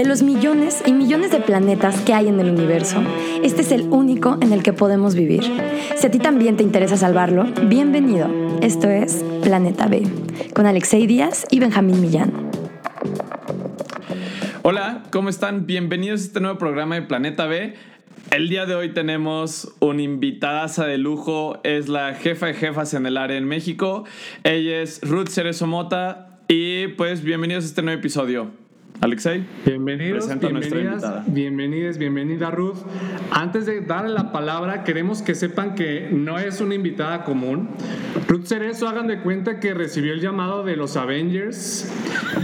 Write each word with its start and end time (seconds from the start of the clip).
De 0.00 0.06
los 0.06 0.22
millones 0.22 0.82
y 0.86 0.94
millones 0.94 1.30
de 1.30 1.40
planetas 1.40 2.00
que 2.00 2.14
hay 2.14 2.28
en 2.28 2.40
el 2.40 2.48
universo, 2.48 3.02
este 3.42 3.60
es 3.60 3.70
el 3.70 3.82
único 3.90 4.38
en 4.40 4.54
el 4.54 4.62
que 4.62 4.72
podemos 4.72 5.14
vivir. 5.14 5.42
Si 5.94 6.06
a 6.06 6.10
ti 6.10 6.18
también 6.18 6.56
te 6.56 6.62
interesa 6.62 6.96
salvarlo, 6.96 7.44
bienvenido. 7.66 8.26
Esto 8.62 8.88
es 8.88 9.22
Planeta 9.42 9.88
B, 9.88 10.04
con 10.54 10.64
Alexei 10.64 11.06
Díaz 11.06 11.46
y 11.50 11.60
Benjamín 11.60 12.00
Millán. 12.00 12.32
Hola, 14.62 15.02
¿cómo 15.10 15.28
están? 15.28 15.66
Bienvenidos 15.66 16.22
a 16.22 16.24
este 16.24 16.40
nuevo 16.40 16.56
programa 16.56 16.94
de 16.94 17.02
Planeta 17.02 17.44
B. 17.44 17.74
El 18.30 18.48
día 18.48 18.64
de 18.64 18.76
hoy 18.76 18.94
tenemos 18.94 19.70
una 19.80 20.00
invitadaza 20.00 20.86
de 20.86 20.96
lujo, 20.96 21.60
es 21.62 21.90
la 21.90 22.14
jefa 22.14 22.46
de 22.46 22.54
jefas 22.54 22.94
en 22.94 23.04
el 23.04 23.18
área 23.18 23.36
en 23.36 23.44
México. 23.44 24.04
Ella 24.44 24.80
es 24.80 25.02
Ruth 25.02 25.28
Cerezo 25.28 25.66
Mota 25.66 26.40
y 26.48 26.88
pues 26.88 27.22
bienvenidos 27.22 27.64
a 27.64 27.66
este 27.66 27.82
nuevo 27.82 27.98
episodio. 27.98 28.59
Alexei, 29.02 29.46
bienvenidos, 29.64 30.28
bienvenidas, 30.38 31.24
bienvenidas, 31.32 31.96
bienvenida 31.96 32.50
Ruth. 32.50 32.76
Antes 33.30 33.64
de 33.64 33.80
darle 33.80 34.10
la 34.10 34.30
palabra, 34.30 34.84
queremos 34.84 35.22
que 35.22 35.34
sepan 35.34 35.74
que 35.74 36.10
no 36.12 36.38
es 36.38 36.60
una 36.60 36.74
invitada 36.74 37.24
común. 37.24 37.70
Ruth 38.28 38.44
Cerezo, 38.44 38.88
hagan 38.88 39.06
de 39.06 39.20
cuenta 39.20 39.58
que 39.58 39.72
recibió 39.72 40.12
el 40.12 40.20
llamado 40.20 40.64
de 40.64 40.76
los 40.76 40.98
Avengers, 40.98 41.90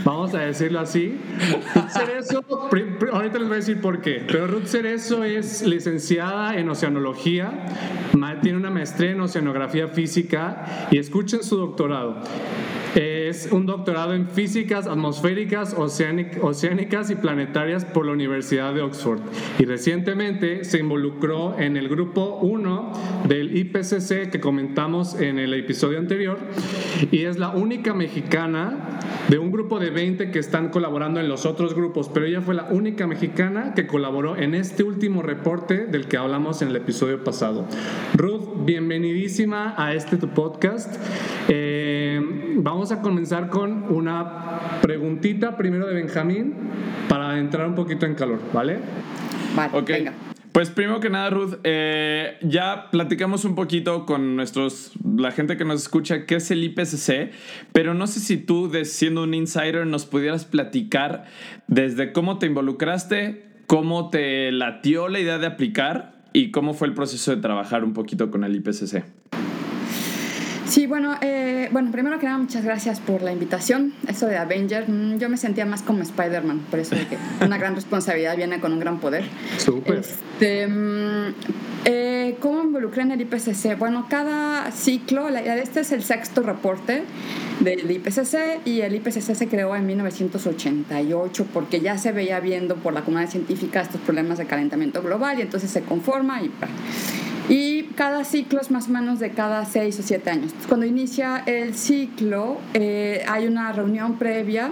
vamos 0.02 0.34
a 0.34 0.38
decirlo 0.38 0.80
así. 0.80 1.20
Ruth 1.74 1.91
Cerezo, 1.91 2.42
ahorita 3.12 3.38
les 3.38 3.48
voy 3.48 3.52
a 3.52 3.60
decir 3.60 3.82
por 3.82 4.01
qué, 4.01 4.24
pero 4.27 4.46
Ruth 4.46 4.65
Cerezo 4.65 5.24
es 5.24 5.66
licenciada 5.66 6.57
en 6.57 6.70
Oceanología, 6.70 7.52
tiene 8.41 8.59
una 8.59 8.70
maestría 8.70 9.10
en 9.10 9.20
Oceanografía 9.20 9.88
Física 9.88 10.88
y 10.91 10.96
escuchen 10.96 11.43
su 11.43 11.59
doctorado. 11.59 12.23
Es 13.27 13.48
un 13.51 13.66
doctorado 13.66 14.15
en 14.15 14.29
físicas 14.29 14.87
atmosféricas, 14.87 15.75
oceánicas 15.77 17.11
y 17.11 17.16
planetarias 17.16 17.85
por 17.85 18.07
la 18.07 18.12
Universidad 18.12 18.73
de 18.73 18.83
Oxford. 18.83 19.18
Y 19.59 19.65
recientemente 19.65 20.63
se 20.63 20.79
involucró 20.79 21.59
en 21.59 21.77
el 21.77 21.88
grupo 21.88 22.38
1 22.43 22.93
del 23.27 23.57
IPCC 23.57 24.30
que 24.30 24.38
comentamos 24.38 25.21
en 25.21 25.41
el 25.41 25.55
episodio 25.55 25.99
anterior. 25.99 26.38
Y 27.10 27.24
es 27.24 27.37
la 27.37 27.51
única 27.51 27.95
mexicana 27.95 29.01
de 29.29 29.38
un 29.38 29.51
grupo 29.51 29.80
de 29.80 29.90
20 29.90 30.30
que 30.30 30.38
están 30.38 30.68
colaborando 30.68 31.18
en 31.18 31.29
los 31.29 31.46
otros 31.46 31.74
grupos. 31.74 32.09
Pero 32.15 32.27
ella 32.27 32.43
fue 32.43 32.55
la 32.55 32.68
única 32.71 33.09
mexicana 33.09 33.74
que 33.74 33.88
colaboró 33.88 34.37
en 34.37 34.55
este 34.55 34.85
último 34.85 35.23
reporte 35.23 35.87
del 35.87 36.07
que 36.07 36.16
hablamos 36.16 36.63
en 36.63 36.68
el 36.68 36.77
episodio 36.77 37.24
pasado. 37.24 37.66
Ruth, 38.15 38.65
bienvenidísima 38.65 39.74
a 39.77 39.95
este 39.95 40.16
tu 40.16 40.29
podcast. 40.29 40.95
Eh, 41.49 41.96
vamos 42.57 42.93
a 42.93 43.01
comenzar 43.01 43.49
con 43.49 43.85
una 43.93 44.79
preguntita 44.82 45.57
primero 45.57 45.87
de 45.87 45.95
Benjamín 45.95 46.55
para 47.09 47.38
entrar 47.38 47.66
un 47.68 47.74
poquito 47.74 48.07
en 48.07 48.15
calor, 48.15 48.41
¿vale? 48.52 48.79
Vale, 49.55 49.80
venga. 49.83 50.13
Pues 50.57 50.71
primero 50.71 51.01
que 51.01 51.10
nada, 51.10 51.29
Ruth, 51.29 51.57
eh, 51.65 52.38
ya 52.41 52.88
platicamos 52.91 53.45
un 53.45 53.55
poquito 53.55 54.07
con 54.07 54.37
nuestros, 54.37 54.93
la 55.05 55.30
gente 55.30 55.59
que 55.59 55.66
nos 55.66 55.83
escucha 55.83 56.24
qué 56.24 56.37
es 56.37 56.51
el 56.51 56.65
IPCC, 56.65 57.30
pero 57.73 57.93
no 57.93 58.07
sé 58.07 58.21
si 58.21 58.38
tú, 58.38 58.73
siendo 58.85 59.24
un 59.24 59.35
insider, 59.35 59.87
nos 59.87 60.07
pudieras 60.07 60.46
platicar 60.46 61.27
desde 61.66 62.11
cómo 62.13 62.38
te 62.38 62.46
involucraste, 62.46 63.45
cómo 63.66 64.09
te 64.09 64.50
latió 64.50 65.09
la 65.09 65.21
idea 65.21 65.37
de 65.37 65.47
aplicar 65.47 66.22
y 66.33 66.50
cómo 66.53 66.72
fue 66.72 66.88
el 66.88 66.94
proceso 66.94 67.37
de 67.37 67.43
trabajar 67.43 67.84
un 67.84 67.93
poquito 67.93 68.31
con 68.31 68.43
el 68.43 68.56
IPCC. 68.56 69.05
Sí, 70.69 70.86
bueno, 70.86 71.16
eh, 71.20 71.69
bueno, 71.70 71.92
primero 71.92 72.19
que 72.19 72.26
nada, 72.26 72.38
muchas 72.38 72.64
gracias 72.64 72.98
por 72.98 73.22
la 73.22 73.32
invitación. 73.32 73.92
Eso 74.09 74.26
de 74.26 74.36
Avenger, 74.36 74.88
mm, 74.88 75.19
yo 75.19 75.28
me 75.28 75.36
sentía 75.36 75.64
más 75.64 75.82
como 75.82 76.03
Spider-Man, 76.03 76.66
por 76.70 76.81
eso 76.81 76.97
de 76.97 77.06
que 77.06 77.16
una 77.44 77.56
gran 77.56 77.76
responsabilidad 77.76 78.36
viene 78.36 78.59
con 78.59 78.72
un 78.72 78.81
gran 78.81 78.98
poder. 78.98 79.25
Súper. 79.59 79.98
Este, 79.98 80.66
mm, 80.66 81.34
eh, 81.84 82.37
¿Cómo 82.41 82.65
involucré 82.65 83.03
en 83.03 83.12
el 83.12 83.21
IPCC? 83.21 83.78
Bueno, 83.78 84.06
cada 84.10 84.72
ciclo, 84.72 85.28
este 85.28 85.81
es 85.81 85.93
el 85.93 86.03
sexto 86.03 86.43
reporte 86.43 87.05
del 87.60 87.88
IPCC 87.88 88.60
y 88.65 88.81
el 88.81 88.97
IPCC 88.97 89.34
se 89.34 89.47
creó 89.47 89.76
en 89.76 89.87
1988 89.87 91.47
porque 91.55 91.81
ya 91.81 91.97
se 91.97 92.10
veía 92.10 92.41
viendo 92.41 92.75
por 92.75 92.93
la 92.93 93.03
comunidad 93.03 93.31
científica 93.31 93.82
estos 93.82 94.00
problemas 94.00 94.38
de 94.38 94.47
calentamiento 94.47 95.00
global 95.00 95.38
y 95.38 95.43
entonces 95.43 95.71
se 95.71 95.82
conforma 95.82 96.43
y... 96.43 96.50
Y 97.49 97.84
cada 97.95 98.25
ciclo 98.25 98.61
es 98.61 98.73
más 98.73 98.89
o 98.89 98.91
menos 98.91 99.21
de 99.21 99.31
cada 99.31 99.65
seis 99.67 99.99
o 100.01 100.03
siete 100.03 100.31
años. 100.31 100.53
Cuando 100.69 100.84
inicia 100.84 101.45
el 101.47 101.77
ciclo, 101.77 102.59
eh, 102.75 103.25
hay 103.29 103.47
una 103.47 103.73
reunión 103.73 104.19
previa 104.19 104.71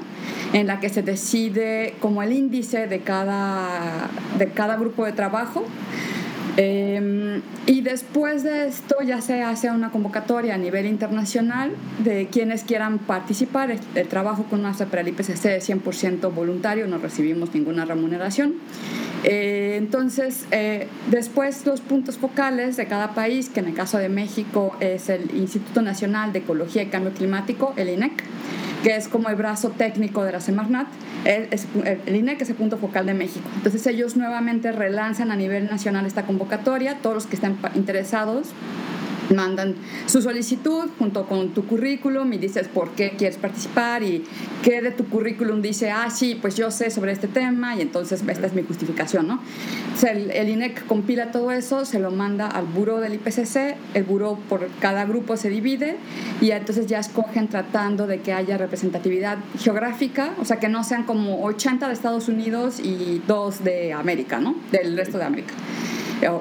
en 0.52 0.66
la 0.66 0.80
que 0.80 0.88
se 0.88 1.02
decide 1.02 1.94
como 2.00 2.22
el 2.22 2.32
índice 2.32 2.88
de 2.88 3.00
cada, 3.00 4.08
de 4.38 4.48
cada 4.48 4.76
grupo 4.76 5.04
de 5.04 5.12
trabajo. 5.12 5.64
Em, 6.56 7.42
y 7.66 7.80
después 7.80 8.44
de 8.44 8.68
esto 8.68 8.96
ya 9.04 9.20
se 9.20 9.42
hace 9.42 9.70
una 9.70 9.90
convocatoria 9.90 10.54
a 10.54 10.58
nivel 10.58 10.86
internacional 10.86 11.72
de 12.04 12.28
quienes 12.28 12.62
quieran 12.62 12.98
participar. 12.98 13.70
El, 13.70 14.08
trabajo 14.08 14.44
con 14.44 14.62
nuestra 14.62 14.86
para 14.86 15.02
el 15.02 15.08
es 15.08 15.28
100% 15.28 16.32
voluntario, 16.32 16.86
no 16.86 16.98
recibimos 16.98 17.54
ninguna 17.54 17.84
remuneración. 17.84 18.54
Eh, 19.24 19.76
entonces, 19.78 20.46
eh, 20.50 20.86
después 21.10 21.64
los 21.66 21.80
puntos 21.80 22.18
focales 22.18 22.76
de 22.76 22.86
cada 22.86 23.14
país, 23.14 23.48
que 23.48 23.60
en 23.60 23.66
el 23.66 23.74
caso 23.74 23.98
de 23.98 24.08
México 24.08 24.76
es 24.80 25.08
el 25.08 25.34
Instituto 25.34 25.82
Nacional 25.82 26.32
de 26.32 26.40
Ecología 26.40 26.82
y 26.82 26.86
Cambio 26.86 27.12
Climático, 27.12 27.72
el 27.76 27.88
INEC, 27.88 28.22
que 28.84 28.94
es 28.94 29.08
como 29.08 29.30
el 29.30 29.36
brazo 29.36 29.70
técnico 29.70 30.22
de 30.24 30.32
la 30.32 30.40
Semarnat, 30.40 30.86
el, 31.24 31.48
el 32.04 32.16
INEC 32.16 32.42
es 32.42 32.50
el 32.50 32.56
punto 32.56 32.76
focal 32.76 33.06
de 33.06 33.14
México. 33.14 33.48
Entonces 33.56 33.86
ellos 33.86 34.14
nuevamente 34.14 34.72
relanzan 34.72 35.32
a 35.32 35.36
nivel 35.36 35.66
nacional 35.66 36.04
esta 36.04 36.24
convocatoria, 36.26 36.98
todos 37.00 37.14
los 37.14 37.26
que 37.26 37.36
estén 37.36 37.56
interesados 37.74 38.48
mandan 39.30 39.74
su 40.06 40.22
solicitud 40.22 40.88
junto 40.98 41.26
con 41.26 41.50
tu 41.50 41.66
currículum 41.66 42.32
y 42.32 42.38
dices 42.38 42.68
por 42.68 42.90
qué 42.90 43.14
quieres 43.16 43.38
participar 43.38 44.02
y 44.02 44.24
qué 44.62 44.82
de 44.82 44.90
tu 44.90 45.06
currículum 45.06 45.62
dice, 45.62 45.90
ah, 45.90 46.10
sí, 46.10 46.38
pues 46.40 46.56
yo 46.56 46.70
sé 46.70 46.90
sobre 46.90 47.12
este 47.12 47.28
tema 47.28 47.76
y 47.76 47.80
entonces 47.80 48.22
esta 48.26 48.46
es 48.46 48.54
mi 48.54 48.62
justificación, 48.62 49.28
¿no? 49.28 49.40
el, 50.02 50.48
INEC 50.48 50.86
compila 50.86 51.30
todo 51.30 51.50
eso, 51.50 51.84
se 51.84 51.98
lo 51.98 52.10
manda 52.10 52.46
al 52.46 52.66
buró 52.66 53.00
del 53.00 53.14
IPCC, 53.14 53.76
el 53.94 54.04
buró 54.04 54.38
por 54.48 54.68
cada 54.80 55.04
grupo 55.04 55.36
se 55.36 55.48
divide 55.48 55.96
y 56.40 56.50
entonces 56.50 56.86
ya 56.86 56.98
escogen 56.98 57.48
tratando 57.48 58.06
de 58.06 58.20
que 58.20 58.32
haya 58.32 58.58
representatividad 58.58 59.38
geográfica, 59.58 60.34
o 60.40 60.44
sea, 60.44 60.58
que 60.58 60.68
no 60.68 60.84
sean 60.84 61.04
como 61.04 61.42
80 61.44 61.86
de 61.86 61.94
Estados 61.94 62.28
Unidos 62.28 62.80
y 62.80 63.22
dos 63.26 63.64
de 63.64 63.92
América, 63.92 64.40
¿no? 64.40 64.56
Del 64.70 64.96
resto 64.96 65.18
de 65.18 65.24
América 65.24 65.54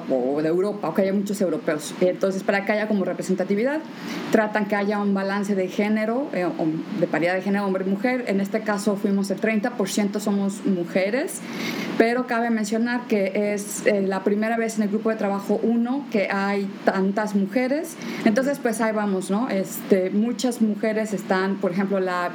o 0.08 0.40
de 0.40 0.48
Europa, 0.48 0.88
o 0.88 0.94
que 0.94 1.02
haya 1.02 1.12
muchos 1.12 1.40
europeos. 1.40 1.94
Entonces, 2.00 2.42
para 2.42 2.64
que 2.64 2.72
haya 2.74 2.88
como 2.88 3.04
representatividad, 3.04 3.80
tratan 4.30 4.66
que 4.66 4.76
haya 4.76 4.98
un 4.98 5.14
balance 5.14 5.54
de 5.54 5.68
género, 5.68 6.28
eh, 6.32 6.46
de 7.00 7.06
paridad 7.06 7.34
de 7.34 7.42
género 7.42 7.66
hombre-mujer. 7.66 8.24
En 8.28 8.40
este 8.40 8.60
caso 8.60 8.96
fuimos 8.96 9.30
el 9.30 9.40
30% 9.40 10.20
somos 10.20 10.64
mujeres, 10.66 11.40
pero 11.98 12.26
cabe 12.26 12.50
mencionar 12.50 13.06
que 13.06 13.54
es 13.54 13.86
eh, 13.86 14.02
la 14.02 14.24
primera 14.24 14.56
vez 14.56 14.76
en 14.76 14.84
el 14.84 14.88
grupo 14.88 15.10
de 15.10 15.16
trabajo 15.16 15.60
1 15.62 16.06
que 16.10 16.28
hay 16.30 16.68
tantas 16.84 17.34
mujeres. 17.34 17.96
Entonces, 18.24 18.58
pues 18.58 18.80
ahí 18.80 18.92
vamos, 18.92 19.30
¿no? 19.30 19.48
Este, 19.48 20.10
muchas 20.10 20.60
mujeres 20.60 21.12
están, 21.12 21.56
por 21.56 21.72
ejemplo, 21.72 22.00
la 22.00 22.30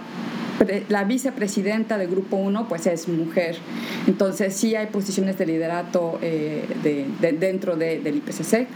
la 0.90 1.03
vicepresidenta 1.03 1.97
del 1.97 2.09
Grupo 2.09 2.38
1 2.38 2.68
pues 2.68 2.88
es 2.88 3.08
mujer. 3.08 3.58
Entonces 4.08 4.56
sí 4.56 4.75
hay 4.75 4.88
posiciones 4.88 5.38
de 5.38 5.46
liderato 5.46 6.20
eh, 6.22 6.64
de, 6.84 7.31
dentro 7.34 7.75
del 7.75 8.16
IPCC. 8.16 8.68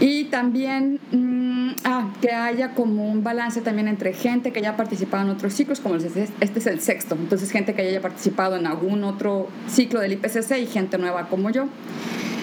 Y 0.00 0.24
también 0.24 1.00
mm, 1.12 1.70
ah, 1.84 2.12
que 2.20 2.32
haya 2.32 2.74
como 2.74 3.10
un 3.10 3.22
balance 3.22 3.60
también 3.60 3.88
entre 3.88 4.12
gente 4.12 4.52
que 4.52 4.60
haya 4.60 4.76
participado 4.76 5.24
en 5.24 5.30
otros 5.30 5.54
ciclos, 5.54 5.80
como 5.80 5.96
este 5.96 6.28
es 6.40 6.66
el 6.66 6.80
sexto. 6.80 7.14
Entonces 7.14 7.50
gente 7.50 7.74
que 7.74 7.82
haya 7.82 8.00
participado 8.00 8.56
en 8.56 8.66
algún 8.66 9.04
otro 9.04 9.48
ciclo 9.68 10.00
del 10.00 10.12
IPCC 10.12 10.58
y 10.62 10.66
gente 10.66 10.98
nueva 10.98 11.28
como 11.28 11.50
yo. 11.50 11.66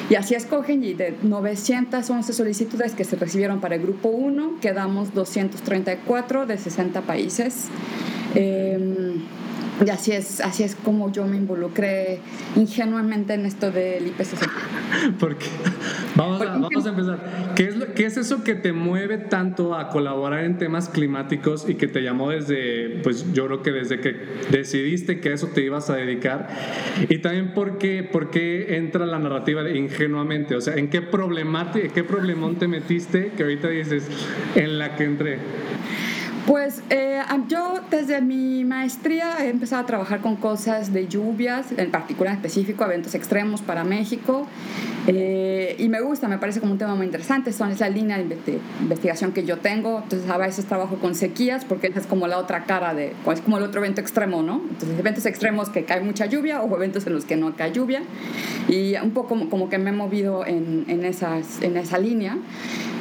Y 0.09 0.15
así 0.15 0.35
escogen 0.35 0.83
y 0.83 0.93
de 0.93 1.15
911 1.21 2.31
solicitudes 2.31 2.93
que 2.93 3.03
se 3.03 3.17
recibieron 3.17 3.59
para 3.59 3.75
el 3.75 3.81
grupo 3.81 4.07
1, 4.09 4.59
quedamos 4.61 5.13
234 5.13 6.45
de 6.45 6.57
60 6.57 7.01
países. 7.01 7.65
Em, 8.33 9.21
y 9.85 9.89
así 9.89 10.11
es, 10.11 10.41
así 10.41 10.63
es 10.63 10.75
como 10.75 11.11
yo 11.11 11.25
me 11.25 11.37
involucré 11.37 12.19
ingenuamente 12.55 13.33
en 13.35 13.45
esto 13.45 13.71
del 13.71 14.07
IPCC. 14.07 14.49
Porque 15.19 15.45
vamos, 16.15 16.41
a, 16.41 16.45
vamos 16.45 16.85
a 16.85 16.89
empezar. 16.89 17.53
¿Qué 17.55 17.65
es, 17.65 17.75
¿Qué 17.95 18.05
es 18.05 18.17
eso 18.17 18.43
que 18.43 18.55
te 18.55 18.73
mueve 18.73 19.17
tanto 19.17 19.75
a 19.75 19.89
colaborar 19.89 20.43
en 20.45 20.57
temas 20.57 20.89
climáticos 20.89 21.69
y 21.69 21.75
que 21.75 21.87
te 21.87 22.01
llamó 22.01 22.31
desde, 22.31 23.01
pues 23.03 23.31
yo 23.33 23.45
creo 23.45 23.61
que 23.61 23.71
desde 23.71 23.99
que 23.99 24.15
decidiste 24.51 25.19
que 25.19 25.29
a 25.29 25.33
eso 25.33 25.47
te 25.47 25.61
ibas 25.61 25.89
a 25.89 25.95
dedicar? 25.95 26.47
Y 27.09 27.19
también 27.19 27.53
por 27.53 27.77
qué, 27.77 28.03
por 28.03 28.31
qué 28.31 28.77
entra 28.77 29.05
la 29.05 29.19
narrativa 29.19 29.63
de 29.63 29.77
ingenuamente, 29.77 30.55
o 30.55 30.61
sea, 30.61 30.75
¿en 30.75 30.89
qué 30.89 31.01
problemática, 31.01 31.87
qué 31.93 32.03
problemón 32.03 32.55
te 32.55 32.67
metiste 32.67 33.31
que 33.37 33.43
ahorita 33.43 33.69
dices 33.69 34.07
en 34.55 34.79
la 34.79 34.95
que 34.95 35.03
entré? 35.03 35.37
Pues 36.47 36.81
eh, 36.89 37.19
yo 37.49 37.81
desde 37.91 38.21
mi 38.21 38.63
maestría 38.63 39.35
he 39.41 39.49
empezado 39.49 39.83
a 39.83 39.85
trabajar 39.85 40.21
con 40.21 40.37
cosas 40.37 40.93
de 40.93 41.05
lluvias, 41.05 41.73
en 41.75 41.91
particular 41.91 42.33
específico, 42.33 42.85
eventos 42.85 43.15
extremos 43.15 43.61
para 43.61 43.83
México. 43.83 44.47
Eh, 45.07 45.75
y 45.77 45.89
me 45.89 45.99
gusta, 45.99 46.29
me 46.29 46.37
parece 46.37 46.61
como 46.61 46.71
un 46.71 46.77
tema 46.77 46.95
muy 46.95 47.05
interesante. 47.05 47.51
Son, 47.51 47.69
es 47.69 47.81
la 47.81 47.89
línea 47.89 48.17
de 48.17 48.61
investigación 48.79 49.33
que 49.33 49.43
yo 49.43 49.57
tengo. 49.57 49.99
Entonces 50.03 50.29
a 50.29 50.37
veces 50.37 50.63
trabajo 50.63 50.95
con 50.95 51.15
sequías 51.15 51.65
porque 51.65 51.91
es 51.93 52.07
como 52.07 52.27
la 52.27 52.37
otra 52.37 52.63
cara 52.63 52.93
de, 52.93 53.13
es 53.29 53.41
como 53.41 53.57
el 53.57 53.63
otro 53.63 53.81
evento 53.81 53.99
extremo, 53.99 54.41
¿no? 54.41 54.61
Entonces 54.69 54.97
eventos 54.97 55.25
extremos 55.25 55.67
que 55.67 55.83
cae 55.83 55.99
mucha 55.99 56.27
lluvia 56.27 56.61
o 56.61 56.73
eventos 56.77 57.05
en 57.07 57.13
los 57.13 57.25
que 57.25 57.35
no 57.35 57.57
cae 57.57 57.73
lluvia. 57.73 58.03
Y 58.69 58.95
un 58.95 59.11
poco 59.11 59.49
como, 59.49 59.67
que 59.67 59.79
me 59.79 59.89
he 59.89 59.93
movido 59.93 60.45
en, 60.45 60.85
en, 60.87 61.03
en 61.03 61.77
esa 61.77 61.97
línea. 61.97 62.37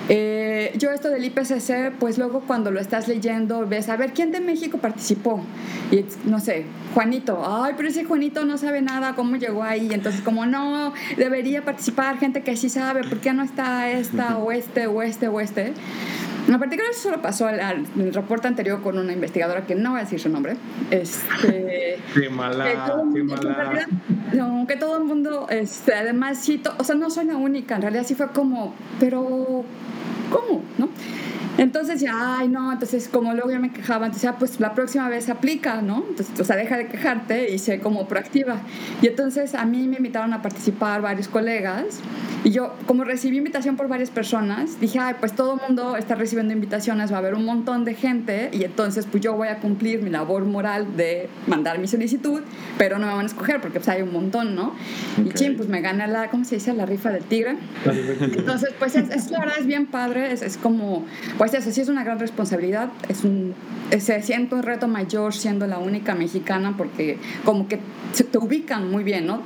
Eh, 0.08 0.72
yo 0.78 0.90
esto 0.90 1.10
del 1.10 1.24
IPCC, 1.24 1.92
pues 1.98 2.16
luego 2.16 2.40
cuando 2.46 2.70
lo 2.70 2.78
estás 2.78 3.08
leyendo 3.08 3.66
ves, 3.66 3.88
a 3.88 3.96
ver, 3.96 4.12
¿quién 4.12 4.30
de 4.30 4.40
México 4.40 4.78
participó? 4.78 5.40
Y 5.90 6.04
no 6.24 6.38
sé, 6.38 6.66
Juanito, 6.94 7.42
ay, 7.44 7.74
pero 7.76 7.88
ese 7.88 8.04
Juanito 8.04 8.44
no 8.44 8.56
sabe 8.56 8.82
nada, 8.82 9.14
¿cómo 9.14 9.36
llegó 9.36 9.64
ahí? 9.64 9.88
Entonces 9.92 10.20
como 10.20 10.46
no, 10.46 10.92
debería 11.16 11.64
participar 11.64 12.18
gente 12.18 12.42
que 12.42 12.56
sí 12.56 12.68
sabe, 12.68 13.02
¿por 13.02 13.18
qué 13.18 13.32
no 13.32 13.42
está 13.42 13.90
esta 13.90 14.38
o 14.38 14.52
este 14.52 14.86
o 14.86 15.02
este 15.02 15.28
o 15.28 15.40
este? 15.40 15.72
En 16.48 16.58
particular 16.58 16.90
eso 16.90 17.02
solo 17.02 17.20
pasó 17.20 17.46
al, 17.46 17.86
el 17.98 18.14
reporte 18.14 18.46
anterior 18.46 18.80
con 18.80 18.98
una 18.98 19.12
investigadora 19.12 19.66
que 19.66 19.74
no 19.74 19.90
voy 19.90 20.00
a 20.00 20.02
decir 20.04 20.20
su 20.20 20.28
nombre. 20.28 20.56
Este, 20.90 21.98
qué 22.14 22.28
mala, 22.30 22.92
qué 23.12 23.22
mala. 23.22 23.86
No, 24.32 24.66
que 24.66 24.76
todo 24.76 24.98
el 24.98 25.04
mundo, 25.04 25.46
este, 25.50 25.94
además 25.94 26.38
sí, 26.38 26.62
o 26.78 26.84
sea, 26.84 26.94
no 26.94 27.10
soy 27.10 27.26
la 27.26 27.36
única, 27.36 27.76
en 27.76 27.82
realidad 27.82 28.04
sí 28.06 28.14
fue 28.14 28.28
como, 28.28 28.74
pero 29.00 29.64
¿cómo? 30.30 30.62
¿No? 30.78 30.88
Entonces 31.58 32.00
ya, 32.00 32.38
ay, 32.38 32.48
no, 32.48 32.72
entonces 32.72 33.08
como 33.08 33.32
luego 33.32 33.50
yo 33.50 33.60
me 33.60 33.72
quejaba, 33.72 34.06
entonces 34.06 34.22
ya, 34.22 34.36
pues 34.38 34.60
la 34.60 34.74
próxima 34.74 35.08
vez 35.08 35.28
aplica, 35.28 35.80
¿no? 35.80 36.04
Entonces, 36.08 36.38
o 36.38 36.44
sea, 36.44 36.56
deja 36.56 36.76
de 36.76 36.88
quejarte 36.88 37.50
y 37.52 37.58
sé 37.58 37.80
como 37.80 38.06
proactiva. 38.06 38.60
Y 39.00 39.06
entonces 39.06 39.54
a 39.54 39.64
mí 39.64 39.88
me 39.88 39.96
invitaron 39.96 40.32
a 40.32 40.42
participar 40.42 41.00
varios 41.00 41.28
colegas 41.28 42.00
y 42.44 42.50
yo, 42.50 42.74
como 42.86 43.04
recibí 43.04 43.38
invitación 43.38 43.76
por 43.76 43.88
varias 43.88 44.10
personas, 44.10 44.78
dije, 44.80 44.98
ay, 44.98 45.14
pues 45.18 45.32
todo 45.32 45.54
el 45.54 45.60
mundo 45.66 45.96
está 45.96 46.14
recibiendo 46.14 46.52
invitaciones, 46.52 47.10
va 47.10 47.16
a 47.16 47.18
haber 47.18 47.34
un 47.34 47.44
montón 47.44 47.84
de 47.84 47.94
gente 47.94 48.50
y 48.52 48.64
entonces 48.64 49.06
pues 49.10 49.22
yo 49.22 49.34
voy 49.34 49.48
a 49.48 49.56
cumplir 49.58 50.02
mi 50.02 50.10
labor 50.10 50.44
moral 50.44 50.96
de 50.96 51.28
mandar 51.46 51.78
mi 51.78 51.88
solicitud, 51.88 52.42
pero 52.78 52.98
no 52.98 53.06
me 53.06 53.14
van 53.14 53.22
a 53.22 53.26
escoger 53.26 53.60
porque 53.60 53.80
pues 53.80 53.88
hay 53.88 54.02
un 54.02 54.12
montón, 54.12 54.54
¿no? 54.54 54.74
Y 55.24 55.30
ching, 55.30 55.56
pues 55.56 55.68
me 55.68 55.80
gana 55.80 56.06
la, 56.06 56.30
¿cómo 56.30 56.44
se 56.44 56.56
dice? 56.56 56.72
La 56.74 56.86
rifa 56.86 57.10
del 57.10 57.24
tigre. 57.24 57.56
Entonces, 58.20 58.70
pues 58.78 58.94
es, 58.94 59.10
es, 59.10 59.30
la 59.30 59.40
verdad 59.40 59.56
es 59.58 59.66
bien 59.66 59.86
padre, 59.86 60.32
es, 60.32 60.42
es 60.42 60.56
como, 60.56 61.04
pues 61.38 61.45
eso 61.54 61.70
sí 61.70 61.80
es 61.80 61.88
una 61.88 62.04
gran 62.04 62.18
responsabilidad, 62.18 62.90
es 63.08 63.24
un, 63.24 63.54
se 63.98 64.22
siente 64.22 64.54
un 64.54 64.62
reto 64.62 64.88
mayor 64.88 65.34
siendo 65.34 65.66
la 65.66 65.78
única 65.78 66.14
mexicana 66.14 66.74
porque 66.76 67.18
como 67.44 67.68
que 67.68 67.78
te 68.30 68.38
ubican 68.38 68.90
muy 68.90 69.04
bien, 69.04 69.26
¿no? 69.26 69.42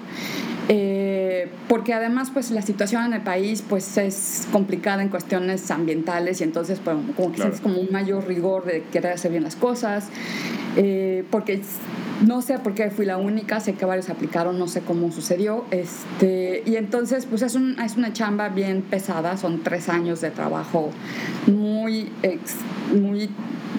Eh, 0.72 1.49
porque 1.69 1.93
además 1.93 2.31
pues 2.32 2.52
la 2.52 2.62
situación 2.62 3.05
en 3.05 3.12
el 3.14 3.22
país 3.22 3.64
pues 3.69 3.99
es 3.99 4.46
complicada 4.52 5.02
en 5.02 5.08
cuestiones 5.08 5.69
ambientales 5.72 6.40
y 6.40 6.44
entonces 6.44 6.78
pues, 6.78 6.96
como 7.17 7.32
que 7.32 7.43
es 7.43 7.61
como 7.61 7.81
un 7.81 7.90
mayor 7.90 8.28
rigor 8.28 8.64
de 8.64 8.84
querer 8.84 9.14
hacer 9.14 9.32
bien 9.32 9.43
las 9.43 9.56
cosas, 9.56 10.06
eh, 10.76 11.25
porque 11.28 11.61
no 12.25 12.40
sé 12.40 12.61
por 12.61 12.75
qué 12.75 12.88
fui 12.90 13.05
la 13.05 13.17
única, 13.17 13.58
sé 13.58 13.75
que 13.75 13.84
varios 13.84 14.11
aplicaron, 14.11 14.61
no 14.61 14.69
sé 14.69 14.82
cómo 14.82 15.11
sucedió, 15.11 15.64
este, 15.72 16.62
y 16.64 16.76
entonces 16.76 17.26
pues 17.26 17.43
es, 17.43 17.56
un, 17.56 17.81
es 17.81 17.96
una 17.96 18.12
chamba 18.12 18.49
bien 18.49 18.82
pesada, 18.82 19.37
son 19.38 19.64
tres 19.64 19.88
años 19.88 20.20
de 20.20 20.31
trabajo 20.31 20.90
muy, 21.49 22.12
muy 22.94 23.28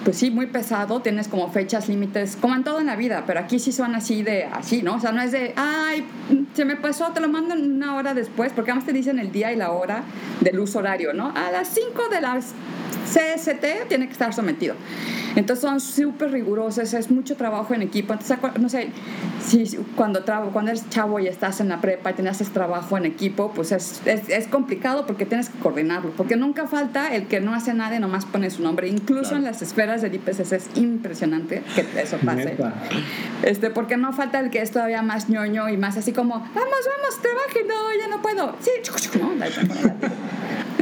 pues 0.04 0.18
sí, 0.18 0.32
muy 0.32 0.48
pesado, 0.48 1.02
tienes 1.02 1.28
como 1.28 1.52
fechas 1.52 1.88
límites, 1.88 2.36
como 2.36 2.56
en 2.56 2.64
todo 2.64 2.80
en 2.80 2.88
la 2.88 2.96
vida, 2.96 3.24
pero 3.28 3.40
aquí 3.40 3.60
sí 3.60 3.72
son 3.72 3.94
así 3.96 4.24
de, 4.24 4.46
así, 4.46 4.82
¿no? 4.82 4.96
O 4.96 5.00
sea, 5.00 5.12
no 5.12 5.22
es 5.22 5.32
de, 5.32 5.54
ay, 5.56 6.06
se 6.54 6.66
me 6.66 6.76
pasó, 6.76 7.12
te 7.12 7.20
lo 7.20 7.28
mando 7.28 7.54
una 7.54 7.96
hora 7.96 8.14
después, 8.14 8.52
porque 8.54 8.72
además 8.72 8.86
te 8.86 8.94
dicen 8.94 9.20
el 9.20 9.32
día 9.32 9.54
y 9.54 9.56
la 9.56 9.72
hora 9.72 10.04
del 10.40 10.60
uso 10.60 10.80
horario, 10.80 11.14
¿no? 11.14 11.32
A 11.36 11.52
las 11.52 11.68
5 11.68 12.10
de 12.10 12.22
las 12.22 12.54
CST 12.92 13.88
tiene 13.88 14.08
que 14.08 14.14
estar 14.14 14.34
sometido. 14.34 14.76
Entonces 15.36 15.62
son 15.62 15.80
súper 15.80 16.32
rigurosos, 16.32 16.94
es 16.94 17.10
mucho 17.10 17.38
trabajo 17.38 17.74
en 17.74 17.82
equipo. 17.82 18.14
Entonces, 18.14 18.38
no 18.60 18.70
sé, 18.70 18.90
si 19.46 19.78
cuando, 19.96 20.24
cuando 20.52 20.72
eres 20.72 20.90
chavo 20.90 21.20
y 21.20 21.28
estás 21.28 21.62
en 21.62 21.70
la 21.70 21.80
prepa 21.80 22.12
y 22.12 22.14
tienes 22.16 22.38
trabajo 22.50 22.98
en 22.98 23.06
equipo, 23.06 23.52
pues 23.54 23.72
es, 23.72 24.02
es, 24.06 24.28
es, 24.30 24.48
complicado 24.48 25.06
porque 25.06 25.26
tienes 25.26 25.50
que 25.50 25.60
coordinarlo. 25.60 26.12
Porque 26.12 26.36
nunca 26.36 26.68
falta 26.68 27.16
el 27.16 27.28
que 27.28 27.40
no 27.40 27.54
hace 27.54 27.74
nada 27.74 27.96
y 27.96 28.00
nomás 28.00 28.26
pone 28.26 28.50
su 28.50 28.62
nombre. 28.62 28.88
Incluso 28.88 29.36
en 29.36 29.44
las 29.44 29.62
esferas 29.62 30.02
del 30.02 30.16
IPCC 30.16 30.52
es 30.52 30.70
impresionante 30.76 31.64
que 31.76 32.02
eso 32.02 32.18
pase. 32.18 32.58
Este, 33.44 33.70
porque 33.70 33.98
no 33.98 34.14
falta 34.14 34.40
el 34.40 34.50
que 34.50 34.62
es 34.62 34.72
todavía 34.72 35.02
más 35.02 35.30
ñoño 35.30 35.70
y 35.70 35.78
más 35.78 35.98
así 35.98 36.12
como, 36.12 36.36
vamos, 36.36 36.54
vamos, 36.56 37.22
trabaje, 37.22 37.66
no, 37.68 37.76
ya 38.00 38.08
no 38.08 38.22
puedo. 38.22 38.56
Sí, 38.60 38.72
no, 39.20 39.32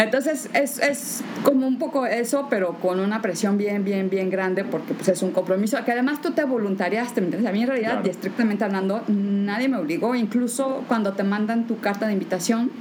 entonces 0.03 0.49
es, 0.53 0.79
es, 0.79 1.23
como 1.43 1.67
un 1.67 1.77
poco 1.77 2.05
eso, 2.05 2.47
pero 2.49 2.75
con 2.79 2.99
una 2.99 3.21
presión 3.21 3.57
bien, 3.57 3.83
bien, 3.83 4.09
bien 4.09 4.29
grande 4.29 4.63
porque 4.63 4.93
pues 4.93 5.09
es 5.09 5.21
un 5.21 5.31
compromiso 5.31 5.77
que 5.83 5.91
además 5.91 6.21
tú 6.21 6.31
te 6.31 6.43
voluntariaste, 6.43 7.21
¿me 7.21 7.27
entiendes? 7.27 7.49
A 7.49 7.53
mí 7.53 7.61
en 7.61 7.67
realidad, 7.67 8.01
y 8.05 8.09
estrictamente 8.09 8.63
hablando, 8.63 9.03
nadie 9.07 9.67
me 9.67 9.77
obligó, 9.77 10.15
incluso 10.15 10.83
cuando 10.87 11.13
te 11.13 11.23
mandan 11.23 11.67
tu 11.67 11.79
carta 11.79 12.07
de 12.07 12.13
invitación, 12.13 12.71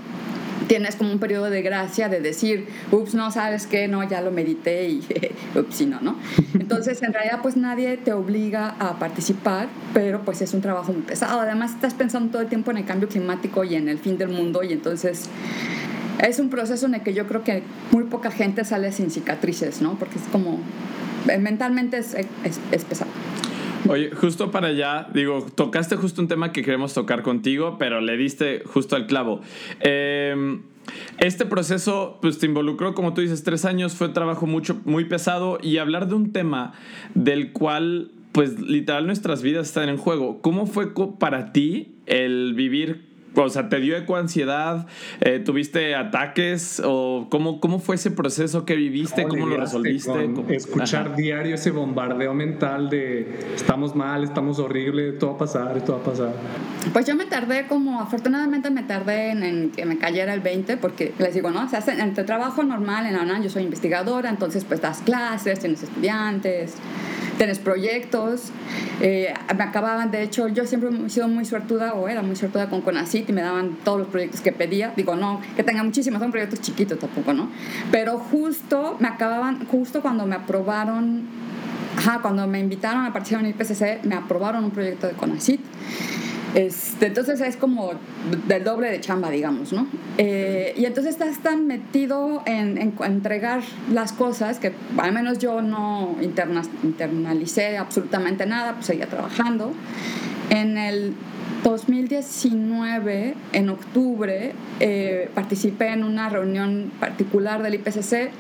tienes 0.69 0.97
como 0.97 1.11
un 1.13 1.19
periodo 1.19 1.51
de 1.51 1.63
gracia 1.63 2.09
de 2.09 2.21
decir, 2.21 2.69
ups, 2.93 3.15
no, 3.15 3.33
sabes 3.33 3.67
qué, 3.67 3.89
no, 3.89 4.09
ya 4.09 4.21
lo 4.21 4.31
medité 4.31 4.89
y 4.89 5.03
ups, 5.59 5.75
sí, 5.75 5.87
no, 5.87 6.01
¿no? 6.01 6.17
Entonces, 6.55 7.03
en 7.03 7.13
realidad, 7.13 7.41
pues 7.43 7.57
nadie 7.57 7.97
te 7.97 8.13
obliga 8.13 8.77
a 8.79 8.99
participar, 8.99 9.69
pero 9.95 10.23
pues 10.23 10.43
es 10.43 10.55
un 10.55 10.61
trabajo 10.61 10.93
muy 10.93 11.03
pesado. 11.03 11.41
Además, 11.41 11.73
estás 11.73 11.95
pensando 11.95 12.31
todo 12.31 12.43
el 12.43 12.49
tiempo 12.49 12.71
en 12.71 12.79
el 12.79 12.85
cambio 12.85 13.09
climático 13.09 13.65
y 13.65 13.75
en 13.75 13.89
el 13.89 13.99
fin 13.99 14.19
del 14.19 14.29
mundo 14.29 14.63
y 14.63 14.73
entonces 14.73 15.29
es 16.21 16.39
un 16.39 16.51
proceso 16.51 16.87
en 16.87 16.95
el 16.95 17.03
que 17.03 17.15
yo 17.15 17.27
creo 17.27 17.45
que 17.45 17.63
muy 17.93 18.05
poca 18.05 18.31
gente 18.31 18.65
sale 18.65 18.93
sin 18.93 19.11
cicatrices, 19.11 19.81
¿no? 19.81 19.99
Porque 19.99 20.19
es 20.19 20.25
como, 20.33 20.61
eh, 21.29 21.39
mentalmente 21.39 21.99
es, 21.99 22.15
es, 22.15 22.85
pesado. 22.85 23.11
Oye, 23.89 24.11
justo 24.11 24.51
para 24.51 24.69
allá, 24.69 25.09
digo, 25.15 25.47
tocaste 25.55 25.97
justo 25.97 26.21
un 26.21 26.29
tema 26.29 26.53
que 26.53 26.63
queremos 26.63 26.93
tocar 26.95 27.23
contigo, 27.23 27.77
pero 27.79 28.01
le 28.01 28.17
diste 28.17 28.63
justo 28.67 28.97
al 28.97 29.07
clavo. 29.07 29.41
Em, 29.81 30.63
este 31.19 31.47
proceso, 31.47 32.19
pues 32.21 32.39
te 32.39 32.47
involucró, 32.47 32.95
como 32.95 33.15
tú 33.15 33.21
dices, 33.21 33.45
tres 33.45 33.65
años, 33.65 33.95
fue 33.95 34.09
trabajo 34.09 34.47
mucho, 34.47 34.81
muy 34.85 35.05
pesado 35.05 35.59
y 35.63 35.79
hablar 35.79 36.09
de 36.09 36.15
un 36.15 36.33
tema 36.33 36.73
del 37.15 37.53
cual, 37.53 38.11
pues 38.33 38.61
literal 38.61 39.07
nuestras 39.07 39.43
vidas 39.43 39.69
están 39.69 39.89
en 39.89 39.97
juego. 39.97 40.41
¿Cómo 40.43 40.67
fue 40.67 40.93
para 41.19 41.53
ti 41.53 41.95
el 42.07 42.55
vivir 42.55 43.08
o 43.45 43.49
sea, 43.49 43.69
¿te 43.69 43.81
dio 43.81 43.97
ecoansiedad? 43.97 44.87
Eh, 45.21 45.41
¿Tuviste 45.45 45.95
ataques? 45.95 46.83
¿O 46.85 47.27
cómo, 47.31 47.61
cómo 47.61 47.79
fue 47.79 47.97
ese 47.97 48.11
proceso 48.11 48.65
que 48.65 48.75
viviste? 48.77 49.25
¿Cómo, 49.25 49.47
lo 49.47 49.57
resolviste? 49.57 50.31
Escuchar 50.49 51.17
diario 51.17 51.55
ese 51.55 51.71
bombardeo 51.71 52.35
mental 52.35 52.91
de 52.91 53.39
estamos 53.55 53.95
mal, 53.95 54.25
estamos 54.25 54.59
horrible, 54.59 55.11
esto 55.11 55.29
va 55.29 55.35
a 55.35 55.39
pasar, 55.39 55.77
esto 55.77 55.93
va 55.93 55.99
a 55.99 56.03
pasar. 56.03 56.33
Pues 56.93 57.07
yo 57.07 57.15
me 57.15 57.27
tardé 57.27 57.67
como, 57.67 58.01
afortunadamente 58.01 58.71
me 58.71 58.83
tardé 58.83 59.31
en, 59.31 59.71
que 59.71 59.85
me 59.85 59.99
cayera 59.99 60.35
el 60.35 60.41
20, 60.41 60.77
porque 60.77 61.13
les 61.19 61.35
digo, 61.35 61.51
¿no? 61.51 61.65
O 61.65 61.69
sea, 61.69 61.83
en 61.87 62.15
tu 62.15 62.25
trabajo 62.25 62.63
normal 62.63 63.07
en 63.07 63.15
la 63.15 63.23
UNAM 63.23 63.43
yo 63.43 63.51
soy 63.51 63.63
investigadora, 63.63 64.31
entonces 64.31 64.65
pues 64.65 64.81
das 64.81 65.01
clases, 65.03 65.61
tienes 65.61 65.83
estudiantes 65.83 66.75
tienes 67.39 67.59
proyectos. 67.59 68.51
Eh, 69.01 69.33
me 69.57 69.65
acababan, 69.65 70.11
de 70.11 70.23
hecho, 70.23 70.49
yo 70.49 70.67
siempre 70.67 70.91
he 71.07 71.09
sido 71.09 71.29
muy 71.29 71.45
suertuda 71.45 71.95
o 71.95 72.09
era 72.09 72.21
muy 72.21 72.37
suertuda 72.37 72.69
con 72.69 72.83
Conacit 72.83 73.31
y 73.31 73.33
me 73.33 73.41
daban 73.41 73.79
todos 73.85 74.01
los 74.01 74.09
proyectos 74.09 74.43
que 74.43 74.53
pedía. 74.53 74.93
Digo, 74.97 75.17
no, 75.17 75.41
que 75.57 75.63
tenga 75.63 75.83
muchísimos, 75.83 76.21
son 76.21 76.31
proyectos 76.31 76.61
chiquitos 76.61 76.99
tampoco, 76.99 77.33
¿no? 77.33 77.49
Pero 77.91 78.19
justo 78.19 78.97
me 78.99 79.09
acababan, 79.09 79.65
justo 79.67 80.03
cuando 80.03 80.27
me 80.27 80.35
aprobaron, 80.35 81.23
ajá, 81.97 82.19
cuando 82.21 82.47
me 82.47 82.59
invitaron 82.59 83.07
a 83.07 83.13
participar 83.13 83.45
en 83.45 83.47
el 83.47 83.55
IPCC, 83.55 84.05
me 84.05 84.17
aprobaron 84.17 84.65
un 84.65 84.73
proyecto 84.73 85.07
de 85.07 85.15
Conacit. 85.15 85.61
Este, 86.55 87.07
entonces 87.07 87.41
es 87.41 87.57
como 87.57 87.93
del 88.47 88.65
doble 88.65 88.91
de 88.91 89.01
chamba, 89.01 89.31
digamos, 89.31 89.73
¿no? 89.73 89.87
Eh, 90.17 90.75
y 90.77 90.87
entonces 90.87 91.13
estás 91.13 91.43
tan 91.43 91.67
metido 91.67 92.43
en, 92.47 92.95
entregar 93.05 93.63
las 93.93 94.13
cosas 94.13 94.59
que 94.59 94.73
al 94.97 95.13
menos 95.13 95.39
yo 95.39 95.61
no 95.61 96.17
internalicé 96.21 97.77
absolutamente 97.77 98.47
nada, 98.47 98.75
pues 98.75 98.87
seguía 98.87 99.07
trabajando. 99.07 99.73
En 100.51 100.79
el 100.79 101.15
2019, 101.65 103.35
en 103.53 103.69
octubre, 103.69 104.53
eh, 104.81 105.31
participé 105.35 105.89
en 105.89 106.05
una 106.05 106.31
reunión 106.31 106.91
particular 106.99 107.63
del 107.63 107.75
IPCC 107.75 108.31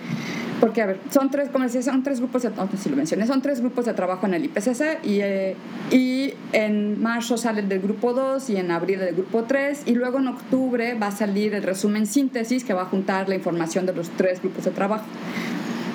porque, 0.60 0.82
a 0.82 0.86
ver, 0.86 1.00
son 1.10 1.30
tres, 1.30 1.50
como 1.50 1.64
decía, 1.64 1.82
son 1.82 2.02
tres 2.02 2.18
grupos 2.18 2.42
de, 2.42 2.48
oh, 2.48 2.68
si 2.76 2.88
lo 2.88 2.96
mencioné, 2.96 3.26
son 3.26 3.42
tres 3.42 3.60
grupos 3.60 3.84
de 3.84 3.94
trabajo 3.94 4.26
en 4.26 4.34
el 4.34 4.44
IPCC 4.46 5.04
y, 5.04 5.20
eh, 5.20 5.56
y 5.90 6.34
en 6.52 7.00
marzo 7.00 7.36
sale 7.36 7.60
el 7.60 7.68
del 7.68 7.80
grupo 7.80 8.12
2 8.12 8.50
y 8.50 8.56
en 8.56 8.70
abril 8.70 9.00
el 9.00 9.06
del 9.06 9.14
grupo 9.14 9.44
3 9.44 9.82
y 9.86 9.94
luego 9.94 10.18
en 10.18 10.28
octubre 10.28 10.94
va 10.94 11.08
a 11.08 11.12
salir 11.12 11.54
el 11.54 11.62
resumen 11.62 12.06
síntesis 12.06 12.64
que 12.64 12.74
va 12.74 12.82
a 12.82 12.86
juntar 12.86 13.28
la 13.28 13.34
información 13.34 13.86
de 13.86 13.94
los 13.94 14.10
tres 14.10 14.40
grupos 14.40 14.64
de 14.64 14.70
trabajo. 14.72 15.04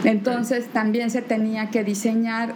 Entonces 0.03 0.67
también 0.67 1.10
se 1.10 1.22
tenía 1.22 1.70
que 1.70 1.84
diseñar 1.84 2.53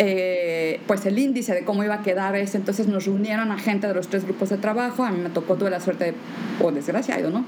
eh, 0.00 0.80
pues 0.86 1.04
el 1.06 1.18
índice 1.18 1.52
de 1.54 1.64
cómo 1.64 1.82
iba 1.82 1.96
a 1.96 2.02
quedar 2.02 2.36
ese. 2.36 2.56
Entonces 2.56 2.86
nos 2.86 3.04
reunieron 3.04 3.50
a 3.50 3.58
gente 3.58 3.88
de 3.88 3.94
los 3.94 4.08
tres 4.08 4.24
grupos 4.24 4.48
de 4.48 4.56
trabajo. 4.56 5.04
A 5.04 5.10
mí 5.10 5.20
me 5.20 5.28
tocó, 5.28 5.56
tuve 5.56 5.70
la 5.70 5.80
suerte, 5.80 6.14
o 6.60 6.70
desgraciado, 6.70 7.30
¿no? 7.30 7.44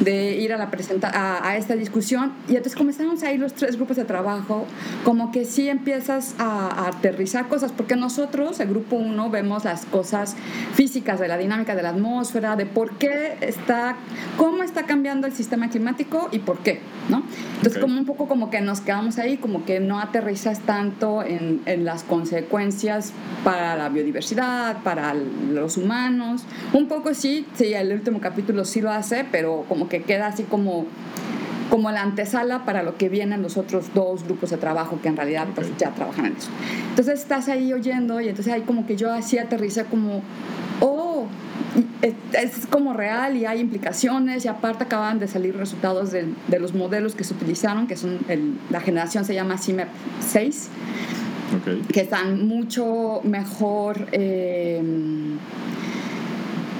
De 0.00 0.34
ir 0.36 0.52
a, 0.52 0.56
la 0.56 0.70
presenta 0.70 1.10
a, 1.14 1.56
esta 1.56 1.76
discusión. 1.76 2.32
Y 2.48 2.52
entonces 2.52 2.74
comenzamos 2.74 3.22
ahí 3.22 3.38
los 3.38 3.54
tres 3.54 3.76
grupos 3.76 3.96
de 3.96 4.04
trabajo, 4.04 4.66
como 5.04 5.30
que 5.30 5.44
sí 5.44 5.68
empiezas 5.68 6.34
a, 6.38 6.88
aterrizar 6.88 7.48
cosas, 7.48 7.70
porque 7.72 7.94
nosotros, 7.94 8.58
el 8.58 8.68
grupo 8.68 8.96
uno, 8.96 9.30
vemos 9.30 9.64
las 9.64 9.84
cosas 9.86 10.36
físicas 10.74 11.20
de 11.20 11.28
la 11.28 11.38
dinámica 11.38 11.76
de 11.76 11.82
la 11.82 11.90
atmósfera, 11.90 12.56
de 12.56 12.66
por 12.66 12.98
qué 12.98 13.36
está, 13.40 13.96
cómo 14.36 14.64
está 14.64 14.84
cambiando 14.84 15.26
el 15.28 15.32
sistema 15.32 15.70
climático 15.70 16.28
y 16.32 16.40
por 16.40 16.58
qué, 16.58 16.80
¿no? 17.08 17.22
Entonces 17.56 17.80
como 17.80 17.96
un 17.98 18.06
poco 18.06 18.26
como 18.26 18.50
que 18.50 18.60
nos 18.60 18.80
quedamos 18.80 19.18
ahí, 19.18 19.36
como 19.36 19.64
que 19.64 19.78
no 19.78 20.00
aterrizas 20.00 20.60
tanto 20.60 21.22
en, 21.22 21.60
en 21.66 21.84
la 21.84 21.91
las 21.92 22.04
consecuencias 22.04 23.12
para 23.44 23.76
la 23.76 23.90
biodiversidad, 23.90 24.82
para 24.82 25.12
los 25.14 25.76
humanos. 25.76 26.44
Un 26.72 26.88
poco 26.88 27.12
sí, 27.12 27.46
sí, 27.54 27.74
el 27.74 27.92
último 27.92 28.20
capítulo 28.20 28.64
sí 28.64 28.80
lo 28.80 28.90
hace, 28.90 29.26
pero 29.30 29.66
como 29.68 29.88
que 29.88 30.02
queda 30.02 30.28
así 30.28 30.44
como 30.44 30.86
como 31.68 31.90
la 31.90 32.02
antesala 32.02 32.66
para 32.66 32.82
lo 32.82 32.98
que 32.98 33.08
vienen 33.08 33.40
los 33.40 33.56
otros 33.56 33.94
dos 33.94 34.24
grupos 34.24 34.50
de 34.50 34.58
trabajo 34.58 35.00
que 35.00 35.08
en 35.08 35.16
realidad 35.16 35.48
pues, 35.54 35.74
ya 35.78 35.90
trabajan 35.94 36.26
en 36.26 36.36
eso. 36.36 36.50
Entonces 36.90 37.20
estás 37.20 37.48
ahí 37.48 37.72
oyendo 37.72 38.20
y 38.20 38.28
entonces 38.28 38.52
ahí 38.52 38.60
como 38.60 38.86
que 38.86 38.94
yo 38.94 39.10
así 39.10 39.38
aterricé 39.38 39.86
como, 39.86 40.20
oh, 40.80 41.28
es, 42.02 42.66
como 42.66 42.92
real 42.92 43.38
y 43.38 43.46
hay 43.46 43.60
implicaciones 43.60 44.44
y 44.44 44.48
aparte 44.48 44.84
acaban 44.84 45.18
de 45.18 45.28
salir 45.28 45.56
resultados 45.56 46.12
de, 46.12 46.26
de 46.48 46.58
los 46.58 46.74
modelos 46.74 47.14
que 47.14 47.24
se 47.24 47.32
utilizaron, 47.32 47.86
que 47.86 47.96
son 47.96 48.18
la 48.68 48.80
generación 48.80 49.24
se 49.24 49.32
llama 49.32 49.56
CIMEP 49.56 49.88
6 50.20 50.68
que 51.92 52.00
están 52.00 52.46
mucho 52.46 53.20
mejor 53.24 54.08
eh, 54.12 54.80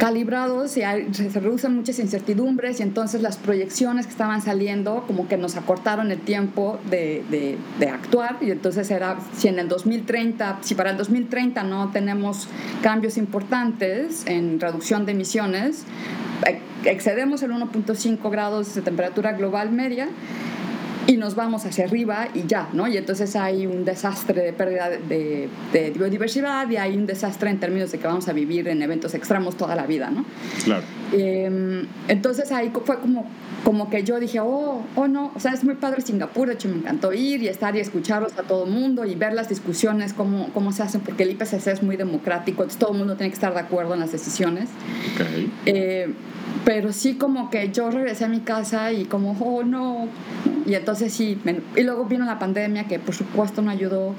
calibrados 0.02 0.76
y 0.76 0.80
se 1.12 1.38
reducen 1.38 1.76
muchas 1.76 2.00
incertidumbres 2.00 2.80
y 2.80 2.82
entonces 2.82 3.22
las 3.22 3.36
proyecciones 3.36 4.06
que 4.06 4.10
estaban 4.10 4.42
saliendo 4.42 5.04
como 5.06 5.28
que 5.28 5.36
nos 5.36 5.56
acortaron 5.56 6.10
el 6.10 6.18
tiempo 6.18 6.80
de, 6.90 7.22
de, 7.78 7.88
actuar 7.88 8.38
y 8.40 8.50
entonces 8.50 8.90
era 8.90 9.18
si 9.36 9.46
en 9.46 9.60
el 9.60 9.68
2030, 9.68 10.58
si 10.62 10.74
para 10.74 10.90
el 10.90 10.96
2030 10.96 11.62
no 11.62 11.90
tenemos 11.92 12.48
cambios 12.82 13.16
importantes 13.16 14.26
en 14.26 14.58
reducción 14.58 15.06
de 15.06 15.12
emisiones, 15.12 15.84
excedemos 16.84 17.44
el 17.44 17.52
1.5 17.52 18.28
grados 18.28 18.74
de 18.74 18.82
temperatura 18.82 19.34
global 19.34 19.70
media, 19.70 20.08
y 21.06 21.16
nos 21.16 21.34
vamos 21.34 21.64
hacia 21.64 21.84
arriba 21.84 22.28
y 22.34 22.46
ya, 22.46 22.68
¿no? 22.72 22.86
Y 22.88 22.96
entonces 22.96 23.34
hay 23.36 23.66
un 23.66 23.84
desastre 23.84 24.42
de 24.42 24.52
pérdida 24.52 24.90
de, 24.90 25.48
biodiversidad 25.94 26.68
y 26.70 26.76
hay 26.76 26.96
un 26.96 27.06
desastre 27.06 27.50
en 27.50 27.58
términos 27.60 27.92
de 27.92 27.98
que 27.98 28.06
vamos 28.06 28.28
a 28.28 28.32
vivir 28.32 28.68
en 28.68 28.82
eventos 28.82 29.14
extremos 29.14 29.56
toda 29.56 29.74
la 29.74 29.86
vida, 29.86 30.10
¿no? 30.10 30.24
Claro. 30.64 30.84
Em, 31.12 31.86
entonces 32.08 32.50
ahí 32.52 32.72
fue 32.84 32.98
como, 32.98 33.26
como 33.64 33.90
que 33.90 34.02
yo 34.02 34.18
dije, 34.18 34.40
oh, 34.40 34.82
oh 34.94 35.08
no, 35.08 35.32
o 35.34 35.40
sea, 35.40 35.52
es 35.52 35.62
muy 35.62 35.74
padre 35.74 36.00
Singapur, 36.00 36.48
de 36.48 36.54
hecho 36.54 36.68
me 36.68 36.76
encantó 36.76 37.12
ir 37.12 37.42
y 37.42 37.48
estar 37.48 37.76
y 37.76 37.80
escucharlos 37.80 38.32
a 38.38 38.42
todo 38.42 38.64
el 38.64 38.70
mundo 38.70 39.04
y 39.04 39.14
ver 39.14 39.34
las 39.34 39.48
discusiones, 39.48 40.14
cómo, 40.14 40.50
cómo 40.54 40.72
se 40.72 40.82
hacen, 40.82 41.02
porque 41.02 41.24
el 41.24 41.30
IPCC 41.32 41.66
es 41.68 41.82
muy 41.82 41.96
democrático, 41.96 42.62
entonces 42.62 42.78
todo 42.78 42.92
el 42.92 42.98
mundo 42.98 43.16
tiene 43.16 43.30
que 43.30 43.34
estar 43.34 43.52
de 43.52 43.60
acuerdo 43.60 43.94
en 43.94 44.00
las 44.00 44.12
decisiones. 44.12 44.68
Okay. 45.14 45.52
Eh, 45.66 46.14
pero 46.64 46.92
sí 46.92 47.14
como 47.14 47.50
que 47.50 47.70
yo 47.70 47.90
regresé 47.90 48.24
a 48.24 48.28
mi 48.28 48.40
casa 48.40 48.92
y 48.92 49.04
como, 49.04 49.32
oh 49.40 49.64
no, 49.64 50.08
y 50.64 50.74
entonces 50.74 51.12
sí, 51.12 51.38
y 51.76 51.82
luego 51.82 52.04
vino 52.04 52.24
la 52.24 52.38
pandemia 52.38 52.84
que 52.84 52.98
por 52.98 53.14
supuesto 53.14 53.62
no 53.62 53.70
ayudó, 53.70 54.14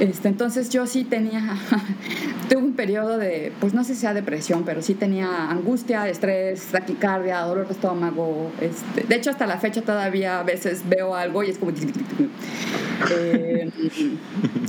este, 0.00 0.28
entonces 0.28 0.68
yo 0.68 0.86
sí 0.86 1.04
tenía, 1.04 1.56
tuve 2.48 2.58
un 2.58 2.72
periodo 2.74 3.18
de, 3.18 3.52
pues 3.60 3.72
no 3.72 3.84
sé 3.84 3.94
si 3.94 4.02
sea 4.02 4.14
depresión, 4.14 4.64
pero 4.64 4.82
sí 4.82 4.94
tenía 4.94 5.50
angustia, 5.50 6.08
estrés, 6.08 6.25
taquicardia, 6.70 7.40
dolor 7.40 7.66
de 7.66 7.74
estómago, 7.74 8.50
este, 8.60 9.02
de 9.02 9.14
hecho 9.16 9.30
hasta 9.30 9.46
la 9.46 9.58
fecha 9.58 9.82
todavía 9.82 10.40
a 10.40 10.42
veces 10.42 10.82
veo 10.88 11.14
algo 11.14 11.42
y 11.42 11.50
es 11.50 11.58
como... 11.58 11.72
Eh, 13.10 13.70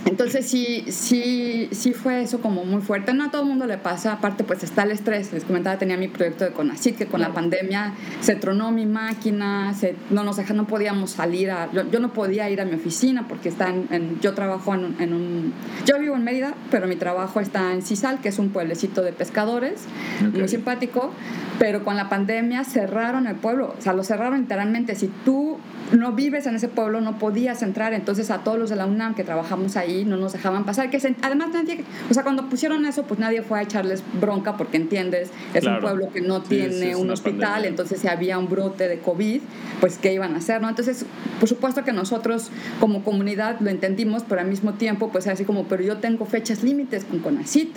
entonces 0.05 0.49
sí, 0.49 0.85
sí, 0.89 1.69
sí 1.71 1.93
fue 1.93 2.21
eso 2.21 2.41
como 2.41 2.65
muy 2.65 2.81
fuerte. 2.81 3.13
No 3.13 3.25
a 3.25 3.31
todo 3.31 3.43
el 3.43 3.47
mundo 3.47 3.65
le 3.65 3.77
pasa, 3.77 4.13
aparte 4.13 4.43
pues 4.43 4.63
está 4.63 4.83
el 4.83 4.91
estrés. 4.91 5.31
Les 5.31 5.43
comentaba, 5.43 5.77
tenía 5.77 5.97
mi 5.97 6.07
proyecto 6.07 6.43
de 6.43 6.51
Conacit, 6.51 6.97
que 6.97 7.05
con 7.05 7.21
la 7.21 7.33
pandemia 7.33 7.93
se 8.21 8.35
tronó 8.35 8.71
mi 8.71 8.85
máquina, 8.85 9.73
se, 9.73 9.95
no 10.09 10.23
nos 10.23 10.37
no 10.49 10.67
podíamos 10.67 11.11
salir 11.11 11.51
a, 11.51 11.69
yo, 11.71 11.99
no 11.99 12.13
podía 12.13 12.49
ir 12.49 12.61
a 12.61 12.65
mi 12.65 12.75
oficina 12.75 13.27
porque 13.27 13.49
está 13.49 13.69
en, 13.69 14.19
yo 14.21 14.33
trabajo 14.33 14.73
en, 14.73 15.13
un, 15.13 15.53
yo 15.85 15.99
vivo 15.99 16.15
en 16.15 16.23
Mérida, 16.23 16.55
pero 16.71 16.87
mi 16.87 16.95
trabajo 16.95 17.39
está 17.39 17.73
en 17.73 17.81
Cisal, 17.81 18.19
que 18.19 18.29
es 18.29 18.39
un 18.39 18.49
pueblecito 18.49 19.01
de 19.01 19.13
pescadores, 19.13 19.85
muy 20.33 20.47
simpático, 20.47 21.11
pero 21.59 21.83
con 21.83 21.95
la 21.95 22.09
pandemia 22.09 22.63
cerraron 22.63 23.27
el 23.27 23.35
pueblo, 23.35 23.73
o 23.77 23.81
sea, 23.81 23.93
lo 23.93 24.03
cerraron 24.03 24.41
literalmente. 24.41 24.95
Si 24.95 25.07
tú 25.25 25.57
no 25.91 26.11
vives 26.11 26.45
en 26.45 26.55
ese 26.55 26.67
pueblo, 26.67 27.01
no 27.01 27.17
podías 27.17 27.63
entrar, 27.63 27.93
entonces 27.93 28.29
a 28.29 28.39
todos 28.39 28.59
los 28.59 28.69
de 28.69 28.75
la 28.75 28.85
UNAM 28.85 29.15
que 29.15 29.23
trabajamos 29.23 29.77
ahí 29.77 30.05
no 30.05 30.17
nos 30.17 30.33
dejaban 30.33 30.65
pasar, 30.65 30.89
que 30.89 30.97
además 31.21 31.49
nadie, 31.53 31.83
o 32.09 32.13
sea, 32.13 32.23
cuando 32.23 32.49
pusieron 32.49 32.85
eso, 32.85 33.03
pues 33.03 33.19
nadie 33.19 33.41
fue 33.41 33.59
a 33.59 33.61
echarles 33.63 34.03
bronca 34.19 34.57
porque 34.57 34.77
entiendes, 34.77 35.31
es 35.53 35.65
un 35.65 35.79
pueblo 35.79 36.09
que 36.11 36.21
no 36.21 36.41
tiene 36.41 36.95
un 36.95 37.09
hospital, 37.09 37.65
entonces 37.65 38.01
si 38.01 38.07
había 38.07 38.37
un 38.37 38.49
brote 38.49 38.87
de 38.87 38.99
COVID, 38.99 39.41
pues 39.79 39.97
qué 39.97 40.13
iban 40.13 40.35
a 40.35 40.37
hacer, 40.37 40.61
¿no? 40.61 40.69
Entonces, 40.69 41.05
por 41.39 41.47
supuesto 41.47 41.83
que 41.83 41.93
nosotros 41.93 42.51
como 42.79 43.03
comunidad 43.03 43.59
lo 43.61 43.69
entendimos, 43.69 44.23
pero 44.27 44.41
al 44.41 44.47
mismo 44.47 44.73
tiempo, 44.73 45.09
pues 45.09 45.27
así 45.27 45.45
como, 45.45 45.65
pero 45.65 45.83
yo 45.83 45.97
tengo 45.97 46.25
fechas 46.25 46.63
límites 46.63 47.05
con 47.05 47.19
CONACIT, 47.19 47.73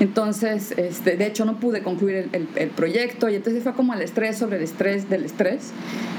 entonces, 0.00 0.72
este, 0.76 1.16
de 1.16 1.26
hecho 1.26 1.44
no 1.44 1.58
pude 1.58 1.82
concluir 1.82 2.28
el, 2.32 2.48
el 2.56 2.68
proyecto 2.68 3.15
y 3.30 3.34
entonces 3.34 3.62
fue 3.62 3.72
como 3.72 3.94
el 3.94 4.02
estrés 4.02 4.38
sobre 4.38 4.56
el 4.56 4.62
estrés 4.62 5.08
del 5.08 5.24
estrés, 5.24 5.72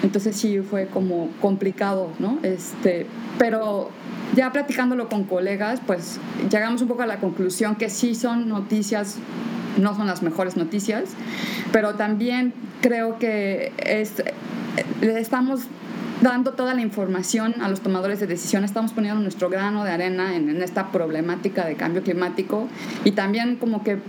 entonces 0.04 0.36
sí 0.36 0.60
fue 0.60 0.88
como 0.88 1.30
complicado, 1.42 2.10
¿no? 2.20 2.40
Este, 2.44 3.06
pero 3.38 3.90
ya 4.36 4.52
platicándolo 4.52 5.08
con 5.10 5.24
colegas, 5.24 5.80
pues 5.86 6.20
llegamos 6.52 6.82
un 6.82 6.88
poco 6.88 7.04
a 7.04 7.08
la 7.08 7.20
conclusión 7.20 7.76
que 7.76 7.90
sí 7.90 8.16
son 8.16 8.50
noticias, 8.50 9.18
no 9.80 9.96
son 9.96 10.08
las 10.08 10.22
mejores 10.22 10.58
noticias, 10.58 11.12
pero 11.72 11.96
también 11.96 12.54
creo 12.82 13.20
que 13.20 13.72
es, 13.78 14.14
estamos 15.02 15.62
dando 16.22 16.54
toda 16.54 16.74
la 16.74 16.82
información 16.82 17.62
a 17.62 17.70
los 17.70 17.82
tomadores 17.82 18.20
de 18.20 18.28
decisión, 18.28 18.64
estamos 18.64 18.94
poniendo 18.94 19.22
nuestro 19.22 19.50
grano 19.50 19.84
de 19.84 19.92
arena 19.92 20.36
en, 20.36 20.62
esta 20.62 20.92
problemática 20.92 21.66
de 21.66 21.76
cambio 21.76 22.02
climático 22.02 22.68
y 23.04 23.12
también 23.12 23.58
como 23.58 23.84
que 23.84 24.00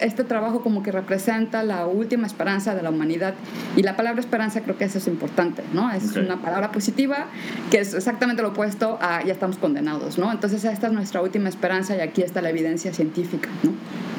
este 0.00 0.24
trabajo 0.24 0.60
como 0.60 0.82
que 0.82 0.92
representa 0.92 1.62
la 1.62 1.86
última 1.86 2.26
esperanza 2.26 2.74
de 2.74 2.82
la 2.82 2.90
humanidad 2.90 3.34
y 3.76 3.82
la 3.82 3.96
palabra 3.96 4.20
esperanza 4.20 4.60
creo 4.60 4.76
que 4.76 4.84
eso 4.84 4.98
es 4.98 5.06
importante, 5.06 5.62
¿no? 5.72 5.90
Es 5.90 6.16
una 6.16 6.42
palabra 6.42 6.72
positiva 6.72 7.26
que 7.70 7.78
es 7.80 7.94
exactamente 7.94 8.42
lo 8.42 8.48
opuesto 8.48 8.98
a 9.00 9.24
ya 9.24 9.32
estamos 9.32 9.56
condenados, 9.56 10.18
¿no? 10.18 10.30
Entonces 10.30 10.64
esta 10.64 10.88
es 10.88 10.92
nuestra 10.92 11.22
última 11.22 11.48
esperanza 11.48 11.96
y 11.96 12.00
aquí 12.00 12.22
está 12.22 12.42
la 12.42 12.50
evidencia 12.50 12.92
científica, 12.92 13.48
¿no? 13.62 13.72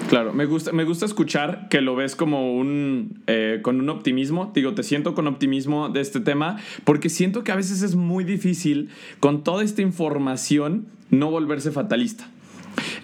Claro, 0.10 0.34
me 0.34 0.48
gusta, 0.48 0.72
me 0.72 0.86
gusta 0.86 1.06
escuchar 1.06 1.68
que 1.70 1.82
lo 1.82 1.96
ves 1.96 2.16
como 2.16 2.56
un, 2.56 3.22
eh, 3.28 3.60
con 3.62 3.80
un 3.80 3.90
optimismo. 3.90 4.52
Digo, 4.56 4.74
te 4.74 4.82
siento 4.82 5.14
con 5.14 5.28
optimismo 5.28 5.90
de 5.90 6.02
este 6.02 6.20
tema, 6.20 6.58
porque 6.84 7.10
siento 7.10 7.44
que 7.44 7.52
a 7.52 7.56
veces 7.56 7.84
es 7.84 7.94
muy 7.94 8.24
difícil 8.24 8.90
con 9.20 9.44
toda 9.44 9.64
esta 9.64 9.84
información 9.84 10.88
no 11.12 11.30
volverse 11.30 11.70
fatalista. 11.70 12.28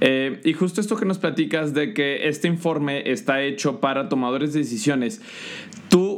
Eh, 0.01 0.41
y 0.43 0.53
justo 0.53 0.81
esto 0.81 0.95
que 0.95 1.05
nos 1.05 1.19
platicas 1.19 1.75
de 1.75 1.93
que 1.93 2.27
este 2.27 2.47
informe 2.47 3.11
está 3.11 3.43
hecho 3.43 3.79
para 3.79 4.09
tomadores 4.09 4.53
de 4.53 4.61
decisiones, 4.61 5.21
¿tú 5.89 6.14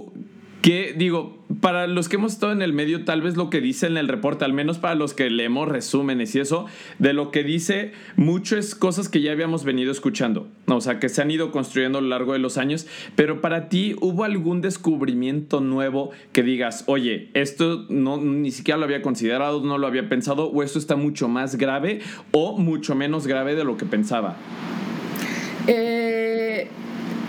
que 0.68 0.94
digo, 0.98 1.38
para 1.62 1.88
los 1.88 2.10
que 2.10 2.18
hemos 2.18 2.34
estado 2.34 2.52
en 2.52 2.62
el 2.62 2.74
medio, 2.74 3.06
tal 3.06 3.22
vez 3.22 3.38
lo 3.38 3.50
que 3.50 3.62
dice 3.62 3.88
en 3.88 3.96
el 3.96 4.10
reporte, 4.10 4.44
al 4.44 4.52
menos 4.52 4.80
para 4.80 4.96
los 4.96 5.14
que 5.14 5.30
leemos 5.30 5.70
resúmenes 5.70 6.36
y 6.36 6.42
eso, 6.42 6.66
de 7.00 7.14
lo 7.14 7.32
que 7.32 7.46
dice 7.46 7.94
mucho 8.18 8.58
es 8.58 8.76
cosas 8.76 9.08
que 9.08 9.22
ya 9.22 9.32
habíamos 9.32 9.64
venido 9.64 9.94
escuchando, 9.94 10.50
o 10.66 10.82
sea, 10.82 11.00
que 11.00 11.08
se 11.08 11.22
han 11.22 11.32
ido 11.32 11.52
construyendo 11.52 12.00
a 12.00 12.02
lo 12.02 12.10
largo 12.10 12.34
de 12.34 12.40
los 12.40 12.58
años, 12.58 12.86
pero 13.16 13.40
para 13.40 13.70
ti 13.70 13.96
hubo 14.02 14.26
algún 14.26 14.60
descubrimiento 14.60 15.62
nuevo 15.62 16.12
que 16.34 16.44
digas, 16.44 16.84
oye, 16.88 17.30
esto 17.34 17.86
no, 17.88 18.18
ni 18.18 18.52
siquiera 18.52 18.78
lo 18.78 18.84
había 18.84 19.02
considerado, 19.02 19.64
no 19.64 19.78
lo 19.78 19.88
había 19.88 20.10
pensado, 20.10 20.50
o 20.50 20.64
esto 20.64 20.80
está 20.80 20.98
mucho 20.98 21.30
más 21.30 21.56
grave 21.56 22.02
o 22.34 22.58
mucho 22.58 22.94
menos 22.94 23.26
grave 23.26 23.56
de 23.56 23.64
lo 23.64 23.78
que 23.78 23.86
pensaba. 23.86 24.36
Eh 25.66 26.68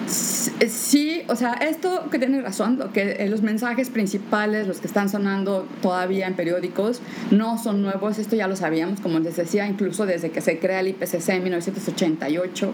Sí, 0.08 1.22
o 1.28 1.36
sea, 1.36 1.52
esto 1.54 2.08
que 2.10 2.18
tiene 2.18 2.40
razón, 2.40 2.78
lo 2.78 2.92
que 2.92 3.16
eh, 3.18 3.28
los 3.28 3.42
mensajes 3.42 3.90
principales, 3.90 4.66
los 4.66 4.78
que 4.80 4.86
están 4.86 5.08
sonando 5.08 5.66
todavía 5.82 6.26
en 6.26 6.34
periódicos, 6.34 7.00
no 7.30 7.58
son 7.58 7.82
nuevos, 7.82 8.18
esto 8.18 8.34
ya 8.34 8.48
lo 8.48 8.56
sabíamos, 8.56 9.00
como 9.00 9.18
les 9.18 9.36
decía, 9.36 9.66
incluso 9.66 10.06
desde 10.06 10.30
que 10.30 10.40
se 10.40 10.58
crea 10.58 10.80
el 10.80 10.88
IPCC 10.88 11.28
en 11.28 11.42
1988, 11.44 12.72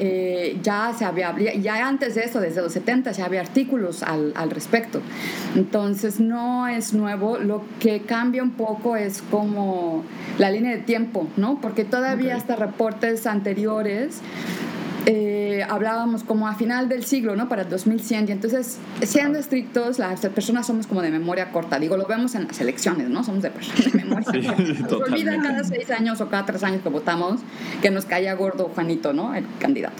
eh, 0.00 0.58
ya 0.62 0.94
se 0.96 1.04
había, 1.04 1.34
ya 1.36 1.88
antes 1.88 2.14
de 2.14 2.22
eso, 2.22 2.40
desde 2.40 2.60
los 2.60 2.72
70, 2.72 3.12
ya 3.12 3.24
había 3.24 3.40
artículos 3.40 4.02
al, 4.02 4.32
al 4.36 4.50
respecto. 4.50 5.00
Entonces, 5.56 6.20
no 6.20 6.68
es 6.68 6.92
nuevo, 6.92 7.38
lo 7.38 7.62
que 7.80 8.02
cambia 8.02 8.42
un 8.42 8.52
poco 8.52 8.96
es 8.96 9.22
como 9.22 10.04
la 10.38 10.50
línea 10.50 10.72
de 10.72 10.82
tiempo, 10.82 11.26
¿no? 11.36 11.60
Porque 11.60 11.84
todavía 11.84 12.36
hasta 12.36 12.56
reportes 12.56 13.26
anteriores 13.26 14.20
eh, 15.10 15.64
hablábamos 15.66 16.22
como 16.22 16.48
a 16.48 16.54
final 16.54 16.90
del 16.90 17.02
siglo, 17.02 17.34
¿no? 17.34 17.48
Para 17.48 17.62
el 17.62 17.70
2100. 17.70 18.28
Y 18.28 18.32
entonces, 18.32 18.76
siendo 19.02 19.38
estrictos, 19.38 19.98
las 19.98 20.20
personas 20.20 20.66
somos 20.66 20.86
como 20.86 21.00
de 21.00 21.10
memoria 21.10 21.50
corta. 21.50 21.78
Digo, 21.78 21.96
lo 21.96 22.04
vemos 22.04 22.34
en 22.34 22.46
las 22.46 22.60
elecciones, 22.60 23.08
¿no? 23.08 23.24
Somos 23.24 23.42
de 23.42 23.50
personas 23.50 23.90
de 23.90 23.98
memoria 24.04 24.26
corta. 24.26 24.62
Nos 24.82 24.92
olvida 24.92 25.40
cada 25.40 25.64
seis 25.64 25.90
años 25.90 26.20
o 26.20 26.28
cada 26.28 26.44
tres 26.44 26.62
años 26.62 26.82
que 26.82 26.90
votamos 26.90 27.40
que 27.80 27.90
nos 27.90 28.04
caía 28.04 28.34
gordo 28.34 28.70
Juanito, 28.74 29.14
¿no? 29.14 29.34
El 29.34 29.46
candidato. 29.58 29.96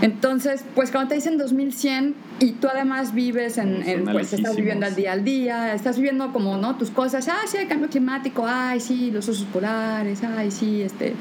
Entonces, 0.00 0.64
pues 0.74 0.90
cuando 0.90 1.08
te 1.08 1.16
dicen 1.16 1.38
2100 1.38 2.14
y 2.38 2.52
tú 2.52 2.68
además 2.68 3.14
vives 3.14 3.58
en, 3.58 4.04
pues 4.04 4.32
estás 4.32 4.54
viviendo 4.54 4.86
al 4.86 4.94
día 4.94 5.12
al 5.12 5.24
día, 5.24 5.74
estás 5.74 5.96
viviendo 5.96 6.32
como, 6.32 6.56
¿no? 6.56 6.76
Tus 6.76 6.90
cosas, 6.90 7.28
ah, 7.28 7.40
sí, 7.46 7.56
el 7.56 7.68
cambio 7.68 7.88
climático, 7.88 8.44
ay, 8.46 8.80
sí, 8.80 9.10
los 9.10 9.28
osos 9.28 9.46
polares, 9.46 10.22
ay, 10.22 10.50
sí, 10.50 10.82
este, 10.82 11.14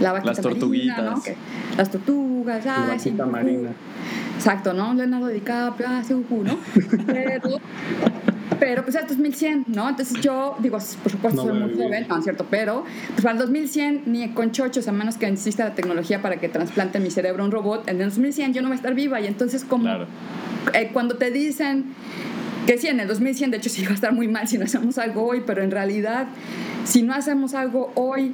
la 0.00 0.12
vaquita 0.12 0.32
Las 0.32 0.40
tortuguitas. 0.40 1.04
¿no? 1.04 1.22
las 1.76 1.90
tortugas, 1.90 2.66
ay, 2.66 2.98
sí. 2.98 3.12
marina. 3.12 3.70
Exacto, 4.36 4.72
¿no? 4.72 4.92
Leonardo 4.94 5.28
DiCaprio, 5.28 5.86
ah, 5.88 6.02
sí, 6.04 6.14
¿no? 6.14 6.58
Pero 7.06 7.60
pero 8.58 8.82
pues 8.82 8.94
el 8.96 9.06
2100, 9.06 9.66
¿no? 9.68 9.88
Entonces 9.88 10.20
yo 10.20 10.56
digo, 10.60 10.78
por 11.02 11.12
supuesto 11.12 11.42
soy 11.42 11.58
muy 11.58 11.74
joven, 11.74 12.06
no 12.08 12.18
es 12.18 12.24
cierto, 12.24 12.46
pero 12.50 12.84
pues 13.10 13.22
para 13.22 13.32
el 13.32 13.38
2100 13.38 14.02
ni 14.06 14.28
con 14.30 14.52
chochos, 14.52 14.88
a 14.88 14.92
menos 14.92 15.16
que 15.16 15.26
exista 15.26 15.64
la 15.64 15.74
tecnología 15.74 16.22
para 16.22 16.36
que 16.36 16.48
trasplante 16.48 17.00
mi 17.00 17.10
cerebro 17.10 17.42
a 17.42 17.46
un 17.46 17.52
robot, 17.52 17.88
en 17.88 18.00
el 18.00 18.08
2100 18.08 18.54
yo 18.54 18.62
no 18.62 18.68
voy 18.68 18.74
a 18.74 18.76
estar 18.76 18.94
viva. 18.94 19.20
Y 19.20 19.26
entonces 19.26 19.64
como 19.64 19.88
eh, 20.72 20.90
cuando 20.92 21.16
te 21.16 21.30
dicen 21.30 21.94
que 22.66 22.78
sí, 22.78 22.88
en 22.88 23.00
el 23.00 23.08
2100 23.08 23.52
de 23.52 23.56
hecho 23.58 23.70
sí 23.70 23.84
va 23.84 23.92
a 23.92 23.94
estar 23.94 24.12
muy 24.12 24.28
mal 24.28 24.48
si 24.48 24.58
no 24.58 24.64
hacemos 24.64 24.98
algo 24.98 25.24
hoy, 25.26 25.42
pero 25.46 25.62
en 25.62 25.70
realidad 25.70 26.26
si 26.84 27.02
no 27.02 27.14
hacemos 27.14 27.54
algo 27.54 27.92
hoy 27.94 28.32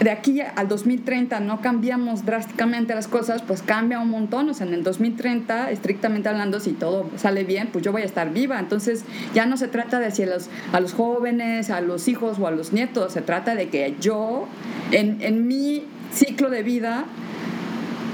de 0.00 0.10
aquí 0.10 0.40
al 0.40 0.68
2030 0.68 1.40
no 1.40 1.60
cambiamos 1.60 2.26
drásticamente 2.26 2.94
las 2.94 3.08
cosas, 3.08 3.42
pues 3.42 3.62
cambia 3.62 3.98
un 3.98 4.10
montón. 4.10 4.48
O 4.50 4.54
sea, 4.54 4.66
en 4.66 4.74
el 4.74 4.82
2030, 4.82 5.70
estrictamente 5.70 6.28
hablando, 6.28 6.60
si 6.60 6.72
todo 6.72 7.08
sale 7.16 7.44
bien, 7.44 7.68
pues 7.72 7.84
yo 7.84 7.92
voy 7.92 8.02
a 8.02 8.04
estar 8.04 8.32
viva. 8.32 8.58
Entonces 8.58 9.04
ya 9.34 9.46
no 9.46 9.56
se 9.56 9.68
trata 9.68 9.98
de 9.98 10.10
si 10.10 10.24
a 10.24 10.26
los, 10.26 10.50
a 10.72 10.80
los 10.80 10.92
jóvenes, 10.92 11.70
a 11.70 11.80
los 11.80 12.08
hijos 12.08 12.38
o 12.38 12.46
a 12.46 12.50
los 12.50 12.72
nietos, 12.72 13.12
se 13.12 13.22
trata 13.22 13.54
de 13.54 13.68
que 13.68 13.96
yo, 14.00 14.46
en, 14.92 15.22
en 15.22 15.46
mi 15.46 15.84
ciclo 16.12 16.50
de 16.50 16.62
vida, 16.62 17.04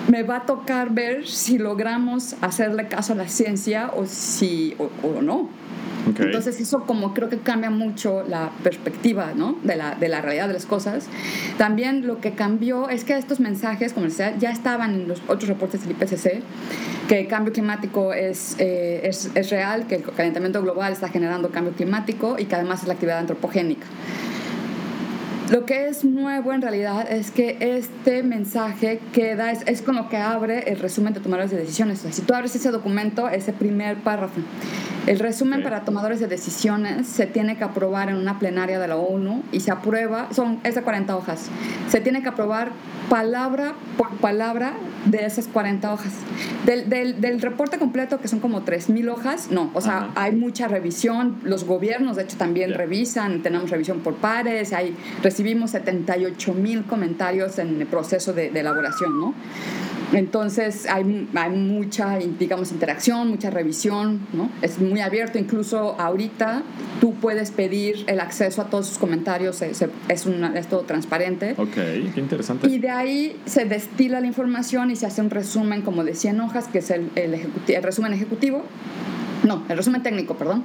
me 0.09 0.23
va 0.23 0.37
a 0.39 0.47
tocar 0.47 0.91
ver 0.91 1.27
si 1.27 1.59
logramos 1.59 2.37
hacerle 2.41 2.89
caso 2.89 3.13
a 3.13 3.17
la 3.17 3.29
ciencia 3.29 3.91
o 3.95 4.07
si 4.07 4.75
o 4.79 5.23
no. 5.23 5.49
Entonces 6.07 6.61
eso 6.61 6.85
como 6.85 7.15
creo 7.15 7.29
que 7.29 7.39
cambia 7.39 7.71
mucho 7.71 8.25
la 8.29 8.51
perspectiva 8.63 9.33
¿no? 9.35 9.57
de, 9.63 9.77
la, 9.77 9.95
de 9.95 10.09
la 10.09 10.21
realidad 10.21 10.49
de 10.49 10.55
las 10.55 10.67
cosas. 10.67 11.07
También 11.59 12.07
lo 12.07 12.21
que 12.21 12.33
cambió 12.33 12.89
es 12.89 13.05
que 13.05 13.17
estos 13.17 13.41
mensajes, 13.41 13.93
como 13.93 14.07
decía, 14.07 14.37
ya 14.39 14.51
estaban 14.51 14.95
en 14.95 15.09
los 15.09 15.23
otros 15.29 15.49
reportes 15.49 15.83
del 15.83 15.93
IPCC, 15.93 16.43
que 17.09 17.21
el 17.21 17.29
cambio 17.29 17.53
climático 17.53 18.13
es, 18.13 18.57
eh, 18.59 19.03
es, 19.05 19.31
es 19.35 19.51
real, 19.51 19.87
que 19.87 19.97
el 19.97 20.03
calentamiento 20.03 20.61
global 20.63 20.93
está 20.93 21.09
generando 21.09 21.51
cambio 21.51 21.73
climático 21.73 22.37
y 22.39 22.47
que 22.47 22.55
además 22.57 22.83
es 22.83 22.89
la 22.89 22.95
actividad 22.95 23.19
antropogénica. 23.19 23.87
Lo 25.53 25.67
que 25.67 25.87
es 25.87 26.03
nuevo 26.03 26.55
en 26.55 26.63
realidad 26.63 27.13
es 27.13 27.31
que 27.31 27.59
este 27.61 28.23
mensaje 28.23 29.01
queda, 29.13 29.51
es, 29.53 29.61
es 29.67 29.83
con 29.83 29.97
lo 29.97 30.09
que 30.09 30.17
abre 30.17 30.73
el 30.73 30.79
resumen 30.79 31.13
de 31.13 31.21
tomadores 31.21 31.51
de 31.51 31.59
decisiones. 31.59 31.99
O 31.99 32.03
sea, 32.05 32.13
si 32.13 32.23
tú 32.23 32.33
abres 32.33 32.57
ese 32.57 32.71
documento, 32.71 33.29
ese 33.29 33.53
primer 33.53 33.99
párrafo, 33.99 34.41
el 35.07 35.19
resumen 35.19 35.63
para 35.63 35.85
tomadores 35.85 36.21
de 36.21 36.29
decisiones 36.29 37.07
se 37.07 37.27
tiene 37.27 37.59
que 37.59 37.65
aprobar 37.65 38.09
en 38.09 38.17
una 38.17 38.39
plenaria 38.39 38.79
de 38.79 38.87
la 38.89 38.97
ONU 38.97 39.43
y 39.53 39.61
se 39.61 39.73
aprueba, 39.73 40.29
son, 40.33 40.61
es 40.63 40.77
de 40.77 40.83
40 40.83 41.17
hojas, 41.17 41.49
se 41.91 42.01
tiene 42.01 42.23
que 42.23 42.29
aprobar 42.29 42.71
palabra 43.11 43.75
por 43.99 44.11
palabra 44.19 44.75
de 45.05 45.27
esas 45.27 45.49
40 45.49 45.93
hojas. 45.93 46.13
Del, 46.65 46.89
del, 46.89 47.21
del 47.21 47.43
reporte 47.43 47.79
completo, 47.79 48.21
que 48.21 48.29
son 48.29 48.39
como 48.39 48.65
3.000 48.65 49.11
hojas, 49.11 49.51
no, 49.51 49.71
o 49.75 49.81
sea, 49.81 50.11
hay 50.15 50.33
mucha 50.33 50.69
revisión, 50.69 51.41
los 51.43 51.65
gobiernos 51.65 52.17
de 52.17 52.23
hecho 52.23 52.37
también 52.37 52.73
revisan, 52.73 53.43
tenemos 53.43 53.71
revisión 53.71 54.01
por 54.01 54.15
pares, 54.15 54.73
hay, 54.73 54.97
recibimos 55.43 55.75
78.000 55.75 56.87
comentarios 56.87 57.59
en 57.59 57.81
el 57.81 57.87
proceso 57.89 58.33
de, 58.33 58.51
de 58.51 58.61
elaboración, 58.61 59.19
¿no? 59.19 59.35
Entonces 60.13 60.87
hay, 60.89 61.29
hay, 61.35 61.51
mucha, 61.51 62.19
digamos, 62.19 62.71
interacción, 62.71 63.29
mucha 63.29 63.51
revisión, 63.51 64.21
¿no? 64.35 64.51
Es 64.61 64.79
muy 64.79 65.01
abierto, 65.01 65.39
incluso 65.39 65.99
ahorita 65.99 66.63
tú 67.01 67.15
puedes 67.15 67.51
pedir 67.51 68.05
el 68.07 68.21
acceso 68.21 68.63
a 68.63 68.67
todos 68.67 68.87
sus 68.87 68.99
comentarios, 68.99 69.63
es, 69.63 69.83
es, 70.09 70.27
es 70.55 70.67
todo 70.69 70.83
transparente. 70.83 71.55
Ok, 71.57 71.75
qué 71.75 72.13
interesante. 72.17 72.69
Y 72.69 72.79
de 72.79 72.91
ahí 72.91 73.41
se 73.47 73.65
destila 73.65 74.21
la 74.21 74.27
información 74.27 74.91
y 74.91 74.97
se 74.97 75.07
hace 75.07 75.23
un 75.23 75.31
resumen 75.31 75.83
como 75.83 76.05
de 76.05 76.15
100 76.15 76.41
hojas, 76.41 76.69
que 76.69 76.79
es 76.79 76.91
el, 76.91 77.11
el, 77.17 77.35
el 77.67 77.83
resumen 77.83 78.13
ejecutivo, 78.13 78.65
no, 79.45 79.65
el 79.69 79.77
resumen 79.77 80.03
técnico, 80.03 80.37
perdón. 80.37 80.63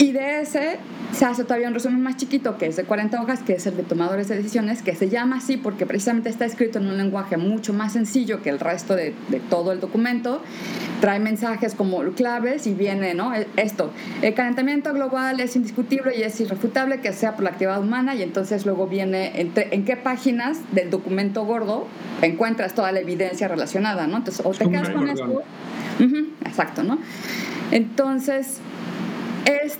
Y 0.00 0.12
de 0.12 0.40
ese 0.40 0.78
se 1.12 1.26
hace 1.26 1.44
todavía 1.44 1.68
un 1.68 1.74
resumen 1.74 2.00
más 2.00 2.16
chiquito, 2.16 2.56
que 2.56 2.66
es 2.66 2.76
de 2.76 2.84
40 2.84 3.20
hojas, 3.20 3.40
que 3.40 3.52
es 3.52 3.66
el 3.66 3.76
de 3.76 3.82
tomadores 3.82 4.28
de 4.28 4.36
decisiones, 4.36 4.80
que 4.80 4.94
se 4.94 5.10
llama 5.10 5.36
así 5.36 5.58
porque 5.58 5.84
precisamente 5.84 6.30
está 6.30 6.46
escrito 6.46 6.78
en 6.78 6.86
un 6.86 6.96
lenguaje 6.96 7.36
mucho 7.36 7.74
más 7.74 7.92
sencillo 7.92 8.40
que 8.42 8.48
el 8.48 8.60
resto 8.60 8.96
de, 8.96 9.14
de 9.28 9.40
todo 9.40 9.72
el 9.72 9.80
documento. 9.80 10.40
Trae 11.02 11.20
mensajes 11.20 11.74
como 11.74 12.00
claves 12.12 12.66
y 12.66 12.72
viene 12.72 13.12
¿no? 13.12 13.34
E, 13.34 13.46
esto. 13.56 13.90
El 14.22 14.32
calentamiento 14.32 14.94
global 14.94 15.38
es 15.38 15.54
indiscutible 15.54 16.16
y 16.16 16.22
es 16.22 16.40
irrefutable 16.40 17.00
que 17.00 17.12
sea 17.12 17.34
por 17.34 17.44
la 17.44 17.50
actividad 17.50 17.78
humana 17.78 18.14
y 18.14 18.22
entonces 18.22 18.64
luego 18.64 18.86
viene 18.86 19.38
entre, 19.38 19.74
en 19.74 19.84
qué 19.84 19.96
páginas 19.96 20.60
del 20.72 20.88
documento 20.88 21.44
gordo 21.44 21.86
encuentras 22.22 22.74
toda 22.74 22.90
la 22.90 23.00
evidencia 23.00 23.48
relacionada, 23.48 24.06
¿no? 24.06 24.16
Entonces, 24.16 24.46
o 24.46 24.50
te 24.52 24.66
quedas 24.66 24.88
con 24.88 25.08
esto. 25.10 25.42
exacto, 26.46 26.84
¿no? 26.84 26.98
Entonces, 27.70 28.60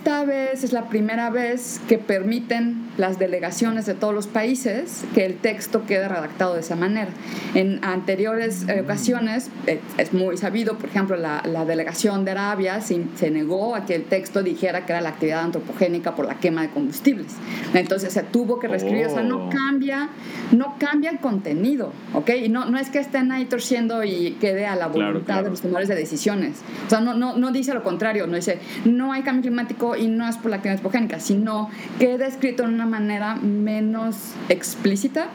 esta 0.00 0.24
vez 0.24 0.64
es 0.64 0.72
la 0.72 0.88
primera 0.88 1.28
vez 1.28 1.78
que 1.86 1.98
permiten 1.98 2.88
las 2.96 3.18
delegaciones 3.18 3.84
de 3.84 3.92
todos 3.92 4.14
los 4.14 4.26
países 4.26 5.04
que 5.14 5.26
el 5.26 5.36
texto 5.36 5.84
quede 5.84 6.08
redactado 6.08 6.54
de 6.54 6.60
esa 6.60 6.74
manera. 6.74 7.10
En 7.54 7.84
anteriores 7.84 8.66
eh, 8.66 8.80
ocasiones, 8.80 9.50
eh, 9.66 9.78
es 9.98 10.14
muy 10.14 10.38
sabido, 10.38 10.78
por 10.78 10.88
ejemplo, 10.88 11.16
la, 11.16 11.42
la 11.44 11.66
delegación 11.66 12.24
de 12.24 12.30
Arabia 12.30 12.80
se, 12.80 13.04
se, 13.14 13.30
negó 13.30 13.74
a 13.74 13.84
que 13.84 13.94
el 13.94 14.04
texto 14.04 14.42
dijera 14.42 14.86
que 14.86 14.92
era 14.92 15.02
la 15.02 15.10
actividad 15.10 15.42
antropogénica 15.42 16.14
por 16.14 16.26
la 16.26 16.36
quema 16.36 16.62
de 16.62 16.70
combustibles. 16.70 17.34
Entonces 17.74 18.14
se 18.14 18.22
tuvo 18.22 18.58
que 18.58 18.68
reescribir, 18.68 19.06
o 19.06 19.10
sea, 19.10 19.22
no 19.22 19.48
oh. 19.48 19.50
cambia, 19.50 20.08
no 20.52 20.76
cambia 20.78 21.10
el 21.10 21.18
contenido, 21.18 21.92
¿ok? 22.14 22.30
Y 22.44 22.48
no, 22.48 22.64
no 22.64 22.78
es 22.78 22.88
que 22.88 23.00
estén 23.00 23.32
ahí 23.32 23.44
torciendo 23.44 24.02
y 24.02 24.38
quede 24.40 24.64
a 24.64 24.76
la 24.76 24.86
voluntad 24.86 25.44
de 25.44 25.50
los 25.50 25.60
tomadores 25.60 25.88
de 25.88 25.94
decisiones. 25.94 26.62
O 26.86 26.90
sea, 26.90 27.00
no, 27.00 27.12
no, 27.12 27.36
no 27.36 27.52
dice 27.52 27.74
lo 27.74 27.82
contrario, 27.82 28.26
no 28.26 28.36
dice, 28.36 28.58
no 28.86 29.12
hay 29.12 29.22
cambio 29.22 29.42
climático 29.42 29.89
y 29.96 30.08
no 30.08 30.28
es 30.28 30.36
por 30.36 30.50
la 30.50 30.56
actividad 30.56 30.78
antropogénica, 30.78 31.20
sino 31.20 31.70
queda 31.98 32.26
escrito 32.26 32.64
en 32.64 32.74
una 32.74 32.86
manera 32.86 33.36
menos 33.36 34.16
explícita. 34.48 35.28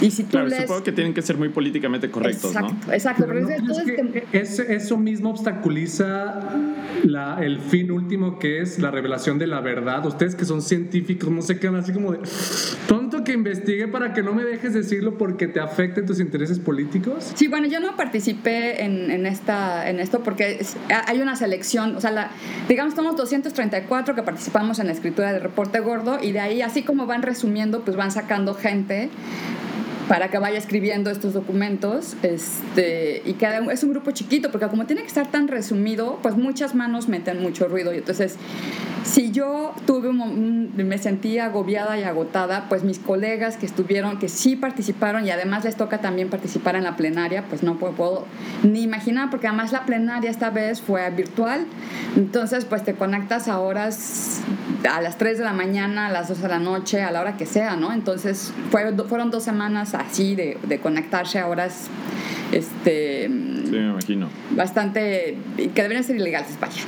Y 0.00 0.10
si 0.10 0.24
tú 0.24 0.30
claro, 0.30 0.50
supongo 0.50 0.82
que 0.82 0.92
tienen 0.92 1.14
que 1.14 1.22
ser 1.22 1.36
muy 1.36 1.48
políticamente 1.48 2.10
correctos, 2.10 2.52
exacto, 2.52 2.74
¿no? 2.86 2.92
Exacto, 2.92 3.24
pero, 3.26 3.40
no, 3.40 3.48
es, 3.48 3.84
que 3.84 4.26
es, 4.32 4.58
eso 4.58 4.96
mismo 4.96 5.30
obstaculiza 5.30 6.40
la, 7.04 7.38
el 7.42 7.60
fin 7.60 7.90
último 7.90 8.38
que 8.38 8.60
es 8.60 8.78
la 8.78 8.90
revelación 8.90 9.38
de 9.38 9.46
la 9.46 9.60
verdad. 9.60 10.04
Ustedes 10.06 10.34
que 10.34 10.44
son 10.44 10.62
científicos, 10.62 11.30
no 11.30 11.42
sé 11.42 11.58
qué, 11.58 11.68
así 11.68 11.92
como 11.92 12.12
de 12.12 12.20
que 13.26 13.32
investigue 13.32 13.88
para 13.88 14.14
que 14.14 14.22
no 14.22 14.32
me 14.32 14.44
dejes 14.44 14.72
decirlo 14.72 15.18
porque 15.18 15.48
te 15.48 15.58
afecten 15.58 16.06
tus 16.06 16.20
intereses 16.20 16.60
políticos. 16.60 17.32
Sí, 17.34 17.48
bueno, 17.48 17.66
yo 17.66 17.80
no 17.80 17.96
participé 17.96 18.84
en, 18.84 19.26
esta, 19.26 19.90
en 19.90 19.98
esto 19.98 20.22
porque 20.22 20.64
hay 20.88 21.20
una 21.20 21.34
selección, 21.34 21.96
o 21.96 22.00
sea, 22.00 22.12
la, 22.12 22.30
digamos, 22.68 22.94
somos 22.94 23.16
234 23.16 24.14
que 24.14 24.22
participamos 24.22 24.78
en 24.78 24.86
la 24.86 24.92
escritura 24.92 25.32
del 25.32 25.42
reporte 25.42 25.80
gordo 25.80 26.18
y 26.22 26.30
de 26.30 26.38
ahí, 26.38 26.62
así 26.62 26.84
como 26.84 27.06
van 27.06 27.22
resumiendo, 27.22 27.80
pues 27.80 27.96
van 27.96 28.12
sacando 28.12 28.54
gente 28.54 29.10
para 30.08 30.28
que 30.28 30.38
vaya 30.38 30.58
escribiendo 30.58 31.10
estos 31.10 31.32
documentos 31.32 32.16
este, 32.22 33.22
y 33.24 33.34
que 33.34 33.46
es 33.72 33.82
un 33.82 33.90
grupo 33.90 34.10
chiquito, 34.12 34.50
porque 34.50 34.68
como 34.68 34.86
tiene 34.86 35.02
que 35.02 35.08
estar 35.08 35.30
tan 35.30 35.48
resumido, 35.48 36.18
pues 36.22 36.36
muchas 36.36 36.74
manos 36.74 37.08
meten 37.08 37.42
mucho 37.42 37.68
ruido. 37.68 37.92
Y 37.92 37.98
entonces 37.98 38.36
si 39.06 39.30
yo 39.30 39.72
tuve 39.86 40.08
un, 40.08 40.72
me 40.76 40.98
sentí 40.98 41.38
agobiada 41.38 41.98
y 41.98 42.02
agotada, 42.02 42.68
pues 42.68 42.82
mis 42.82 42.98
colegas 42.98 43.56
que 43.56 43.64
estuvieron, 43.64 44.18
que 44.18 44.28
sí 44.28 44.56
participaron 44.56 45.24
y 45.26 45.30
además 45.30 45.64
les 45.64 45.76
toca 45.76 45.98
también 45.98 46.28
participar 46.28 46.76
en 46.76 46.84
la 46.84 46.96
plenaria, 46.96 47.44
pues 47.48 47.62
no 47.62 47.78
puedo, 47.78 47.94
puedo 47.94 48.26
ni 48.64 48.82
imaginar, 48.82 49.30
porque 49.30 49.46
además 49.46 49.72
la 49.72 49.86
plenaria 49.86 50.28
esta 50.28 50.50
vez 50.50 50.80
fue 50.80 51.08
virtual, 51.10 51.66
entonces 52.16 52.64
pues 52.64 52.84
te 52.84 52.94
conectas 52.94 53.46
a 53.48 53.60
horas, 53.60 54.40
a 54.86 55.00
las 55.00 55.18
3 55.18 55.38
de 55.38 55.44
la 55.44 55.52
mañana, 55.52 56.06
a 56.06 56.10
las 56.10 56.28
2 56.28 56.42
de 56.42 56.48
la 56.48 56.58
noche, 56.58 57.02
a 57.02 57.10
la 57.10 57.20
hora 57.20 57.36
que 57.36 57.46
sea, 57.46 57.76
¿no? 57.76 57.92
Entonces 57.92 58.52
fue, 58.70 58.92
fueron 59.08 59.30
dos 59.30 59.42
semanas 59.42 59.94
así 59.94 60.34
de, 60.34 60.58
de 60.62 60.78
conectarse. 60.78 61.38
A 61.38 61.46
horas 61.48 61.88
este 62.52 63.26
sí, 63.26 63.70
me 63.72 63.90
imagino. 63.90 64.28
bastante 64.52 65.36
que 65.56 65.82
deberían 65.82 66.04
ser 66.04 66.16
ilegales 66.16 66.56
vaya. 66.60 66.82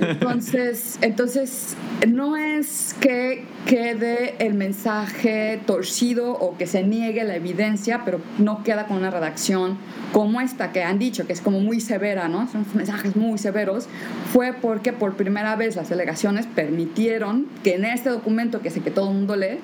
Entonces 0.00 0.98
entonces 1.02 1.76
no 2.06 2.36
es 2.36 2.94
que 3.00 3.44
quede 3.66 4.34
el 4.38 4.54
mensaje 4.54 5.60
torcido 5.66 6.32
o 6.32 6.56
que 6.56 6.66
se 6.66 6.82
niegue 6.82 7.24
la 7.24 7.34
evidencia 7.34 8.02
pero 8.04 8.20
no 8.38 8.62
queda 8.62 8.86
con 8.86 8.98
una 8.98 9.10
redacción 9.10 9.78
como 10.20 10.42
esta 10.42 10.70
que 10.70 10.82
han 10.82 10.98
dicho 10.98 11.26
que 11.26 11.32
es 11.32 11.40
como 11.40 11.60
muy 11.60 11.80
severa 11.80 12.28
no 12.28 12.46
son 12.46 12.66
mensajes 12.74 13.16
muy 13.16 13.38
severos 13.38 13.86
fue 14.34 14.52
porque 14.52 14.92
por 14.92 15.16
primera 15.16 15.56
vez 15.56 15.76
las 15.76 15.88
delegaciones 15.88 16.44
permitieron 16.44 17.46
que 17.64 17.76
en 17.76 17.86
este 17.86 18.10
documento 18.10 18.60
que 18.60 18.68
sé 18.68 18.82
que 18.82 18.90
todo 18.90 19.08
el 19.08 19.14
mundo 19.16 19.34
lee 19.34 19.60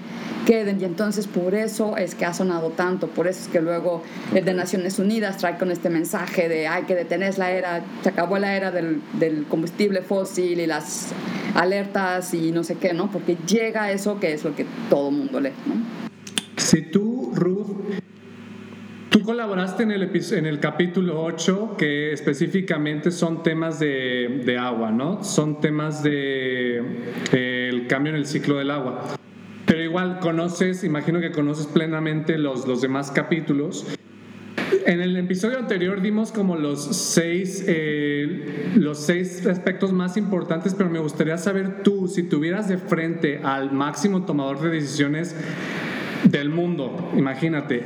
queden 0.46 0.80
y 0.80 0.84
entonces 0.84 1.26
por 1.26 1.54
eso 1.54 1.98
es 1.98 2.14
que 2.14 2.24
ha 2.24 2.32
sonado 2.32 2.70
tanto 2.70 3.08
por 3.08 3.26
eso 3.26 3.42
es 3.42 3.48
que 3.48 3.60
luego 3.60 4.02
el 4.34 4.46
de 4.46 4.54
Naciones 4.54 4.98
Unidas 4.98 5.36
trae 5.36 5.58
con 5.58 5.70
este 5.70 5.90
mensaje 5.90 6.48
de 6.48 6.68
hay 6.68 6.84
que 6.84 6.94
detener 6.94 7.36
la 7.36 7.50
era, 7.50 7.84
se 8.02 8.08
acabó 8.08 8.38
la 8.38 8.56
era 8.56 8.70
del, 8.70 9.02
del, 9.18 9.44
combustible 9.44 10.00
fósil 10.00 10.58
y 10.58 10.66
las 10.66 11.08
alertas 11.54 12.32
y 12.32 12.50
no 12.50 12.64
sé 12.64 12.76
qué, 12.76 12.94
¿no? 12.94 13.10
Porque 13.10 13.36
llega 13.46 13.92
eso 13.92 14.18
que 14.18 14.32
es 14.32 14.42
lo 14.42 14.56
que 14.56 14.64
todo 14.88 15.10
el 15.10 15.16
mundo 15.16 15.38
lee, 15.38 15.52
¿no? 15.66 15.74
Si 16.56 16.80
tú, 16.80 17.32
Ruth, 17.34 18.00
tú 19.16 19.22
colaboraste 19.22 19.82
en 19.82 19.92
el, 19.92 20.10
en 20.32 20.44
el 20.44 20.60
capítulo 20.60 21.22
8 21.22 21.76
que 21.78 22.12
específicamente 22.12 23.10
son 23.10 23.42
temas 23.42 23.78
de, 23.78 24.42
de 24.44 24.58
agua, 24.58 24.90
¿no? 24.90 25.24
Son 25.24 25.58
temas 25.62 26.02
de 26.02 26.82
el 27.32 27.86
cambio 27.86 28.10
en 28.10 28.18
el 28.18 28.26
ciclo 28.26 28.58
del 28.58 28.70
agua. 28.70 29.16
Pero 29.64 29.82
igual 29.82 30.18
conoces, 30.18 30.84
imagino 30.84 31.18
que 31.18 31.30
conoces 31.30 31.66
plenamente 31.66 32.36
los, 32.36 32.68
los 32.68 32.82
demás 32.82 33.10
capítulos. 33.10 33.86
En 34.84 35.00
el 35.00 35.16
episodio 35.16 35.58
anterior 35.60 36.02
dimos 36.02 36.30
como 36.30 36.56
los 36.56 36.84
seis, 36.84 37.64
eh, 37.66 38.72
los 38.76 38.98
seis 38.98 39.46
aspectos 39.46 39.94
más 39.94 40.18
importantes, 40.18 40.74
pero 40.74 40.90
me 40.90 40.98
gustaría 40.98 41.38
saber 41.38 41.82
tú, 41.82 42.06
si 42.06 42.22
tuvieras 42.22 42.68
de 42.68 42.76
frente 42.76 43.40
al 43.42 43.72
máximo 43.72 44.26
tomador 44.26 44.60
de 44.60 44.68
decisiones 44.68 45.34
del 46.30 46.50
mundo, 46.50 47.10
imagínate, 47.16 47.84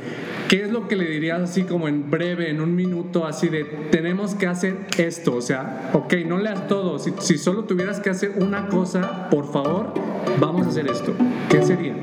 ¿qué 0.49 0.63
es 0.63 0.71
lo 0.71 0.87
que 0.87 0.95
le 0.95 1.05
dirías 1.05 1.41
así 1.41 1.63
como 1.63 1.87
en 1.87 2.09
breve, 2.09 2.49
en 2.49 2.61
un 2.61 2.75
minuto, 2.75 3.25
así 3.25 3.49
de 3.49 3.63
tenemos 3.91 4.35
que 4.35 4.47
hacer 4.47 4.75
esto? 4.97 5.35
O 5.35 5.41
sea, 5.41 5.91
ok, 5.93 6.13
no 6.25 6.37
leas 6.37 6.67
todo, 6.67 6.99
si, 6.99 7.13
si 7.19 7.37
solo 7.37 7.65
tuvieras 7.65 7.99
que 7.99 8.09
hacer 8.09 8.33
una 8.37 8.67
cosa, 8.67 9.29
por 9.29 9.51
favor, 9.51 9.93
vamos 10.39 10.65
a 10.65 10.69
hacer 10.69 10.87
esto. 10.87 11.13
¿Qué 11.49 11.61
sería? 11.61 11.95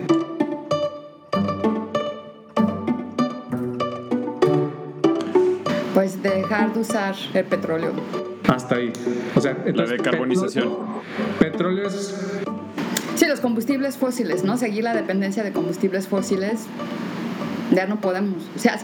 Pues 5.94 6.22
dejar 6.22 6.72
de 6.72 6.80
usar 6.80 7.14
el 7.34 7.44
petróleo. 7.44 7.92
Hasta 8.46 8.76
ahí. 8.76 8.92
O 9.34 9.40
sea, 9.40 9.56
la 9.74 9.84
decarbonización. 9.84 10.72
Petróleo, 11.38 11.86
es... 11.86 12.37
Los 13.28 13.40
combustibles 13.40 13.98
fósiles, 13.98 14.42
¿no? 14.42 14.56
Seguir 14.56 14.84
la 14.84 14.94
dependencia 14.94 15.42
de 15.42 15.52
combustibles 15.52 16.08
fósiles. 16.08 16.60
Ya 17.74 17.86
no 17.86 18.00
podemos. 18.00 18.42
O 18.56 18.58
sea, 18.58 18.78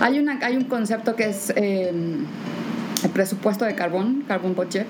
hay, 0.00 0.18
una, 0.18 0.38
hay 0.40 0.56
un 0.56 0.64
concepto 0.64 1.16
que 1.16 1.28
es 1.28 1.52
eh, 1.54 1.92
el 3.04 3.10
presupuesto 3.10 3.66
de 3.66 3.74
carbón, 3.74 4.24
carbon 4.26 4.54
budget, 4.54 4.86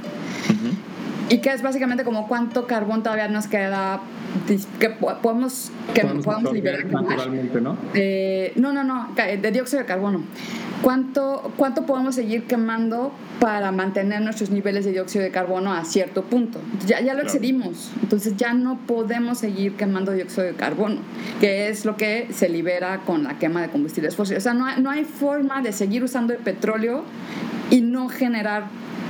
y 1.31 1.39
que 1.39 1.51
es 1.53 1.63
básicamente 1.63 2.03
como 2.03 2.27
cuánto 2.27 2.67
carbón 2.67 3.05
todavía 3.05 3.29
nos 3.29 3.47
queda 3.47 4.01
que 4.81 4.91
podemos, 4.91 5.71
que 5.95 6.05
podemos, 6.05 6.53
liberar. 6.53 6.85
Naturalmente, 6.87 7.61
¿no? 7.61 7.77
Eh, 7.95 8.53
no, 8.57 8.73
no, 8.73 8.83
no, 8.83 9.09
de 9.15 9.51
dióxido 9.53 9.81
de 9.81 9.87
carbono. 9.87 10.25
¿Cuánto, 10.83 11.53
¿Cuánto 11.57 11.87
podemos 11.87 12.17
seguir 12.17 12.45
quemando 12.45 13.13
para 13.39 13.71
mantener 13.71 14.23
nuestros 14.23 14.51
niveles 14.51 14.85
de 14.85 14.93
dióxido 14.93 15.23
de 15.23 15.31
carbono 15.31 15.73
a 15.73 15.85
cierto 15.85 16.25
punto? 16.25 16.61
Ya, 16.85 17.01
ya 17.01 17.15
lo 17.15 17.23
excedimos, 17.23 17.93
entonces 18.03 18.37
ya 18.37 18.53
no 18.53 18.79
podemos 18.87 19.39
seguir 19.39 19.77
quemando 19.77 20.11
dióxido 20.13 20.45
de 20.45 20.55
carbono, 20.55 20.97
que 21.41 21.69
es 21.69 21.85
lo 21.85 21.97
que 21.97 22.29
se 22.33 22.49
libera 22.49 23.03
con 23.07 23.23
la 23.23 23.39
quema 23.39 23.63
de 23.63 23.69
combustibles 23.69 24.17
fósiles. 24.17 24.43
O 24.43 24.45
sea, 24.45 24.55
no 24.55 24.67
hay, 24.67 24.83
no 24.83 24.91
hay 24.91 25.05
forma 25.05 25.63
de 25.63 25.73
seguir 25.73 26.03
usando 26.03 26.33
el 26.33 26.41
petróleo 26.41 27.05
y 27.71 27.83
no 27.83 28.09
generar 28.09 28.65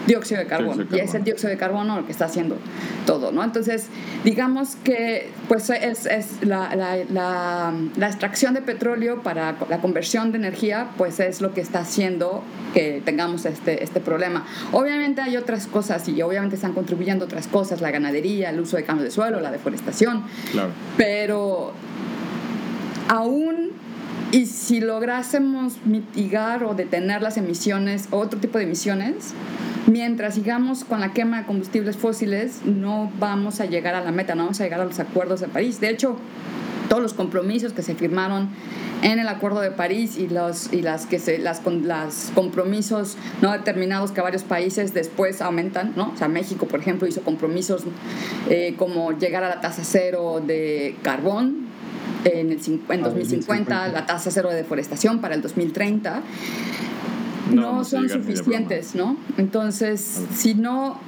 dióxido 0.07 0.41
de 0.41 0.47
carbono. 0.47 0.85
Y 0.93 0.99
es 0.99 1.15
el 1.15 1.25
dióxido 1.25 1.51
de 1.51 1.57
carbono 1.57 1.97
lo 1.97 2.07
que 2.07 2.13
está 2.13 2.27
haciendo 2.27 2.57
todo, 3.07 3.33
¿no? 3.33 3.43
Entonces, 3.43 3.87
digamos 4.25 4.77
que 4.77 5.31
pues 5.49 5.71
es, 5.71 6.07
es 6.07 6.43
la, 6.43 6.75
la, 6.75 6.97
la, 7.11 7.73
la, 7.97 8.07
extracción 8.07 8.55
de 8.55 8.63
petróleo 8.63 9.23
para 9.23 9.57
la 9.69 9.79
conversión 9.81 10.33
de 10.33 10.39
energía, 10.39 10.89
pues 10.97 11.21
es 11.21 11.41
lo 11.41 11.53
que 11.55 11.61
está 11.61 11.81
haciendo 11.81 12.43
que 12.75 13.03
tengamos 13.05 13.45
este, 13.47 13.83
este 13.83 14.01
problema. 14.01 14.47
Obviamente 14.73 15.21
hay 15.21 15.37
otras 15.37 15.67
cosas 15.67 16.09
y 16.09 16.21
obviamente 16.23 16.57
están 16.57 16.73
contribuyendo 16.73 17.25
otras 17.25 17.47
cosas, 17.47 17.81
la 17.81 17.91
ganadería, 17.91 18.51
el 18.51 18.61
uso 18.61 18.77
de 18.77 18.85
cambio 18.85 19.05
de 19.05 19.11
suelo, 19.11 19.41
la 19.41 19.51
deforestación. 19.51 20.25
Claro. 20.53 20.71
Pero 20.97 21.73
aún 23.09 23.71
y 24.33 24.47
si 24.47 24.81
lográsemos 24.81 25.85
mitigar 25.85 26.63
o 26.65 26.75
detener 26.75 27.21
las 27.23 27.37
emisiones, 27.37 28.09
otro 28.11 28.39
tipo 28.39 28.59
de 28.59 28.65
emisiones, 28.65 29.35
mientras 29.87 30.35
sigamos 30.35 30.85
con 30.85 31.01
la 31.01 31.13
quema 31.13 31.39
de 31.39 31.47
combustibles 31.47 31.97
fósiles, 31.97 32.61
no 32.65 33.11
vamos 33.19 33.61
a 33.61 33.67
llegar 33.67 33.95
a 33.95 34.01
la 34.01 34.13
meta, 34.13 34.35
no 34.35 34.45
vamos 34.45 34.61
a 34.61 34.65
llegar 34.65 34.81
a 34.81 34.85
los 34.85 35.01
acuerdos 35.01 35.41
de 35.41 35.49
París. 35.49 35.81
De 35.81 35.91
hecho, 35.91 36.17
todos 36.89 37.03
los 37.03 37.15
compromisos 37.15 37.73
que 37.73 37.83
se 37.83 37.95
firmaron 37.95 38.49
en 39.03 39.19
el 39.19 39.29
Acuerdo 39.29 39.61
de 39.61 39.71
París 39.71 40.19
y 40.19 40.29
los 40.29 40.73
y 40.73 40.83
las 40.83 41.07
que 41.07 41.19
se 41.19 41.39
las, 41.39 41.63
las 41.65 42.33
compromisos 42.35 43.17
no 43.41 43.53
determinados 43.53 44.11
que 44.13 44.21
varios 44.21 44.43
países 44.43 44.93
después 44.93 45.41
aumentan, 45.41 45.95
¿no? 45.97 46.13
O 46.13 46.17
sea, 46.17 46.29
México, 46.29 46.67
por 46.67 46.81
ejemplo, 46.81 47.09
hizo 47.09 47.23
compromisos 47.23 47.85
eh, 48.49 48.75
como 48.77 49.13
llegar 49.13 49.43
a 49.43 49.49
la 49.49 49.61
tasa 49.61 49.83
cero 49.85 50.43
de 50.45 50.97
carbón 51.03 51.70
en, 52.25 52.53
el, 52.53 52.61
en 52.89 53.03
2050, 53.03 53.89
la 53.89 54.07
tasa 54.07 54.31
cero 54.31 54.51
de 54.51 54.57
deforestación 54.57 55.21
para 55.21 55.35
el 55.35 55.43
2030 55.43 56.23
no, 57.55 57.85
son 57.85 58.09
suficientes, 58.09 58.95
¿no? 58.95 59.17
Entonces, 59.37 60.23
si 60.35 60.55
no, 60.55 60.99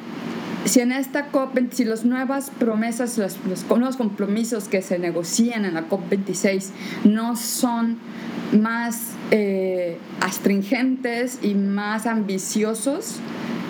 si 0.65 0.81
en 0.81 0.93
esta 0.93 1.27
COP, 1.27 1.59
si 1.71 1.85
las 1.85 2.05
nuevas 2.05 2.51
promesas, 2.51 3.19
los, 3.19 3.39
los 3.49 3.65
nuevos 3.69 3.97
compromisos 3.97 4.69
que 4.69 4.83
se 4.83 4.99
negocian 4.99 5.65
en 5.65 5.75
la 5.75 5.89
COP26 5.89 6.71
no 7.05 7.37
son 7.37 7.99
más 8.53 9.13
eh, 9.31 9.99
astringentes 10.21 11.39
y 11.43 11.55
más 11.55 12.07
ambiciosos, 12.07 13.17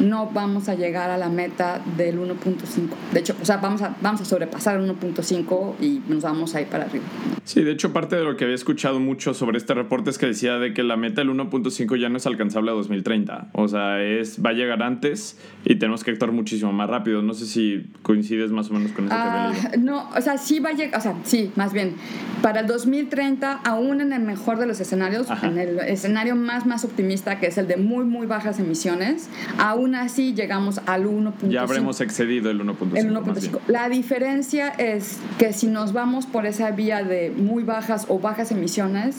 no 0.02 0.30
vamos 0.32 0.68
a 0.68 0.74
llegar 0.74 1.10
a 1.10 1.16
la 1.16 1.28
meta 1.28 1.80
del 1.96 2.18
1.5. 2.18 2.88
De 3.12 3.20
hecho, 3.20 3.34
o 3.40 3.44
sea, 3.44 3.58
vamos 3.58 3.82
a, 3.82 3.96
vamos 4.00 4.20
a 4.20 4.24
sobrepasar 4.24 4.80
el 4.80 4.90
1.5 4.90 5.74
y 5.80 6.02
nos 6.08 6.22
vamos 6.22 6.54
a 6.54 6.60
ir 6.60 6.66
para 6.66 6.84
arriba. 6.84 7.04
Sí, 7.44 7.62
de 7.62 7.72
hecho, 7.72 7.92
parte 7.92 8.16
de 8.16 8.24
lo 8.24 8.36
que 8.36 8.44
había 8.44 8.54
escuchado 8.54 9.00
mucho 9.00 9.34
sobre 9.34 9.58
este 9.58 9.74
reporte 9.74 10.10
es 10.10 10.18
que 10.18 10.26
decía 10.26 10.58
de 10.58 10.74
que 10.74 10.82
la 10.82 10.96
meta 10.96 11.22
del 11.22 11.30
1.5 11.30 11.98
ya 11.98 12.08
no 12.08 12.16
es 12.16 12.26
alcanzable 12.26 12.70
a 12.70 12.74
2030. 12.74 13.48
O 13.52 13.68
sea, 13.68 14.02
es, 14.02 14.44
va 14.44 14.50
a 14.50 14.52
llegar 14.52 14.82
antes 14.82 15.38
y 15.64 15.76
tenemos 15.76 16.04
que 16.04 16.12
actuar 16.12 16.32
muchísimo 16.32 16.72
más 16.72 16.88
rápido. 16.88 17.22
No 17.22 17.34
sé 17.34 17.46
si 17.46 17.86
coincides 18.02 18.50
más 18.50 18.70
o 18.70 18.74
menos 18.74 18.92
con 18.92 19.06
eso 19.06 19.14
ah, 19.16 19.52
No, 19.78 20.08
o 20.16 20.20
sea, 20.20 20.38
sí 20.38 20.60
va 20.60 20.70
a 20.70 20.72
llegar, 20.72 20.98
o 20.98 21.02
sea, 21.02 21.16
sí, 21.24 21.52
más 21.56 21.72
bien. 21.72 21.94
Para 22.42 22.60
el 22.60 22.66
2030, 22.66 23.60
aún 23.64 24.00
en 24.00 24.12
el 24.12 24.22
mejor 24.22 24.58
de 24.58 24.66
los 24.66 24.80
escenarios, 24.80 25.28
en 25.42 25.58
el 25.58 25.78
escenario 25.80 26.36
más, 26.36 26.66
más 26.66 26.84
optimista, 26.84 27.38
que 27.38 27.46
es 27.46 27.58
el 27.58 27.68
de 27.68 27.76
muy, 27.76 28.04
muy 28.04 28.26
bajas 28.26 28.58
emisiones, 28.58 29.28
aún 29.58 29.91
aún 29.92 30.06
así 30.06 30.34
llegamos 30.34 30.80
al 30.86 31.06
1.5. 31.06 31.48
Ya 31.48 31.62
habremos 31.62 32.00
excedido 32.00 32.50
el 32.50 32.60
1.5. 32.60 32.96
El 32.96 33.14
1.5. 33.14 33.60
La 33.68 33.88
diferencia 33.88 34.68
es 34.70 35.18
que 35.38 35.52
si 35.52 35.66
nos 35.66 35.92
vamos 35.92 36.26
por 36.26 36.46
esa 36.46 36.70
vía 36.70 37.02
de 37.02 37.30
muy 37.30 37.62
bajas 37.62 38.06
o 38.08 38.18
bajas 38.18 38.50
emisiones, 38.50 39.16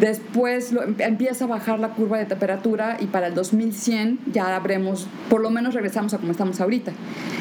después 0.00 0.72
em, 0.72 0.94
empieza 0.98 1.44
a 1.44 1.48
bajar 1.48 1.78
la 1.78 1.90
curva 1.90 2.18
de 2.18 2.26
temperatura 2.26 2.96
y 3.00 3.06
para 3.06 3.28
el 3.28 3.34
2100 3.34 4.18
ya 4.32 4.54
habremos, 4.54 5.06
por 5.28 5.40
lo 5.40 5.50
menos 5.50 5.74
regresamos 5.74 6.14
a 6.14 6.18
como 6.18 6.32
estamos 6.32 6.60
ahorita. 6.60 6.92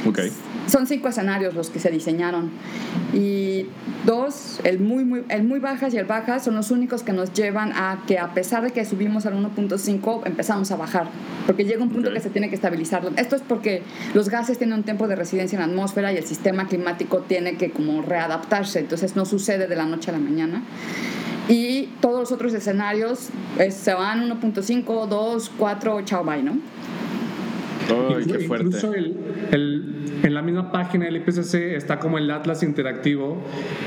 Okay. 0.07 0.31
Son 0.67 0.87
cinco 0.87 1.09
escenarios 1.09 1.53
los 1.53 1.69
que 1.69 1.79
se 1.79 1.91
diseñaron 1.91 2.49
y 3.13 3.65
dos, 4.05 4.59
el 4.63 4.79
muy, 4.79 5.03
muy, 5.03 5.23
el 5.29 5.43
muy 5.43 5.59
bajas 5.59 5.93
y 5.93 5.97
el 5.97 6.05
bajas 6.05 6.45
son 6.45 6.55
los 6.55 6.71
únicos 6.71 7.03
que 7.03 7.13
nos 7.13 7.33
llevan 7.33 7.71
a 7.73 8.03
que 8.07 8.17
a 8.17 8.33
pesar 8.33 8.63
de 8.63 8.71
que 8.71 8.83
subimos 8.85 9.25
al 9.25 9.33
1.5 9.35 10.21
empezamos 10.25 10.71
a 10.71 10.75
bajar, 10.75 11.07
porque 11.45 11.65
llega 11.65 11.83
un 11.83 11.89
punto 11.89 12.11
que 12.11 12.19
se 12.19 12.29
tiene 12.29 12.49
que 12.49 12.55
estabilizar. 12.55 13.03
Esto 13.17 13.35
es 13.35 13.41
porque 13.41 13.83
los 14.13 14.29
gases 14.29 14.57
tienen 14.57 14.77
un 14.77 14.83
tiempo 14.83 15.07
de 15.07 15.15
residencia 15.15 15.57
en 15.57 15.67
la 15.67 15.71
atmósfera 15.71 16.13
y 16.13 16.17
el 16.17 16.25
sistema 16.25 16.67
climático 16.67 17.19
tiene 17.19 17.57
que 17.57 17.71
como 17.71 18.01
readaptarse, 18.01 18.79
entonces 18.79 19.15
no 19.15 19.25
sucede 19.25 19.67
de 19.67 19.75
la 19.75 19.85
noche 19.85 20.09
a 20.09 20.13
la 20.13 20.19
mañana. 20.19 20.63
Y 21.49 21.87
todos 21.99 22.19
los 22.19 22.31
otros 22.31 22.53
escenarios 22.53 23.29
se 23.69 23.93
van 23.93 24.29
1.5, 24.29 25.07
2, 25.07 25.51
4, 25.57 26.01
chao, 26.05 26.23
bye, 26.23 26.41
¿no? 26.41 26.57
Incluso 28.21 28.93
el, 28.93 29.17
en 30.23 30.34
la 30.34 30.41
misma 30.41 30.71
página 30.71 31.06
del 31.06 31.17
IPCC 31.17 31.56
está 31.75 31.99
como 31.99 32.17
el 32.17 32.30
Atlas 32.30 32.63
Interactivo, 32.63 33.38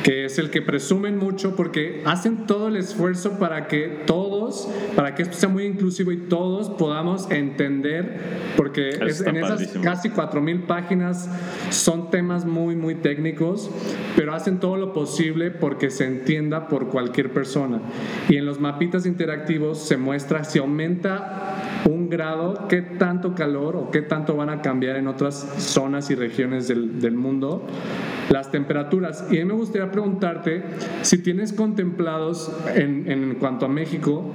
que 0.02 0.24
es 0.24 0.38
el 0.38 0.50
que 0.50 0.62
presumen 0.62 1.16
mucho 1.16 1.56
porque 1.56 2.02
hacen 2.04 2.46
todo 2.46 2.68
el 2.68 2.76
esfuerzo 2.76 3.38
para 3.38 3.68
que 3.68 4.02
todos, 4.06 4.68
para 4.96 5.14
que 5.14 5.22
esto 5.22 5.36
sea 5.36 5.48
muy 5.48 5.64
inclusivo 5.64 6.12
y 6.12 6.16
todos 6.16 6.70
podamos 6.70 7.30
entender, 7.30 8.18
porque 8.56 8.90
en 8.90 9.36
esas 9.36 9.68
casi 9.82 10.08
4.000 10.08 10.66
páginas 10.66 11.28
son 11.70 12.10
temas 12.10 12.44
muy, 12.44 12.76
muy 12.76 12.94
técnicos, 12.96 13.70
pero 14.16 14.34
hacen 14.34 14.60
todo 14.60 14.76
lo 14.76 14.92
posible 14.92 15.50
porque 15.50 15.90
se 15.90 16.06
entienda 16.06 16.68
por 16.68 16.88
cualquier 16.88 17.32
persona. 17.32 17.80
Y 18.28 18.36
en 18.36 18.46
los 18.46 18.60
mapitas 18.60 19.06
interactivos 19.06 19.78
se 19.86 19.96
muestra 19.96 20.44
si 20.44 20.58
aumenta 20.58 21.82
un 21.88 22.03
grado, 22.14 22.66
qué 22.68 22.80
tanto 22.82 23.34
calor 23.34 23.76
o 23.76 23.90
qué 23.90 24.02
tanto 24.02 24.36
van 24.36 24.50
a 24.50 24.62
cambiar 24.62 24.96
en 24.96 25.08
otras 25.08 25.34
zonas 25.58 26.10
y 26.10 26.14
regiones 26.14 26.68
del, 26.68 27.00
del 27.00 27.14
mundo 27.14 27.66
las 28.30 28.50
temperaturas. 28.50 29.26
Y 29.30 29.44
me 29.44 29.54
gustaría 29.54 29.90
preguntarte 29.90 30.62
si 31.02 31.18
tienes 31.18 31.52
contemplados 31.52 32.52
en, 32.74 33.10
en, 33.10 33.34
cuanto 33.36 33.66
a 33.66 33.68
México, 33.68 34.32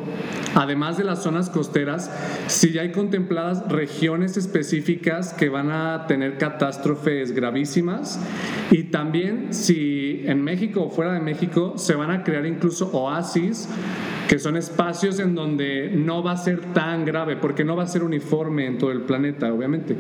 además 0.55 0.97
de 0.97 1.03
las 1.03 1.23
zonas 1.23 1.49
costeras, 1.49 2.11
si 2.47 2.71
ya 2.71 2.81
hay 2.81 2.91
contempladas 2.91 3.67
regiones 3.69 4.37
específicas 4.37 5.33
que 5.33 5.49
van 5.49 5.71
a 5.71 6.05
tener 6.07 6.37
catástrofes 6.37 7.33
gravísimas 7.33 8.19
y 8.71 8.83
también 8.85 9.53
si 9.53 10.23
en 10.25 10.43
México 10.43 10.83
o 10.83 10.89
fuera 10.89 11.13
de 11.13 11.19
México 11.19 11.73
se 11.77 11.95
van 11.95 12.11
a 12.11 12.23
crear 12.23 12.45
incluso 12.45 12.89
oasis 12.91 13.69
que 14.29 14.37
son 14.37 14.57
espacios 14.57 15.19
en 15.19 15.33
donde 15.33 15.91
no 15.95 16.21
va 16.21 16.33
a 16.33 16.37
ser 16.37 16.61
tan 16.73 17.03
grave, 17.03 17.35
porque 17.35 17.63
no 17.69 17.75
va 17.75 17.83
a 17.83 17.87
ser 17.87 18.03
uniforme 18.03 18.65
en 18.65 18.79
todo 18.79 18.91
el 18.91 19.01
planeta, 19.01 19.53
obviamente. 19.53 19.95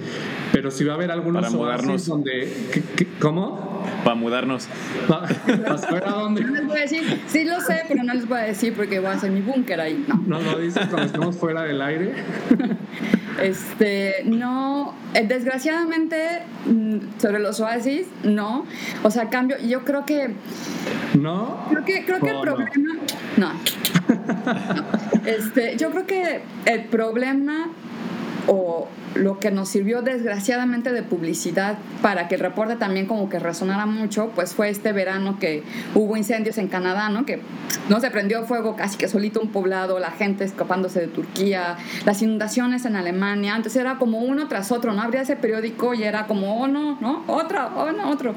Pero 0.51 0.71
si 0.71 0.83
va 0.83 0.93
a 0.93 0.95
haber 0.95 1.11
algunos 1.11 1.53
oasis 1.53 2.07
donde... 2.07 2.51
¿Cómo? 3.21 3.85
Para 4.03 4.15
mudarnos. 4.15 4.67
¿Para 5.07 6.11
dónde? 6.11 6.41
No 6.49 6.51
les 6.51 6.65
voy 6.65 6.77
a 6.79 6.81
decir, 6.81 7.21
sí 7.27 7.43
lo 7.43 7.61
sé, 7.61 7.83
pero 7.87 8.03
no 8.03 8.15
les 8.15 8.27
voy 8.27 8.39
a 8.39 8.41
decir 8.41 8.73
porque 8.73 8.97
voy 8.97 9.09
a 9.09 9.11
hacer 9.11 9.29
mi 9.29 9.41
búnker 9.41 9.79
ahí. 9.79 10.03
No. 10.07 10.39
no 10.39 10.51
lo 10.51 10.57
dices 10.57 10.87
cuando 10.87 11.05
estemos 11.05 11.37
fuera 11.37 11.61
del 11.61 11.81
aire. 11.81 12.15
Este, 13.41 14.15
no, 14.25 14.93
eh, 15.13 15.25
desgraciadamente 15.25 16.41
mm, 16.65 17.21
sobre 17.21 17.39
los 17.39 17.61
oasis, 17.61 18.05
no. 18.23 18.65
O 19.03 19.11
sea, 19.11 19.29
cambio, 19.29 19.57
yo 19.59 19.85
creo 19.85 20.05
que... 20.05 20.33
¿No? 21.17 21.65
Creo 21.69 21.85
que, 21.85 22.03
creo 22.03 22.19
que 22.19 22.31
el 22.31 22.41
problema... 22.41 22.69
no. 23.37 23.51
Este, 25.25 25.77
yo 25.77 25.91
creo 25.91 26.05
que 26.05 26.41
el 26.65 26.85
problema 26.85 27.69
o 28.47 28.87
lo 29.15 29.39
que 29.39 29.51
nos 29.51 29.69
sirvió 29.69 30.01
desgraciadamente 30.01 30.91
de 30.91 31.03
publicidad 31.03 31.77
para 32.01 32.27
que 32.27 32.35
el 32.35 32.41
reporte 32.41 32.75
también 32.75 33.05
como 33.05 33.29
que 33.29 33.39
resonara 33.39 33.85
mucho, 33.85 34.31
pues 34.35 34.53
fue 34.53 34.69
este 34.69 34.93
verano 34.93 35.39
que 35.39 35.63
hubo 35.95 36.15
incendios 36.15 36.57
en 36.57 36.67
Canadá, 36.67 37.09
¿no? 37.09 37.25
Que 37.25 37.41
no 37.89 37.99
se 37.99 38.11
prendió 38.11 38.43
fuego 38.45 38.75
casi 38.75 38.97
que 38.97 39.07
solito 39.07 39.41
un 39.41 39.49
poblado, 39.49 39.99
la 39.99 40.11
gente 40.11 40.43
escapándose 40.43 40.99
de 40.99 41.07
Turquía, 41.07 41.77
las 42.05 42.21
inundaciones 42.21 42.85
en 42.85 42.95
Alemania, 42.95 43.55
entonces 43.55 43.81
era 43.81 43.97
como 43.97 44.19
uno 44.19 44.47
tras 44.47 44.71
otro, 44.71 44.93
¿no? 44.93 45.01
Abría 45.01 45.21
ese 45.21 45.35
periódico 45.35 45.93
y 45.93 46.03
era 46.03 46.27
como, 46.27 46.61
oh 46.61 46.67
no, 46.67 46.97
¿no? 47.01 47.23
Otro, 47.27 47.69
oh 47.75 47.91
no, 47.91 48.09
otro. 48.09 48.35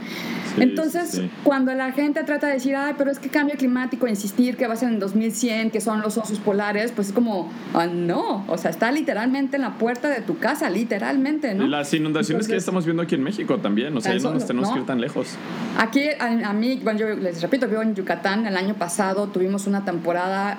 entonces, 0.58 1.22
cuando 1.44 1.74
la 1.74 1.92
gente 1.92 2.24
trata 2.24 2.46
de 2.46 2.54
decir, 2.54 2.76
ay, 2.76 2.94
pero 2.96 3.10
es 3.10 3.18
que 3.18 3.28
cambio 3.28 3.56
climático, 3.56 4.06
insistir 4.06 4.56
que 4.56 4.66
va 4.66 4.74
a 4.74 4.76
ser 4.76 4.88
en 4.88 4.98
2100, 4.98 5.70
que 5.70 5.80
son 5.80 6.00
los 6.00 6.16
osos 6.16 6.38
polares, 6.38 6.92
pues 6.92 7.08
es 7.08 7.12
como, 7.12 7.50
ah, 7.74 7.86
no, 7.86 8.44
o 8.48 8.58
sea, 8.58 8.70
está 8.70 8.90
literalmente 8.90 9.56
en 9.56 9.62
la 9.62 9.74
puerta 9.74 10.08
de 10.08 10.20
tu 10.20 10.38
casa 10.38 10.61
literalmente, 10.70 11.54
¿no? 11.54 11.66
Las 11.66 11.92
inundaciones 11.94 12.48
que 12.48 12.56
estamos 12.56 12.84
viendo 12.84 13.02
aquí 13.02 13.14
en 13.14 13.22
México 13.22 13.58
también, 13.58 13.96
o 13.96 14.00
sea, 14.00 14.14
no 14.18 14.34
nos 14.34 14.46
tenemos 14.46 14.70
que 14.70 14.80
ir 14.80 14.86
tan 14.86 15.00
lejos. 15.00 15.36
Aquí, 15.78 16.02
a, 16.18 16.52
mí, 16.52 16.80
bueno, 16.82 16.98
yo 16.98 17.08
les 17.14 17.42
repito, 17.42 17.68
vivo 17.68 17.82
en 17.82 17.94
Yucatán, 17.94 18.46
el 18.46 18.56
año 18.56 18.74
pasado 18.74 19.28
tuvimos 19.28 19.66
una 19.66 19.84
temporada 19.84 20.58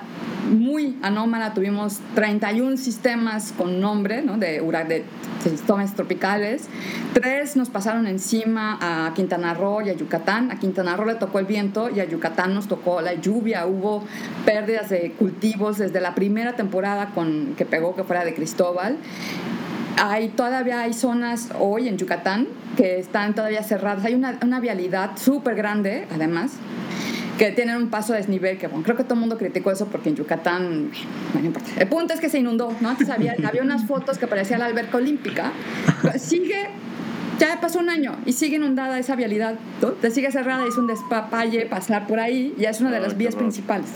muy 0.50 0.96
anómala, 1.02 1.54
tuvimos 1.54 2.00
31 2.14 2.76
sistemas 2.76 3.52
con 3.56 3.80
nombre, 3.80 4.22
¿no? 4.22 4.36
De, 4.36 4.60
de 4.60 5.04
sistemas 5.42 5.94
tropicales, 5.94 6.68
tres 7.12 7.56
nos 7.56 7.70
pasaron 7.70 8.06
encima 8.06 8.78
a 8.80 9.12
Quintana 9.14 9.54
Roo 9.54 9.82
y 9.82 9.90
a 9.90 9.94
Yucatán, 9.94 10.50
a 10.50 10.58
Quintana 10.58 10.96
Roo 10.96 11.06
le 11.06 11.14
tocó 11.14 11.38
el 11.38 11.46
viento 11.46 11.90
y 11.90 12.00
a 12.00 12.04
Yucatán 12.04 12.54
nos 12.54 12.68
tocó 12.68 13.00
la 13.00 13.14
lluvia, 13.14 13.66
hubo 13.66 14.04
pérdidas 14.44 14.90
de 14.90 15.12
cultivos 15.12 15.78
desde 15.78 16.00
la 16.00 16.14
primera 16.14 16.56
temporada 16.56 17.10
con, 17.14 17.54
que 17.56 17.64
pegó 17.64 17.94
que 17.94 18.04
fuera 18.04 18.24
de 18.24 18.34
Cristóbal 18.34 18.98
hay 19.96 20.28
todavía 20.28 20.80
hay 20.80 20.92
zonas 20.92 21.50
hoy 21.58 21.88
en 21.88 21.98
Yucatán 21.98 22.48
que 22.76 22.98
están 22.98 23.34
todavía 23.34 23.62
cerradas. 23.62 24.04
Hay 24.04 24.14
una, 24.14 24.38
una 24.42 24.60
vialidad 24.60 25.16
súper 25.16 25.54
grande, 25.54 26.06
además, 26.12 26.52
que 27.38 27.50
tienen 27.50 27.76
un 27.76 27.88
paso 27.88 28.12
de 28.12 28.20
desnivel, 28.20 28.58
que 28.58 28.66
bueno, 28.66 28.84
creo 28.84 28.96
que 28.96 29.04
todo 29.04 29.14
el 29.14 29.20
mundo 29.20 29.38
criticó 29.38 29.70
eso 29.70 29.86
porque 29.86 30.08
en 30.08 30.16
Yucatán, 30.16 30.90
no 31.34 31.40
importa. 31.40 31.70
El 31.78 31.88
punto 31.88 32.14
es 32.14 32.20
que 32.20 32.28
se 32.28 32.38
inundó, 32.38 32.74
¿no? 32.80 32.88
Antes 32.90 33.10
había, 33.10 33.34
había 33.46 33.62
unas 33.62 33.86
fotos 33.86 34.18
que 34.18 34.26
parecía 34.26 34.58
la 34.58 34.66
alberca 34.66 34.96
olímpica. 34.98 35.52
Sigue, 36.18 36.68
ya 37.38 37.60
pasó 37.60 37.80
un 37.80 37.90
año 37.90 38.16
y 38.24 38.32
sigue 38.32 38.56
inundada 38.56 38.98
esa 38.98 39.16
vialidad, 39.16 39.56
te 40.00 40.10
sigue 40.10 40.30
cerrada 40.30 40.64
y 40.64 40.68
es 40.68 40.76
un 40.76 40.86
despapalle 40.86 41.66
pasar 41.66 42.06
por 42.06 42.20
ahí, 42.20 42.54
ya 42.58 42.70
es 42.70 42.80
una 42.80 42.90
de 42.90 43.00
las 43.00 43.16
vías 43.16 43.34
principales. 43.34 43.90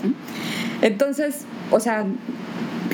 Entonces, 0.81 1.45
o 1.71 1.79
sea, 1.79 2.05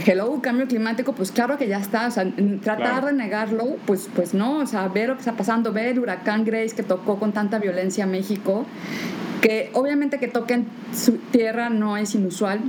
hello, 0.05 0.39
cambio 0.41 0.67
climático, 0.67 1.13
pues 1.13 1.31
claro 1.31 1.57
que 1.57 1.67
ya 1.67 1.79
está, 1.79 2.07
o 2.07 2.11
sea, 2.11 2.25
tratar 2.63 3.05
de 3.05 3.13
negarlo, 3.13 3.77
pues, 3.85 4.09
pues 4.15 4.33
no, 4.33 4.59
o 4.59 4.67
sea, 4.67 4.87
ver 4.87 5.09
lo 5.09 5.15
que 5.15 5.21
está 5.21 5.33
pasando, 5.33 5.73
ver 5.73 5.87
el 5.87 5.99
huracán 5.99 6.45
Grace 6.45 6.75
que 6.75 6.83
tocó 6.83 7.19
con 7.19 7.31
tanta 7.31 7.59
violencia 7.59 8.03
a 8.03 8.07
México, 8.07 8.65
que 9.41 9.69
obviamente 9.73 10.19
que 10.19 10.27
toquen 10.27 10.67
su 10.93 11.13
tierra 11.17 11.69
no 11.69 11.97
es 11.97 12.15
inusual, 12.15 12.59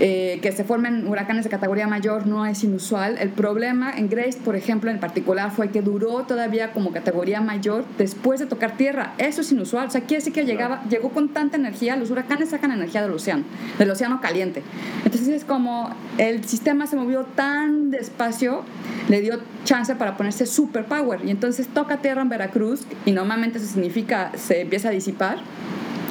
eh, 0.00 0.40
que 0.42 0.52
se 0.52 0.64
formen 0.64 1.06
huracanes 1.06 1.44
de 1.44 1.50
categoría 1.50 1.86
mayor 1.86 2.26
no 2.26 2.46
es 2.46 2.64
inusual. 2.64 3.16
El 3.18 3.30
problema 3.30 3.92
en 3.96 4.08
Grace, 4.08 4.38
por 4.44 4.56
ejemplo, 4.56 4.90
en 4.90 4.98
particular, 4.98 5.50
fue 5.52 5.70
que 5.70 5.82
duró 5.82 6.24
todavía 6.24 6.72
como 6.72 6.92
categoría 6.92 7.40
mayor 7.40 7.84
después 7.98 8.40
de 8.40 8.46
tocar 8.46 8.76
tierra. 8.76 9.14
Eso 9.18 9.42
es 9.42 9.52
inusual. 9.52 9.86
O 9.86 9.90
sea, 9.90 10.00
quiere 10.02 10.16
decir 10.16 10.32
que 10.32 10.44
llegaba, 10.44 10.82
llegó 10.88 11.10
con 11.10 11.28
tanta 11.28 11.56
energía. 11.56 11.96
Los 11.96 12.10
huracanes 12.10 12.50
sacan 12.50 12.72
energía 12.72 13.02
del 13.02 13.12
océano, 13.12 13.44
del 13.78 13.90
océano 13.90 14.20
caliente. 14.20 14.62
Entonces 15.04 15.28
es 15.28 15.44
como 15.44 15.94
el 16.18 16.44
sistema 16.44 16.86
se 16.86 16.96
movió 16.96 17.22
tan 17.22 17.90
despacio, 17.90 18.62
le 19.08 19.20
dio 19.20 19.40
chance 19.64 19.94
para 19.94 20.16
ponerse 20.16 20.46
super 20.46 20.84
power. 20.86 21.20
Y 21.24 21.30
entonces 21.30 21.68
toca 21.68 21.98
tierra 21.98 22.22
en 22.22 22.28
Veracruz 22.28 22.82
y 23.04 23.12
normalmente 23.12 23.58
eso 23.58 23.66
significa 23.68 24.32
se 24.36 24.62
empieza 24.62 24.88
a 24.88 24.92
disipar 24.92 25.38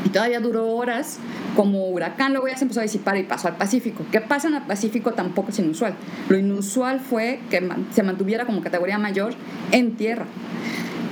y 0.04 0.10
todavía 0.10 0.40
duró 0.40 0.68
horas 0.68 1.20
como 1.56 1.88
huracán, 1.88 2.34
luego 2.34 2.48
ya 2.48 2.58
se 2.58 2.66
empezó 2.66 2.80
a 2.80 2.84
disipar 2.84 3.18
y 3.18 3.24
pasó 3.24 3.48
al 3.48 3.58
Pacífico. 3.58 4.06
¿Qué 4.12 4.22
pasa 4.22 4.48
en 4.48 4.56
el 4.56 4.64
Pacífico 4.64 5.14
tampoco 5.14 5.50
es 5.50 5.60
inusual. 5.60 5.96
Lo 6.30 6.38
inusual 6.38 7.00
fue 7.00 7.40
que 7.50 7.68
se 7.92 8.04
mantuviera 8.04 8.46
como 8.46 8.62
categoría 8.62 8.98
mayor 8.98 9.34
en 9.72 9.96
tierra, 9.96 10.26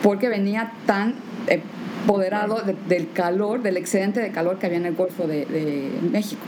porque 0.04 0.30
venía 0.30 0.74
tan... 0.86 1.16
Eh, 1.48 1.62
apoderado 2.04 2.62
del 2.88 3.12
calor, 3.12 3.62
del 3.62 3.78
excedente 3.78 4.20
de 4.20 4.32
calor 4.32 4.58
que 4.58 4.68
había 4.68 4.78
en 4.78 4.86
el 4.86 4.96
Golfo 4.96 5.28
de, 5.28 5.42
México. 6.12 6.42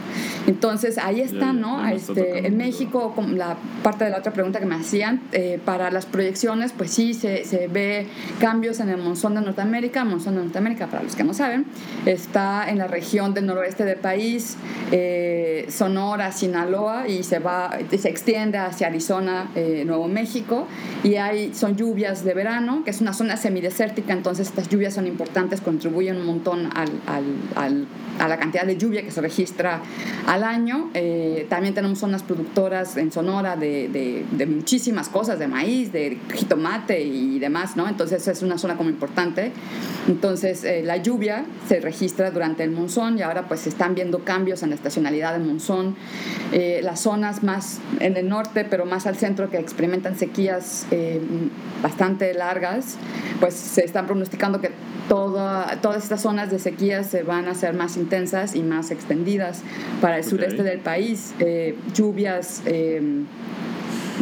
Entonces 0.47 0.97
ahí 0.97 1.21
está, 1.21 1.53
¿no? 1.53 1.85
este, 1.87 2.47
en 2.47 2.57
México, 2.57 3.13
la 3.31 3.57
parte 3.81 4.05
de 4.05 4.09
la 4.09 4.17
otra 4.17 4.33
pregunta 4.33 4.59
que 4.59 4.65
me 4.65 4.75
hacían, 4.75 5.21
eh, 5.31 5.59
para 5.63 5.91
las 5.91 6.05
proyecciones, 6.05 6.73
pues 6.73 6.91
sí, 6.91 7.13
se, 7.13 7.45
se, 7.45 7.67
ve 7.67 8.07
cambios 8.39 8.79
en 8.79 8.89
el 8.89 8.97
monzón 8.97 9.35
de 9.35 9.41
Norteamérica. 9.41 10.01
El 10.01 10.09
monzón 10.09 10.35
de 10.35 10.43
Norteamérica, 10.43 10.87
para 10.87 11.03
los 11.03 11.15
que 11.15 11.23
no 11.23 11.33
saben, 11.33 11.65
está 12.05 12.69
en 12.69 12.77
la 12.77 12.87
región 12.87 13.33
del 13.33 13.45
noroeste 13.45 13.85
del 13.85 13.97
país, 13.97 14.57
eh, 14.91 15.65
Sonora, 15.69 16.31
Sinaloa, 16.31 17.07
y 17.07 17.23
se 17.23 17.39
va, 17.39 17.77
se 17.97 18.09
extiende 18.09 18.57
hacia 18.57 18.87
Arizona, 18.87 19.51
eh, 19.55 19.83
Nuevo 19.85 20.07
México, 20.07 20.67
y 21.03 21.15
hay, 21.15 21.53
son 21.53 21.75
lluvias 21.75 22.23
de 22.23 22.33
verano, 22.33 22.83
que 22.83 22.91
es 22.91 23.01
una 23.01 23.13
zona 23.13 23.37
semidesértica, 23.37 24.13
entonces 24.13 24.47
estas 24.47 24.69
lluvias 24.69 24.93
son 24.93 25.07
importantes, 25.07 25.42
contribuyen 25.61 26.17
un 26.17 26.25
montón 26.25 26.69
al, 26.75 26.89
al, 27.07 27.23
al, 27.55 27.87
a 28.19 28.27
la 28.27 28.37
cantidad 28.37 28.65
de 28.65 28.77
lluvia 28.77 29.03
que 29.03 29.11
se 29.11 29.21
registra 29.21 29.81
al 30.27 30.43
año. 30.43 30.89
Eh, 30.93 31.45
también 31.49 31.73
tenemos 31.73 31.99
zonas 31.99 32.23
productoras 32.23 32.97
en 32.97 33.11
Sonora 33.11 33.55
de, 33.55 33.89
de, 33.89 34.25
de, 34.31 34.45
muchísimas 34.45 35.09
cosas, 35.09 35.39
de 35.39 35.47
maíz, 35.47 35.91
de 35.91 36.17
jitomate 36.33 37.01
y 37.01 37.39
demás, 37.39 37.75
¿no? 37.75 37.87
Entonces 37.87 38.27
es 38.27 38.41
una 38.41 38.57
zona 38.57 38.77
como 38.77 38.89
importante. 38.89 39.51
Entonces 40.07 40.63
eh, 40.63 40.83
la 40.83 40.97
lluvia 40.97 41.45
se 41.67 41.79
registra 41.79 42.31
durante 42.31 42.63
el 42.63 42.71
monzón 42.71 43.17
y 43.17 43.21
ahora 43.21 43.47
pues 43.47 43.61
se 43.61 43.69
están 43.69 43.95
viendo 43.95 44.19
cambios 44.19 44.63
en 44.63 44.69
la 44.69 44.75
estacionalidad 44.75 45.33
del 45.33 45.43
monzón. 45.43 45.95
Eh, 46.51 46.81
las 46.83 47.01
zonas 47.01 47.43
más 47.43 47.79
en 47.99 48.17
el 48.17 48.29
norte, 48.29 48.65
pero 48.69 48.85
más 48.85 49.07
al 49.07 49.17
centro, 49.17 49.49
que 49.49 49.57
experimentan 49.57 50.17
sequías 50.17 50.85
bastante 51.81 52.33
largas, 52.33 52.97
pues 53.39 53.53
se 53.53 53.83
están 53.83 54.05
pronosticando 54.05 54.61
que 54.61 54.71
toda, 55.33 55.81
todas 55.81 56.03
estas 56.03 56.21
zonas 56.21 56.51
de 56.51 56.59
sequía 56.59 57.03
se 57.03 57.23
van 57.23 57.47
a 57.47 57.51
hacer 57.51 57.73
más 57.73 57.97
intensas 57.97 58.55
y 58.55 58.61
más 58.61 58.91
extendidas 58.91 59.61
para 59.99 60.17
el 60.17 60.23
sureste 60.23 60.61
del 60.63 60.79
país. 60.79 61.33
Eh, 61.39 61.75
lluvias. 61.93 62.61
Em, 62.65 63.25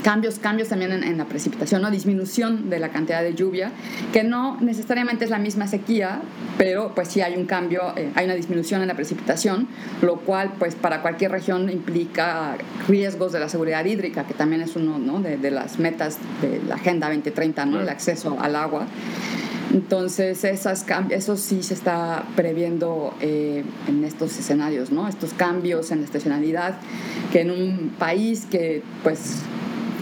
cambios, 0.04 0.40
cambios 0.40 0.70
también 0.70 0.92
en, 1.04 1.18
la 1.18 1.26
precipitación, 1.26 1.82
¿no? 1.82 1.92
disminución 1.92 2.70
de 2.70 2.80
la 2.80 2.90
cantidad 2.90 3.22
de 3.22 3.36
lluvia, 3.36 3.72
que 4.14 4.24
no 4.24 4.58
necesariamente 4.62 5.26
es 5.26 5.30
la 5.30 5.38
misma 5.38 5.68
sequía, 5.68 6.22
pero 6.58 6.96
pues 6.96 7.10
sí 7.10 7.22
hay 7.22 7.36
un 7.36 7.46
cambio, 7.46 7.94
eh, 7.98 8.10
hay 8.16 8.26
una 8.26 8.34
disminución 8.34 8.82
en 8.82 8.88
la 8.88 8.96
precipitación, 8.96 9.68
lo 10.02 10.22
cual 10.22 10.54
pues 10.58 10.76
para 10.76 11.02
cualquier 11.02 11.32
región 11.32 11.70
implica 11.70 12.56
riesgos 12.88 13.34
de 13.34 13.42
la 13.42 13.50
seguridad 13.50 13.84
hídrica, 13.84 14.26
que 14.26 14.34
también 14.34 14.62
es 14.62 14.78
uno 14.78 14.98
¿no? 14.98 15.20
de, 15.20 15.38
de, 15.38 15.52
las 15.52 15.78
metas 15.78 16.18
de 16.42 16.62
la 16.68 16.76
Agenda 16.76 17.08
2030, 17.08 17.66
¿no? 17.66 17.82
el 17.82 17.90
acceso 17.90 18.38
al 18.40 18.56
agua. 18.56 18.88
Entonces, 19.74 20.44
esas 20.44 20.86
eso 21.10 21.38
sí 21.38 21.64
se 21.64 21.74
está 21.74 22.26
previendo 22.36 23.14
eh, 23.22 23.64
en 23.88 24.04
estos 24.04 24.38
escenarios, 24.38 24.92
¿no? 24.92 25.08
Estos 25.08 25.34
cambios 25.34 25.92
en 25.92 26.00
la 26.00 26.06
estacionalidad, 26.06 26.80
que 27.32 27.42
en 27.42 27.52
un 27.52 27.90
país 27.98 28.46
que, 28.50 28.84
pues, 29.04 29.38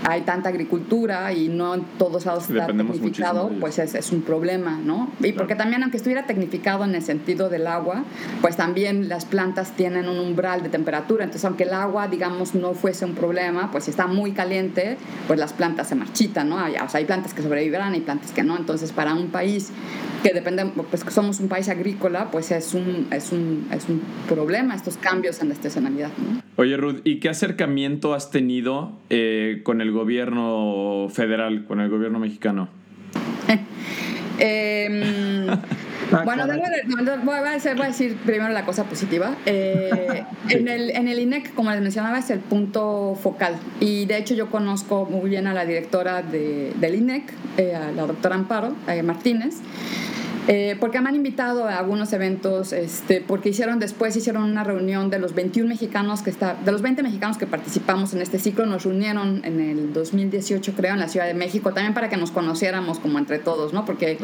hay 0.07 0.21
tanta 0.21 0.49
agricultura 0.49 1.31
y 1.33 1.49
no 1.49 1.75
en 1.75 1.83
todos 1.97 2.25
lados 2.25 2.49
está 2.49 2.67
tecnificado, 2.67 3.51
pues 3.59 3.79
es, 3.79 3.95
es, 3.95 4.12
un 4.12 4.21
problema, 4.21 4.79
¿no? 4.83 5.12
Y 5.21 5.33
porque 5.33 5.55
también, 5.55 5.83
aunque 5.83 5.97
estuviera 5.97 6.25
tecnificado 6.25 6.83
en 6.83 6.95
el 6.95 7.01
sentido 7.01 7.49
del 7.49 7.67
agua, 7.67 8.03
pues 8.41 8.55
también 8.55 9.09
las 9.09 9.25
plantas 9.25 9.71
tienen 9.75 10.07
un 10.07 10.19
umbral 10.19 10.63
de 10.63 10.69
temperatura. 10.69 11.23
Entonces, 11.23 11.45
aunque 11.45 11.63
el 11.63 11.73
agua, 11.73 12.07
digamos, 12.07 12.55
no 12.55 12.73
fuese 12.73 13.05
un 13.05 13.15
problema, 13.15 13.71
pues 13.71 13.85
si 13.85 13.91
está 13.91 14.07
muy 14.07 14.31
caliente, 14.31 14.97
pues 15.27 15.39
las 15.39 15.53
plantas 15.53 15.88
se 15.88 15.95
marchitan, 15.95 16.49
¿no? 16.49 16.55
o 16.57 16.89
sea, 16.89 16.99
hay 16.99 17.05
plantas 17.05 17.33
que 17.33 17.41
sobrevivirán 17.41 17.95
y 17.95 18.01
plantas 18.01 18.31
que 18.31 18.43
no. 18.43 18.57
Entonces, 18.57 18.91
para 18.91 19.13
un 19.13 19.27
país 19.27 19.71
que 20.23 20.34
depende, 20.34 20.65
pues 20.89 21.03
que 21.03 21.12
somos 21.12 21.39
un 21.39 21.47
país 21.47 21.69
agrícola, 21.69 22.29
pues 22.32 22.51
es 22.51 22.73
un, 22.73 23.08
es 23.12 23.32
un, 23.32 23.67
es 23.73 23.88
un 23.88 24.01
problema 24.27 24.75
estos 24.75 24.97
cambios 24.97 25.41
en 25.41 25.49
la 25.49 25.53
estacionalidad, 25.53 26.12
¿no? 26.17 26.41
Oye, 26.55 26.75
Ruth, 26.77 27.01
¿y 27.03 27.19
qué 27.19 27.29
acercamiento 27.29 28.13
has 28.13 28.32
tenido 28.32 28.97
eh, 29.10 29.62
con 29.63 29.82
el 29.82 29.91
gobierno 29.91 31.08
federal, 31.10 31.65
con 31.65 31.79
el 31.79 31.89
gobierno 31.89 32.19
mexicano? 32.19 32.69
Em, 36.12 36.26
bueno, 36.26 36.45
voy, 36.48 37.36
a 37.36 37.52
decir, 37.52 37.76
voy, 37.76 37.86
a 37.86 37.88
decir, 37.88 38.17
primero 38.26 38.52
la 38.52 38.65
cosa 38.65 38.84
positiva. 38.86 39.36
Eh, 39.45 40.24
en, 40.50 40.67
el, 40.67 40.89
en 40.91 41.08
el 41.08 41.19
INEC, 41.19 41.54
como 41.54 41.72
les 41.72 41.82
mencionaba, 41.82 42.19
es 42.19 42.30
el 42.30 42.39
punto 42.39 43.17
focal. 43.22 43.56
Y 43.80 44.06
de 44.06 44.17
hecho 44.17 44.34
yo 44.34 44.50
conozco 44.50 45.06
muy 45.06 45.30
bien 45.30 45.48
a 45.48 45.54
la 45.54 45.65
directora 45.65 46.22
de, 46.22 46.74
del 46.76 46.95
INEC, 46.95 47.34
eh, 47.58 47.76
a 47.76 47.91
la 47.91 48.06
doctora 48.06 48.36
Amparo 48.36 48.76
Martínez. 49.04 49.56
Eh, 50.51 50.75
porque 50.79 50.99
me 50.99 51.09
han 51.09 51.15
invitado 51.15 51.67
a 51.67 51.77
algunos 51.77 52.12
eventos, 52.12 52.73
este, 52.73 53.21
porque 53.21 53.49
hicieron 53.49 53.77
después, 53.77 54.15
hicieron 54.15 54.41
una 54.41 54.63
reunión 54.63 55.12
de 55.12 55.19
los 55.19 55.35
21 55.35 55.69
mexicanos 55.69 56.23
que 56.23 56.31
está, 56.31 56.55
de 56.55 56.71
los 56.71 56.81
20 56.81 57.03
mexicanos 57.03 57.38
que 57.38 57.45
participamos 57.45 58.15
en 58.15 58.21
este 58.23 58.39
ciclo, 58.39 58.65
nos 58.65 58.83
reunieron 58.83 59.45
en 59.45 59.59
el 59.59 59.93
2018 59.93 60.73
creo 60.75 60.93
en 60.93 61.01
la 61.01 61.07
Ciudad 61.07 61.27
de 61.27 61.35
México, 61.35 61.71
también 61.71 61.93
para 61.93 62.09
que 62.09 62.17
nos 62.17 62.31
conociéramos 62.31 62.97
como 62.97 63.19
entre 63.19 63.38
todos, 63.38 63.73
¿no? 63.73 63.85
Porque 63.85 64.17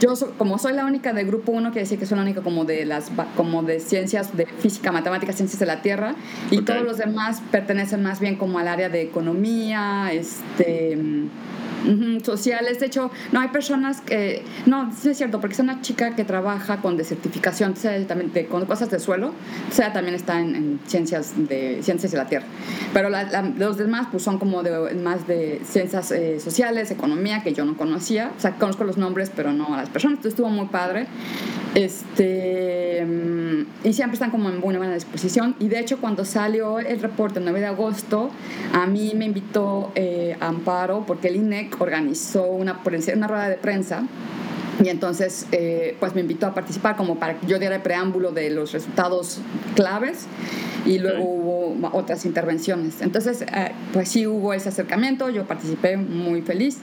yo 0.00 0.12
como 0.36 0.58
soy 0.58 0.74
la 0.74 0.84
única 0.84 1.14
de 1.14 1.24
grupo 1.24 1.50
1, 1.52 1.70
quiere 1.70 1.84
decir 1.84 1.98
que 1.98 2.04
soy 2.04 2.16
la 2.16 2.24
única 2.24 2.42
como 2.42 2.66
de 2.66 2.84
las 2.84 3.10
como 3.34 3.62
de 3.62 3.80
ciencias 3.80 4.36
de 4.36 4.44
física, 4.44 4.92
matemáticas, 4.92 5.36
ciencias 5.36 5.60
de 5.60 5.66
la 5.66 5.80
Tierra 5.80 6.14
y 6.50 6.60
todos 6.60 6.82
los 6.82 6.98
demás 6.98 7.40
pertenecen 7.50 8.02
más 8.02 8.20
bien 8.20 8.36
como 8.36 8.58
al 8.58 8.68
área 8.68 8.90
de 8.90 9.00
economía, 9.00 10.12
este 10.12 10.98
sociales. 12.22 12.80
De 12.80 12.86
hecho, 12.86 13.10
no 13.32 13.40
hay 13.40 13.48
personas 13.48 14.00
que. 14.00 14.42
No, 14.66 14.92
sí 14.94 15.10
es 15.10 15.18
cierto, 15.18 15.40
porque 15.40 15.54
es 15.54 15.60
una 15.60 15.80
chica 15.80 16.14
que 16.14 16.24
trabaja 16.24 16.80
con 16.80 16.96
desertificación, 16.96 17.74
también 18.06 18.30
con 18.46 18.66
cosas 18.66 18.90
de 18.90 18.98
suelo, 18.98 19.28
o 19.28 19.72
sea, 19.72 19.92
también 19.92 20.14
está 20.14 20.40
en, 20.40 20.80
ciencias, 20.86 21.32
de, 21.36 21.82
ciencias 21.82 22.12
de 22.12 22.18
la 22.18 22.26
tierra. 22.26 22.46
Pero 22.92 23.08
los 23.58 23.76
demás 23.76 24.08
pues, 24.10 24.22
son 24.22 24.38
como 24.38 24.62
de, 24.62 24.94
más 24.94 25.26
de 25.26 25.60
ciencias 25.64 26.10
eh, 26.10 26.40
sociales, 26.40 26.90
economía, 26.90 27.42
que 27.42 27.52
yo 27.52 27.64
no 27.64 27.76
conocía. 27.76 28.32
O 28.36 28.40
sea, 28.40 28.56
conozco 28.56 28.84
los 28.84 28.96
nombres, 28.96 29.30
pero 29.34 29.52
no 29.52 29.74
a 29.74 29.78
las 29.78 29.88
personas. 29.88 30.18
Entonces 30.18 30.32
estuvo 30.32 30.50
muy 30.50 30.66
padre. 30.66 31.06
Este, 31.74 33.04
mm, 33.06 33.86
y 33.86 33.92
siempre 33.92 34.14
están 34.14 34.30
como 34.30 34.48
en 34.48 34.60
buena, 34.60 34.78
buena 34.78 34.94
disposición. 34.94 35.54
Y 35.60 35.68
de 35.68 35.78
hecho, 35.78 35.98
cuando 36.00 36.24
salió 36.24 36.80
el 36.80 37.00
reporte 37.00 37.38
el 37.38 37.44
9 37.44 37.60
de 37.60 37.66
agosto, 37.66 38.30
a 38.72 38.86
mí 38.86 39.12
me 39.14 39.26
invitó 39.26 39.92
eh, 39.94 40.36
Amparo, 40.40 41.04
porque 41.06 41.28
el 41.28 41.36
INEC 41.36 41.80
organizó 41.80 42.46
una, 42.46 42.80
una 43.14 43.26
rueda 43.26 43.48
de 43.48 43.56
prensa. 43.56 44.04
Y 44.82 44.88
entonces, 44.88 45.46
eh, 45.52 45.96
pues 46.00 46.14
me 46.14 46.22
invitó 46.22 46.46
a 46.46 46.54
participar 46.54 46.96
como 46.96 47.16
para 47.16 47.38
que 47.38 47.46
yo 47.46 47.58
diera 47.58 47.76
el 47.76 47.82
preámbulo 47.82 48.32
de 48.32 48.48
los 48.48 48.72
resultados 48.72 49.40
claves 49.76 50.26
y 50.86 50.98
luego 50.98 51.22
hubo 51.24 51.90
otras 51.92 52.24
intervenciones. 52.24 53.02
Entonces, 53.02 53.42
eh, 53.42 53.72
pues 53.92 54.08
sí 54.08 54.26
hubo 54.26 54.54
ese 54.54 54.70
acercamiento, 54.70 55.28
yo 55.28 55.44
participé 55.44 55.98
muy 55.98 56.40
feliz 56.40 56.78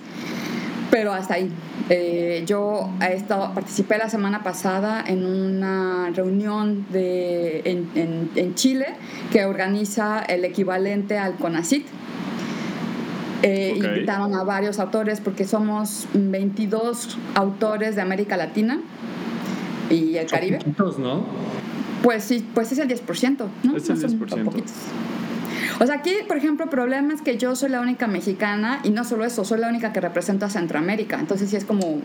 pero 0.89 1.13
hasta 1.13 1.35
ahí. 1.35 1.51
Eh, 1.89 2.43
yo 2.45 2.89
he 3.01 3.13
estado, 3.13 3.53
participé 3.53 3.97
la 3.97 4.09
semana 4.09 4.43
pasada 4.43 5.03
en 5.07 5.25
una 5.25 6.09
reunión 6.13 6.85
de, 6.89 7.61
en, 7.63 8.29
en, 8.35 8.55
Chile 8.55 8.87
que 9.31 9.45
organiza 9.45 10.19
el 10.19 10.43
equivalente 10.43 11.17
al 11.17 11.35
CONACIT. 11.35 11.85
Eh, 13.43 13.73
Invitaron 13.77 14.33
a 14.35 14.43
varios 14.43 14.79
autores 14.79 15.21
porque 15.21 15.45
somos 15.45 16.07
22 16.13 17.17
autores 17.35 17.95
de 17.95 18.01
América 18.01 18.35
Latina 18.35 18.81
y 19.89 20.17
el 20.17 20.27
Caribe. 20.27 20.59
¿no? 20.97 21.23
Pues 22.03 22.23
sí, 22.23 22.45
pues 22.53 22.71
es 22.71 22.79
el 22.79 22.89
10%, 22.89 23.45
¿no? 23.63 23.77
Es 23.77 23.89
el 23.89 23.97
10%. 23.97 24.63
O 25.79 25.85
sea, 25.85 25.95
aquí, 25.95 26.11
por 26.27 26.37
ejemplo, 26.37 26.63
el 26.63 26.71
problema 26.71 27.13
es 27.13 27.21
que 27.21 27.37
yo 27.37 27.55
soy 27.55 27.69
la 27.69 27.81
única 27.81 28.07
mexicana 28.07 28.79
y 28.83 28.89
no 28.89 29.03
solo 29.03 29.25
eso, 29.25 29.45
soy 29.45 29.59
la 29.59 29.69
única 29.69 29.93
que 29.93 30.01
representa 30.01 30.47
a 30.47 30.49
Centroamérica. 30.49 31.19
Entonces 31.19 31.51
sí 31.51 31.55
es 31.55 31.65
como... 31.65 32.01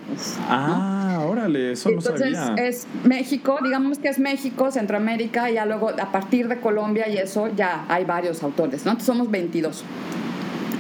ah, 0.49 1.25
órale, 1.27 1.73
eso 1.73 1.91
no 1.91 2.01
sabía. 2.03 2.27
Entonces 2.27 2.85
es 2.85 2.87
México, 3.05 3.59
digamos 3.63 3.99
que 3.99 4.09
es 4.09 4.19
México, 4.19 4.71
Centroamérica, 4.71 5.51
y 5.51 5.55
ya 5.55 5.65
luego 5.65 5.89
a 5.89 6.13
partir 6.13 6.49
de 6.49 6.61
Colombia 6.61 7.09
y 7.09 7.17
eso 7.17 7.49
ya 7.55 7.87
hay 7.89 8.05
varios 8.05 8.43
autores, 8.43 8.85
¿no? 8.85 8.91
Entonces 8.91 9.07
somos 9.07 9.31
22. 9.31 9.85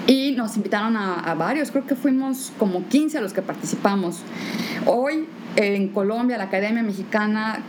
Y 0.06 0.32
nos 0.32 0.56
invitaron 0.56 0.96
a, 0.96 1.20
a, 1.20 1.34
varios, 1.34 1.70
creo 1.70 1.86
que 1.86 1.94
fuimos 1.94 2.52
como 2.58 2.86
15 2.88 3.18
a 3.18 3.20
los 3.22 3.32
que 3.32 3.40
participamos. 3.40 4.20
Hoy 4.84 5.26
en 5.56 5.88
Colombia, 5.88 6.36
la 6.36 6.44
Academia 6.44 6.82
Mexicana 6.82 7.60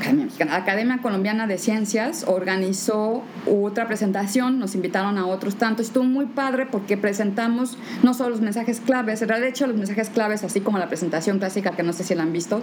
Academia 0.00 0.28
Academia 0.50 0.98
Colombiana 1.02 1.46
de 1.46 1.58
Ciencias 1.58 2.24
organizó 2.26 3.22
otra 3.46 3.86
presentación, 3.86 4.58
nos 4.58 4.74
invitaron 4.74 5.18
a 5.18 5.26
otros 5.26 5.56
tantos, 5.56 5.86
estuvo 5.86 6.04
muy 6.04 6.26
padre 6.26 6.66
porque 6.66 6.96
presentamos 6.96 7.76
no 8.02 8.14
solo 8.14 8.30
los 8.30 8.40
mensajes 8.40 8.80
claves, 8.80 9.20
de 9.20 9.48
hecho 9.48 9.66
los 9.66 9.76
mensajes 9.76 10.08
claves, 10.08 10.42
así 10.42 10.60
como 10.60 10.78
la 10.78 10.88
presentación 10.88 11.38
clásica, 11.38 11.72
que 11.72 11.82
no 11.82 11.92
sé 11.92 12.04
si 12.04 12.14
la 12.14 12.22
han 12.22 12.32
visto, 12.32 12.62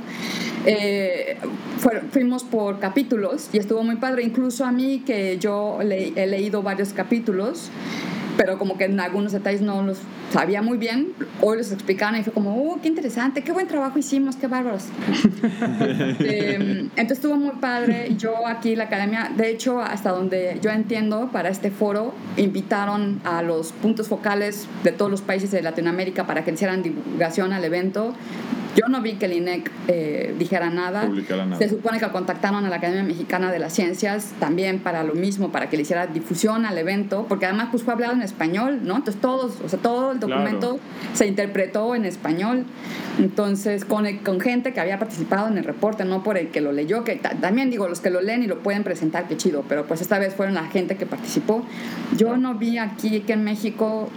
eh, 0.65 1.37
fuimos 2.11 2.43
por 2.43 2.79
capítulos 2.79 3.49
y 3.53 3.59
estuvo 3.59 3.83
muy 3.83 3.97
padre, 3.97 4.23
incluso 4.23 4.65
a 4.65 4.71
mí 4.71 5.03
que 5.05 5.37
yo 5.37 5.79
he 5.81 6.27
leído 6.27 6.63
varios 6.63 6.93
capítulos, 6.93 7.69
pero 8.37 8.57
como 8.57 8.77
que 8.77 8.85
en 8.85 8.99
algunos 8.99 9.31
detalles 9.31 9.61
no 9.61 9.81
los 9.81 9.97
sabía 10.31 10.61
muy 10.61 10.77
bien. 10.77 11.13
Hoy 11.41 11.57
los 11.57 11.71
explicaron 11.71 12.19
y 12.19 12.23
fue 12.23 12.31
como, 12.31 12.55
oh, 12.55 12.79
qué 12.81 12.87
interesante, 12.87 13.43
qué 13.43 13.51
buen 13.51 13.67
trabajo 13.67 13.97
hicimos, 13.99 14.35
qué 14.35 14.47
bárbaros. 14.47 14.85
Este, 16.27 16.55
entonces 16.55 17.17
estuvo 17.17 17.35
muy 17.35 17.55
padre. 17.59 18.15
Yo 18.17 18.47
aquí, 18.47 18.75
la 18.75 18.85
academia, 18.85 19.31
de 19.35 19.49
hecho, 19.49 19.79
hasta 19.79 20.11
donde 20.11 20.59
yo 20.61 20.69
entiendo, 20.69 21.29
para 21.31 21.49
este 21.49 21.71
foro, 21.71 22.13
invitaron 22.35 23.21
a 23.23 23.41
los 23.41 23.71
puntos 23.71 24.07
focales 24.07 24.67
de 24.83 24.91
todos 24.91 25.09
los 25.09 25.21
países 25.21 25.51
de 25.51 25.61
Latinoamérica 25.61 26.27
para 26.27 26.43
que 26.43 26.51
hicieran 26.51 26.83
divulgación 26.83 27.53
al 27.53 27.63
evento. 27.63 28.13
Yo 28.75 28.87
no 28.89 29.01
vi 29.01 29.13
que 29.13 29.25
el 29.25 29.33
INEC 29.33 29.71
eh, 29.87 30.35
dijera 30.37 30.69
nada. 30.69 31.07
nada. 31.07 31.57
Se 31.57 31.69
supone 31.69 31.99
que 31.99 32.07
contactaron 32.09 32.65
a 32.65 32.69
la 32.69 32.75
Academia 32.75 33.03
Mexicana 33.03 33.51
de 33.51 33.59
las 33.59 33.73
Ciencias 33.73 34.33
también 34.39 34.79
para 34.79 35.03
lo 35.03 35.13
mismo, 35.13 35.51
para 35.51 35.69
que 35.69 35.77
le 35.77 35.83
hiciera 35.83 36.07
difusión 36.07 36.65
al 36.65 36.77
evento, 36.77 37.25
porque 37.27 37.45
además 37.45 37.69
pues 37.71 37.83
fue 37.83 37.93
hablado 37.93 38.13
en 38.13 38.21
español, 38.21 38.81
¿no? 38.83 38.97
Entonces 38.97 39.21
todos, 39.21 39.61
o 39.63 39.69
sea, 39.69 39.79
todo 39.79 40.11
el 40.11 40.19
documento 40.19 40.79
se 41.13 41.27
interpretó 41.27 41.95
en 41.95 42.05
español. 42.05 42.65
Entonces, 43.19 43.83
con, 43.83 44.05
con 44.17 44.39
gente 44.39 44.73
que 44.73 44.79
había 44.79 44.99
participado 44.99 45.47
en 45.47 45.57
el 45.57 45.63
reporte, 45.63 46.05
no 46.05 46.21
por 46.23 46.37
el 46.37 46.49
que 46.49 46.61
lo 46.61 46.71
leyó, 46.71 47.03
que 47.03 47.15
también 47.15 47.69
digo, 47.69 47.87
los 47.87 47.99
que 47.99 48.09
lo 48.09 48.21
leen 48.21 48.43
y 48.43 48.47
lo 48.47 48.59
pueden 48.59 48.83
presentar, 48.83 49.27
qué 49.27 49.37
chido, 49.37 49.63
pero 49.67 49.85
pues 49.85 50.01
esta 50.01 50.19
vez 50.19 50.35
fueron 50.35 50.55
la 50.55 50.65
gente 50.65 50.97
que 50.97 51.05
participó. 51.05 51.65
Yo 52.15 52.37
no 52.37 52.55
vi 52.55 52.77
aquí 52.77 53.21
que 53.21 53.33
en 53.33 53.43
México 53.43 54.09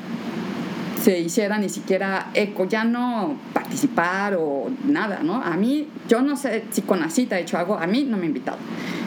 se 1.03 1.19
hiciera 1.19 1.59
ni 1.59 1.69
siquiera 1.69 2.31
eco, 2.35 2.67
ya 2.67 2.85
no 2.85 3.37
participar 3.53 4.37
o 4.39 4.71
nada, 4.85 5.21
¿no? 5.23 5.43
A 5.43 5.57
mí, 5.57 5.89
yo 6.09 6.21
no 6.21 6.37
sé 6.37 6.65
si 6.71 6.83
con 6.83 7.01
la 7.01 7.11
cita 7.11 7.37
ha 7.37 7.39
hecho 7.39 7.59
algo, 7.59 7.79
a 7.79 7.87
mí 7.87 8.05
no 8.05 8.17
me 8.17 8.25
ha 8.25 8.27
invitado. 8.27 8.59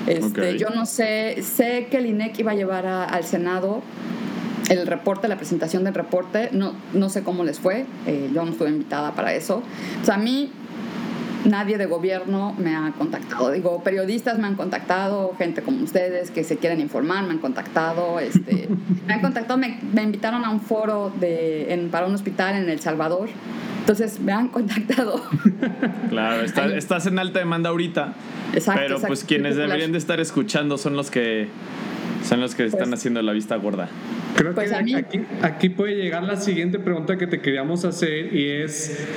Este, 0.08 0.58
Yo 0.58 0.70
no 0.70 0.86
sé, 0.86 1.42
sé 1.44 1.88
que 1.90 1.98
el 1.98 2.08
INEC 2.08 2.40
iba 2.40 2.52
a 2.52 2.56
llevar 2.56 2.86
al 2.86 3.24
Senado 3.24 3.82
el 4.70 4.88
reporte, 4.88 5.28
la 5.28 5.38
presentación 5.38 5.84
del 5.84 5.94
reporte, 5.94 6.50
no, 6.52 6.74
no 6.94 7.10
sé 7.10 7.24
cómo 7.24 7.44
les 7.44 7.60
fue, 7.60 7.86
eh, 8.08 8.30
yo 8.34 8.44
no 8.44 8.52
estuve 8.52 8.70
invitada 8.70 9.14
para 9.14 9.34
eso. 9.34 9.62
O 10.02 10.06
sea, 10.06 10.16
a 10.16 10.18
mí 10.18 10.52
nadie 11.46 11.78
de 11.78 11.86
gobierno 11.86 12.56
me 12.58 12.76
ha 12.76 12.92
contactado. 12.98 13.52
Digo, 13.52 13.84
periodistas 13.84 14.40
me 14.40 14.48
han 14.48 14.56
contactado, 14.56 15.34
gente 15.38 15.62
como 15.62 15.84
ustedes 15.84 16.32
que 16.32 16.44
se 16.44 16.58
quieren 16.58 16.80
informar, 16.80 17.26
me 17.26 17.32
han 17.32 17.40
contactado. 17.40 18.20
Este, 18.20 18.68
me 19.08 19.14
han 19.14 19.22
contactado, 19.22 19.58
me, 19.58 19.80
invitaron 20.02 20.46
a 20.46 20.50
un 20.50 20.62
foro 20.62 21.12
de, 21.20 21.88
para 21.92 22.06
un 22.06 22.16
hospital 22.16 22.56
en 22.56 22.70
El 22.70 22.80
Salvador. 22.80 23.30
Entonces 23.80 24.20
me 24.20 24.32
han 24.32 24.48
contactado. 24.48 25.22
Claro, 26.10 26.44
estás 26.44 27.08
en 27.08 27.18
alta 27.18 27.40
demanda 27.40 27.70
ahorita. 27.70 28.14
Exacto. 28.54 28.82
Pero 28.82 29.02
pues 29.02 29.24
quienes 29.24 29.56
deberían 29.56 29.92
de 29.92 29.98
estar 29.98 30.20
escuchando 30.20 30.78
son 30.78 30.96
los 30.96 31.10
que 31.10 31.48
son 32.24 32.40
los 32.40 32.56
que 32.56 32.66
están 32.66 32.90
pues 32.90 33.00
haciendo 33.00 33.22
la 33.22 33.34
vista 33.34 33.56
gorda. 33.56 33.90
Creo 34.36 34.54
pues 34.54 34.70
que 34.70 34.96
aquí, 34.96 35.20
aquí 35.42 35.70
puede 35.70 35.96
llegar 35.96 36.24
la 36.24 36.38
siguiente 36.38 36.80
pregunta 36.80 37.18
que 37.18 37.28
te 37.28 37.42
queríamos 37.42 37.84
hacer 37.86 38.34
y 38.34 38.50
es 38.50 39.08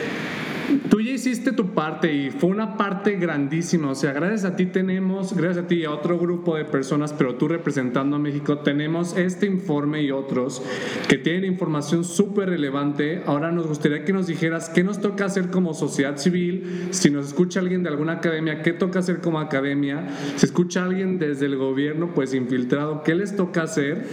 hiciste 1.26 1.52
tu 1.52 1.74
parte 1.74 2.12
y 2.12 2.30
fue 2.30 2.50
una 2.50 2.76
parte 2.76 3.16
grandísima. 3.16 3.90
O 3.90 3.94
sea, 3.94 4.12
gracias 4.12 4.44
a 4.44 4.54
ti 4.54 4.66
tenemos, 4.66 5.34
gracias 5.34 5.64
a 5.64 5.68
ti 5.68 5.76
y 5.76 5.84
a 5.84 5.90
otro 5.90 6.18
grupo 6.18 6.56
de 6.56 6.64
personas, 6.64 7.12
pero 7.12 7.34
tú 7.34 7.48
representando 7.48 8.16
a 8.16 8.18
México, 8.18 8.58
tenemos 8.58 9.16
este 9.16 9.46
informe 9.46 10.02
y 10.02 10.12
otros 10.12 10.62
que 11.08 11.18
tienen 11.18 11.44
información 11.44 12.04
súper 12.04 12.50
relevante. 12.50 13.22
Ahora 13.26 13.50
nos 13.50 13.66
gustaría 13.66 14.04
que 14.04 14.12
nos 14.12 14.28
dijeras 14.28 14.68
qué 14.68 14.84
nos 14.84 15.00
toca 15.00 15.24
hacer 15.24 15.50
como 15.50 15.74
sociedad 15.74 16.16
civil. 16.16 16.88
Si 16.90 17.10
nos 17.10 17.26
escucha 17.26 17.60
alguien 17.60 17.82
de 17.82 17.88
alguna 17.88 18.14
academia, 18.14 18.62
qué 18.62 18.72
toca 18.72 19.00
hacer 19.00 19.20
como 19.20 19.40
academia. 19.40 20.06
Si 20.36 20.46
escucha 20.46 20.84
alguien 20.84 21.18
desde 21.18 21.46
el 21.46 21.56
gobierno, 21.56 22.12
pues 22.14 22.34
infiltrado, 22.34 23.02
qué 23.02 23.14
les 23.14 23.34
toca 23.34 23.62
hacer 23.64 24.06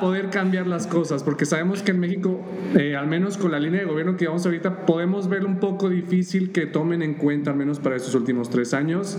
poder 0.00 0.30
cambiar 0.30 0.66
las 0.66 0.86
cosas, 0.86 1.22
porque 1.22 1.44
sabemos 1.46 1.82
que 1.82 1.92
en 1.92 2.00
México, 2.00 2.40
eh, 2.74 2.96
al 2.96 3.06
menos 3.06 3.36
con 3.36 3.52
la 3.52 3.58
línea 3.58 3.80
de 3.80 3.86
gobierno 3.86 4.16
que 4.16 4.26
vamos 4.26 4.44
ahorita, 4.44 4.86
podemos 4.86 5.28
ver 5.28 5.44
un 5.44 5.58
poco 5.58 5.88
difícil 5.88 6.52
que 6.52 6.66
tomen 6.66 7.02
en 7.02 7.14
cuenta, 7.14 7.50
al 7.50 7.56
menos 7.56 7.78
para 7.78 7.96
estos 7.96 8.14
últimos 8.14 8.50
tres 8.50 8.74
años, 8.74 9.18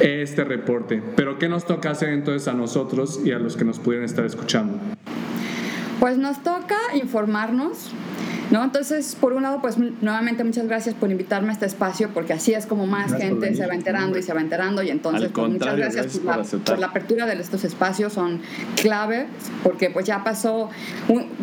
este 0.00 0.44
reporte. 0.44 1.02
Pero 1.16 1.38
¿qué 1.38 1.48
nos 1.48 1.66
toca 1.66 1.90
hacer 1.90 2.10
entonces 2.10 2.48
a 2.48 2.52
nosotros 2.52 3.20
y 3.24 3.32
a 3.32 3.38
los 3.38 3.56
que 3.56 3.64
nos 3.64 3.78
pudieran 3.78 4.04
estar 4.04 4.24
escuchando? 4.24 4.78
Pues 5.98 6.16
nos 6.16 6.42
toca 6.42 6.76
informarnos, 6.94 7.90
¿no? 8.50 8.64
Entonces, 8.64 9.16
por 9.18 9.32
un 9.32 9.42
lado, 9.42 9.60
pues 9.60 9.76
nuevamente 9.78 10.44
muchas 10.44 10.66
gracias 10.66 10.94
por 10.94 11.10
invitarme 11.10 11.50
a 11.50 11.52
este 11.52 11.66
espacio, 11.66 12.10
porque 12.12 12.32
así 12.32 12.52
es 12.52 12.66
como 12.66 12.86
más 12.86 13.14
gente 13.14 13.54
se 13.54 13.66
va 13.66 13.74
enterando 13.74 14.18
y 14.18 14.22
se 14.22 14.32
va 14.32 14.40
enterando, 14.40 14.82
y 14.82 14.90
entonces 14.90 15.30
pues, 15.32 15.50
muchas 15.50 15.76
gracias, 15.76 16.18
por, 16.18 16.78
la, 16.78 16.86
apertura 16.86 17.26
de 17.26 17.40
estos 17.40 17.64
espacios, 17.64 18.12
son 18.12 18.40
clave, 18.76 19.26
porque 19.62 19.90
pues 19.90 20.06
ya 20.06 20.24
pasó, 20.24 20.70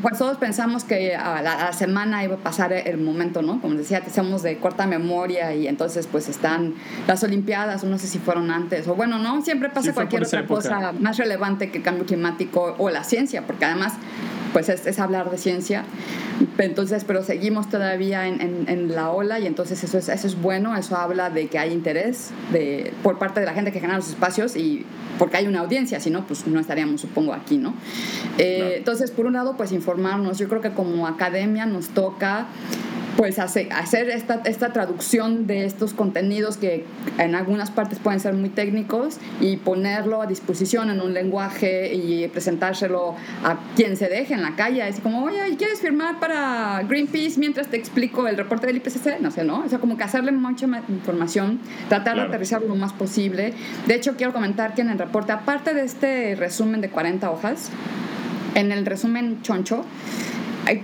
pues 0.01 0.17
todos 0.17 0.37
pensamos 0.37 0.83
que 0.83 1.15
a 1.15 1.41
la, 1.41 1.73
semana 1.73 2.23
iba 2.23 2.35
a 2.35 2.39
pasar 2.39 2.73
el 2.73 2.97
momento, 2.97 3.41
¿no? 3.41 3.61
Como 3.61 3.75
decía, 3.75 4.01
que 4.01 4.09
somos 4.09 4.43
de 4.43 4.57
corta 4.57 4.87
memoria 4.87 5.53
y 5.53 5.67
entonces 5.67 6.07
pues 6.07 6.27
están 6.27 6.75
las 7.07 7.23
Olimpiadas, 7.23 7.83
no 7.83 7.97
sé 7.97 8.07
si 8.07 8.19
fueron 8.19 8.51
antes, 8.51 8.87
o 8.87 8.95
bueno, 8.95 9.17
¿no? 9.19 9.41
Siempre 9.41 9.69
pasa 9.69 9.93
cualquier 9.93 10.23
otra 10.23 10.45
cosa 10.45 10.93
más 10.99 11.17
relevante 11.17 11.71
que 11.71 11.79
el 11.79 11.83
cambio 11.83 12.05
climático 12.05 12.75
o 12.77 12.89
la 12.89 13.03
ciencia, 13.03 13.45
porque 13.45 13.65
además 13.65 13.93
pues 14.57 14.69
es, 14.69 14.99
hablar 14.99 15.29
de 15.29 15.37
ciencia. 15.37 15.83
Entonces, 16.57 17.03
pero 17.03 17.21
seguimos 17.21 17.69
todavía 17.69 18.27
en, 18.27 18.65
en, 18.67 18.95
la 18.95 19.11
ola 19.11 19.39
y 19.39 19.45
entonces 19.45 19.83
eso 19.83 19.99
es, 19.99 20.09
eso 20.09 20.25
es 20.25 20.41
bueno, 20.41 20.75
eso 20.75 20.95
habla 20.95 21.29
de 21.29 21.47
que 21.47 21.59
hay 21.59 21.71
interés 21.71 22.31
de, 22.51 22.91
por 23.03 23.19
parte 23.19 23.39
de 23.39 23.45
la 23.45 23.53
gente 23.53 23.71
que 23.71 23.79
genera 23.79 23.99
los 23.99 24.09
espacios 24.09 24.55
y 24.55 24.83
porque 25.19 25.37
hay 25.37 25.45
una 25.45 25.59
audiencia, 25.59 25.99
si 25.99 26.09
no, 26.09 26.25
pues 26.25 26.47
no 26.47 26.59
estaríamos, 26.59 27.01
supongo, 27.01 27.33
aquí, 27.33 27.59
¿no? 27.59 27.75
Eh, 28.39 28.77
entonces, 28.77 29.11
por 29.11 29.27
un 29.27 29.33
lado, 29.33 29.55
pues 29.57 29.71
informarnos. 29.71 30.39
Yo 30.39 30.49
creo 30.49 30.61
que 30.61 30.71
como 30.71 31.05
academia 31.05 31.67
nos 31.67 31.89
toca 31.89 32.47
pues 33.17 33.39
hacer 33.39 34.09
esta, 34.09 34.41
esta 34.45 34.71
traducción 34.71 35.47
de 35.47 35.65
estos 35.65 35.93
contenidos 35.93 36.57
que 36.57 36.85
en 37.17 37.33
algunas 37.33 37.71
partes 37.71 37.97
pueden 37.97 38.19
ser 38.19 38.35
muy 38.35 38.49
técnicos 38.49 39.17
y 39.41 39.57
ponerlo 39.57 40.21
a 40.21 40.27
disposición 40.27 40.91
en 40.91 41.01
un 41.01 41.13
lenguaje 41.15 41.95
y 41.95 42.27
presentárselo 42.27 43.15
a 43.43 43.57
quien 43.75 43.97
se 43.97 44.07
deje 44.07 44.35
en 44.35 44.43
la 44.43 44.55
calle, 44.55 44.83
así 44.83 45.01
como, 45.01 45.23
oye, 45.23 45.55
¿quieres 45.57 45.81
firmar 45.81 46.19
para 46.19 46.83
Greenpeace 46.87 47.39
mientras 47.39 47.67
te 47.67 47.77
explico 47.77 48.27
el 48.27 48.37
reporte 48.37 48.67
del 48.67 48.77
IPCC? 48.77 49.19
No 49.19 49.31
sé, 49.31 49.43
¿no? 49.43 49.63
O 49.65 49.69
sea, 49.69 49.79
como 49.79 49.97
que 49.97 50.03
hacerle 50.03 50.31
mucha 50.31 50.67
información, 50.87 51.59
tratar 51.89 52.17
de 52.17 52.21
aterrizarlo 52.21 52.67
lo 52.67 52.75
más 52.75 52.93
posible. 52.93 53.53
De 53.87 53.95
hecho, 53.95 54.15
quiero 54.15 54.31
comentar 54.31 54.75
que 54.75 54.81
en 54.81 54.89
el 54.91 54.99
reporte, 54.99 55.31
aparte 55.31 55.73
de 55.73 55.83
este 55.83 56.35
resumen 56.35 56.81
de 56.81 56.89
40 56.89 57.31
hojas, 57.31 57.71
en 58.53 58.71
el 58.71 58.85
resumen 58.85 59.41
choncho, 59.41 59.85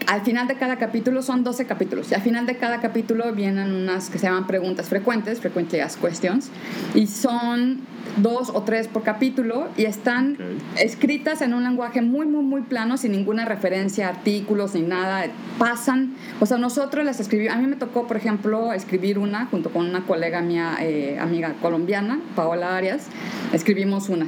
al 0.07 0.21
final 0.21 0.47
de 0.47 0.55
cada 0.55 0.77
capítulo 0.77 1.21
son 1.21 1.43
12 1.43 1.65
capítulos 1.65 2.11
y 2.11 2.15
al 2.15 2.21
final 2.21 2.45
de 2.45 2.57
cada 2.57 2.79
capítulo 2.79 3.31
vienen 3.33 3.71
unas 3.73 4.09
que 4.09 4.17
se 4.17 4.27
llaman 4.27 4.47
preguntas 4.47 4.87
frecuentes, 4.87 5.39
frequently 5.39 5.79
asked 5.79 6.01
questions, 6.01 6.49
y 6.95 7.07
son 7.07 7.81
dos 8.17 8.49
o 8.53 8.61
tres 8.63 8.87
por 8.87 9.03
capítulo 9.03 9.69
y 9.75 9.85
están 9.85 10.37
escritas 10.77 11.41
en 11.41 11.53
un 11.53 11.63
lenguaje 11.63 12.01
muy, 12.01 12.25
muy, 12.25 12.43
muy 12.43 12.61
plano, 12.61 12.97
sin 12.97 13.11
ninguna 13.11 13.45
referencia 13.45 14.07
artículos 14.07 14.75
ni 14.75 14.81
nada. 14.81 15.25
Pasan, 15.57 16.15
o 16.39 16.45
sea, 16.45 16.57
nosotros 16.57 17.03
las 17.05 17.19
escribimos, 17.19 17.55
a 17.55 17.59
mí 17.59 17.67
me 17.67 17.75
tocó, 17.75 18.07
por 18.07 18.17
ejemplo, 18.17 18.73
escribir 18.73 19.17
una 19.17 19.45
junto 19.47 19.71
con 19.71 19.87
una 19.87 20.05
colega 20.05 20.41
mía, 20.41 20.77
eh, 20.79 21.17
amiga 21.19 21.55
colombiana, 21.61 22.19
Paola 22.35 22.77
Arias, 22.77 23.07
escribimos 23.51 24.09
una. 24.09 24.27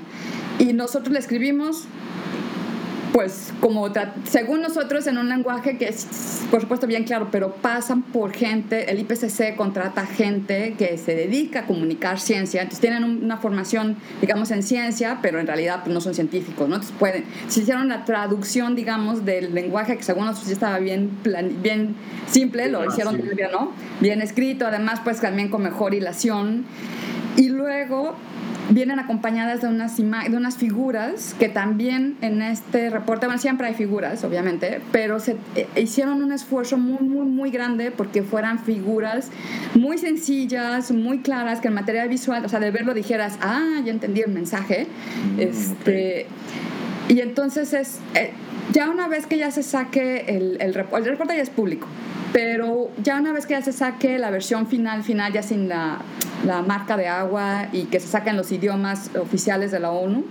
Y 0.58 0.74
nosotros 0.74 1.12
la 1.12 1.20
escribimos 1.20 1.86
pues 3.16 3.54
como 3.62 3.90
según 4.26 4.62
nosotros 4.62 5.08
en 5.08 5.18
un 5.18 5.30
lenguaje 5.30 5.78
que 5.78 5.88
es 5.88 6.06
por 6.52 6.60
supuesto 6.60 6.86
bien 6.86 7.06
claro, 7.06 7.30
pero 7.32 7.54
pasan 7.54 8.02
por 8.02 8.34
gente, 8.34 8.92
el 8.92 9.00
IPCC 9.00 9.56
contrata 9.56 10.06
gente 10.06 10.76
que 10.78 10.98
se 10.98 11.16
dedica 11.16 11.62
a 11.62 11.66
comunicar 11.66 12.20
ciencia, 12.20 12.62
entonces 12.62 12.82
tienen 12.82 13.06
una 13.06 13.38
formación, 13.38 13.96
digamos, 14.20 14.52
en 14.52 14.64
ciencia, 14.64 15.20
pero 15.22 15.40
en 15.40 15.48
realidad 15.48 15.80
pues, 15.82 15.94
no 15.94 16.02
son 16.02 16.14
científicos, 16.14 16.68
¿no? 16.68 16.76
Entonces 16.76 16.94
pueden, 17.00 17.24
si 17.48 17.62
hicieron 17.62 17.88
la 17.88 18.04
traducción, 18.04 18.76
digamos, 18.76 19.24
del 19.24 19.56
lenguaje 19.56 19.96
que 19.96 20.04
según 20.04 20.26
nosotros 20.26 20.50
ya 20.50 20.54
estaba 20.56 20.80
bien, 20.80 21.12
bien 21.64 21.96
simple, 22.28 22.68
lo 22.68 22.86
hicieron 22.86 23.18
todavía, 23.18 23.48
¿no? 23.50 23.72
Bien 24.02 24.22
escrito, 24.22 24.68
además 24.68 25.00
pues 25.06 25.22
también 25.22 25.48
con 25.48 25.64
mejor 25.64 25.94
hilación. 25.94 26.66
Y 27.38 27.48
luego 27.48 28.18
vienen 28.70 29.00
acompañadas 29.00 29.62
de 29.62 29.68
unas, 29.68 29.98
de 29.98 30.38
unas 30.38 30.58
figuras 30.58 31.36
que 31.38 31.50
también 31.50 32.18
en 32.22 32.42
este 32.42 32.90
reporte, 32.90 33.26
bueno, 33.26 33.40
siempre 33.40 33.68
hay 33.68 33.74
figuras, 33.74 34.24
obviamente, 34.24 34.82
pero 34.92 35.20
se 35.20 35.36
eh, 35.56 35.68
hicieron 35.76 36.24
un 36.24 36.32
esfuerzo 36.32 36.78
muy, 36.78 37.08
muy, 37.08 37.26
muy 37.26 37.52
grande 37.52 37.92
porque 37.92 38.24
fueran 38.24 38.60
figuras 38.60 39.30
muy 39.76 39.98
sencillas, 39.98 40.92
muy 40.92 41.20
claras, 41.20 41.60
que 41.60 41.68
en 41.68 41.74
materia 41.74 42.06
visual, 42.08 42.44
o 42.46 42.50
sea, 42.50 42.60
de 42.60 42.72
verlo 42.72 42.94
dijeras, 42.94 43.38
ah, 43.42 43.82
ya 43.84 43.92
entendí 43.92 44.22
el 44.22 44.32
mensaje. 44.32 44.88
Mm, 45.36 45.40
este, 45.40 46.28
Y 47.08 47.20
entonces 47.20 47.74
es, 47.74 48.00
eh, 48.16 48.32
ya 48.74 48.90
una 48.90 49.08
vez 49.08 49.28
que 49.28 49.38
ya 49.38 49.52
se 49.52 49.62
saque 49.62 50.26
el, 50.28 50.58
el, 50.60 50.70
el 50.70 50.74
reporte 50.74 51.36
ya 51.36 51.44
es 51.44 51.50
público, 51.52 51.88
pero 52.36 52.92
ya 53.02 53.18
una 53.18 53.32
vez 53.32 53.46
que 53.46 53.54
ya 53.54 53.62
se 53.62 53.72
saque 53.72 54.20
la 54.20 54.30
versión 54.30 54.68
final, 54.68 55.04
final, 55.04 55.32
ya 55.32 55.42
sin 55.42 55.70
la, 55.70 56.00
la 56.46 56.62
marca 56.64 56.98
de 56.98 57.08
agua 57.08 57.68
y 57.72 57.86
que 57.86 58.02
se 58.02 58.10
saquen 58.10 58.36
los 58.36 58.52
idiomas 58.52 59.10
oficiales 59.18 59.72
de 59.72 59.80
la 59.80 59.92
ONU, 59.92 60.26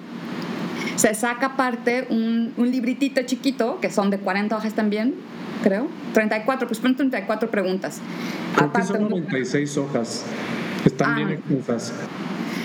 se 0.97 1.15
saca 1.15 1.47
aparte 1.47 2.07
un, 2.11 2.53
un 2.59 2.71
libritito 2.71 3.23
chiquito, 3.23 3.81
que 3.81 3.91
son 3.91 4.11
de 4.11 4.19
40 4.19 4.55
hojas 4.55 4.75
también, 4.75 5.15
creo. 5.63 5.89
34, 6.13 6.69
pues 6.69 6.79
ponen 6.79 6.99
34 6.99 7.51
preguntas. 7.51 8.03
Creo 8.55 8.69
aparte, 8.69 8.87
que 8.87 8.99
son 8.99 9.09
96 9.09 9.79
hojas. 9.79 10.27
Están 10.85 11.11
ah, 11.11 11.17
bien 11.17 11.31
extensas. 11.31 11.95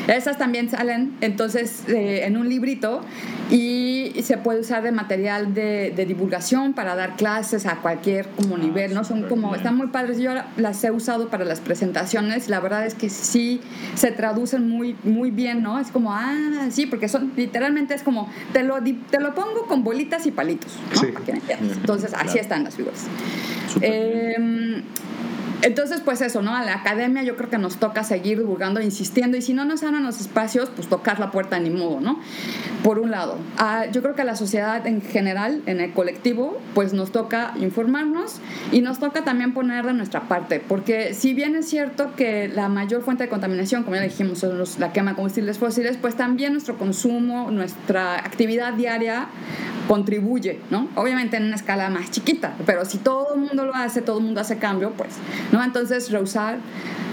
Esas 0.09 0.39
también 0.39 0.69
salen 0.69 1.13
entonces 1.21 1.83
eh, 1.87 2.25
en 2.25 2.35
un 2.35 2.49
librito 2.49 3.01
y 3.51 4.11
se 4.23 4.37
puede 4.37 4.61
usar 4.61 4.81
de 4.81 4.91
material 4.91 5.53
de, 5.53 6.05
divulgación 6.07 6.73
para 6.73 6.95
dar 6.95 7.15
clases 7.15 7.67
a 7.67 7.75
cualquier 7.75 8.27
como 8.29 8.55
ah, 8.55 8.59
nivel, 8.59 8.93
¿no? 8.95 9.03
Son 9.03 9.23
como, 9.27 9.53
están 9.53 9.75
muy 9.75 9.87
padres. 9.87 10.17
Yo 10.17 10.31
las 10.57 10.83
he 10.83 10.89
usado 10.89 11.29
para 11.29 11.45
las 11.45 11.59
presentaciones. 11.59 12.49
La 12.49 12.59
verdad 12.59 12.85
es 12.87 12.95
que 12.95 13.09
sí 13.09 13.61
se 13.95 14.11
traducen 14.11 14.67
muy, 14.67 14.95
muy 15.03 15.29
bien, 15.29 15.61
¿no? 15.61 15.79
Es 15.79 15.91
como, 15.91 16.11
ah, 16.11 16.67
sí, 16.71 16.87
porque 16.87 17.07
son 17.07 17.31
literalmente 17.35 17.93
es 17.93 18.01
como, 18.01 18.29
te 18.51 18.63
lo, 18.63 18.77
te 18.81 19.19
lo 19.19 19.35
pongo 19.35 19.67
con 19.67 19.83
bolitas 19.83 20.25
y 20.25 20.31
palitos, 20.31 20.71
¿no? 20.95 21.01
Entonces, 21.59 22.13
así 22.15 22.39
están 22.39 22.63
las 22.63 22.75
figuras. 22.75 23.05
Eh, 23.81 24.81
entonces, 25.61 26.01
pues 26.01 26.21
eso, 26.21 26.41
¿no? 26.41 26.55
A 26.55 26.63
la 26.63 26.73
academia 26.73 27.23
yo 27.23 27.35
creo 27.35 27.49
que 27.49 27.57
nos 27.57 27.77
toca 27.77 28.03
seguir 28.03 28.39
divulgando, 28.39 28.81
insistiendo, 28.81 29.37
y 29.37 29.41
si 29.41 29.53
no 29.53 29.65
nos 29.65 29.83
abren 29.83 30.03
los 30.03 30.21
espacios, 30.21 30.69
pues 30.75 30.87
tocar 30.87 31.19
la 31.19 31.31
puerta 31.31 31.59
ni 31.59 31.69
modo, 31.69 31.99
¿no? 31.99 32.19
Por 32.83 32.99
un 32.99 33.11
lado. 33.11 33.37
Ah, 33.57 33.85
yo 33.91 34.01
creo 34.01 34.15
que 34.15 34.21
a 34.21 34.25
la 34.25 34.35
sociedad 34.35 34.85
en 34.87 35.01
general, 35.01 35.61
en 35.65 35.81
el 35.81 35.93
colectivo, 35.93 36.59
pues 36.73 36.93
nos 36.93 37.11
toca 37.11 37.53
informarnos 37.59 38.39
y 38.71 38.81
nos 38.81 38.99
toca 38.99 39.23
también 39.23 39.53
poner 39.53 39.85
de 39.85 39.93
nuestra 39.93 40.27
parte, 40.27 40.59
porque 40.65 41.13
si 41.13 41.33
bien 41.33 41.55
es 41.55 41.67
cierto 41.67 42.15
que 42.15 42.47
la 42.47 42.69
mayor 42.69 43.01
fuente 43.01 43.23
de 43.23 43.29
contaminación, 43.29 43.83
como 43.83 43.95
ya 43.95 44.01
dijimos, 44.01 44.39
son 44.39 44.63
la 44.79 44.93
quema 44.93 45.11
de 45.11 45.15
combustibles 45.15 45.57
fósiles, 45.57 45.97
pues 45.97 46.15
también 46.15 46.53
nuestro 46.53 46.77
consumo, 46.77 47.51
nuestra 47.51 48.15
actividad 48.15 48.73
diaria 48.73 49.27
contribuye, 49.89 50.59
¿no? 50.69 50.87
Obviamente 50.93 51.37
en 51.37 51.45
una 51.45 51.55
escala 51.55 51.89
más 51.89 52.11
chiquita, 52.11 52.53
pero 52.67 52.85
si 52.85 52.99
todo 52.99 53.33
el 53.33 53.41
mundo 53.41 53.65
lo 53.65 53.73
hace, 53.73 54.03
todo 54.03 54.19
el 54.19 54.23
mundo 54.23 54.39
hace 54.39 54.59
cambio, 54.59 54.91
pues 54.91 55.15
¿no? 55.51 55.63
Entonces, 55.63 56.11
reusar, 56.11 56.59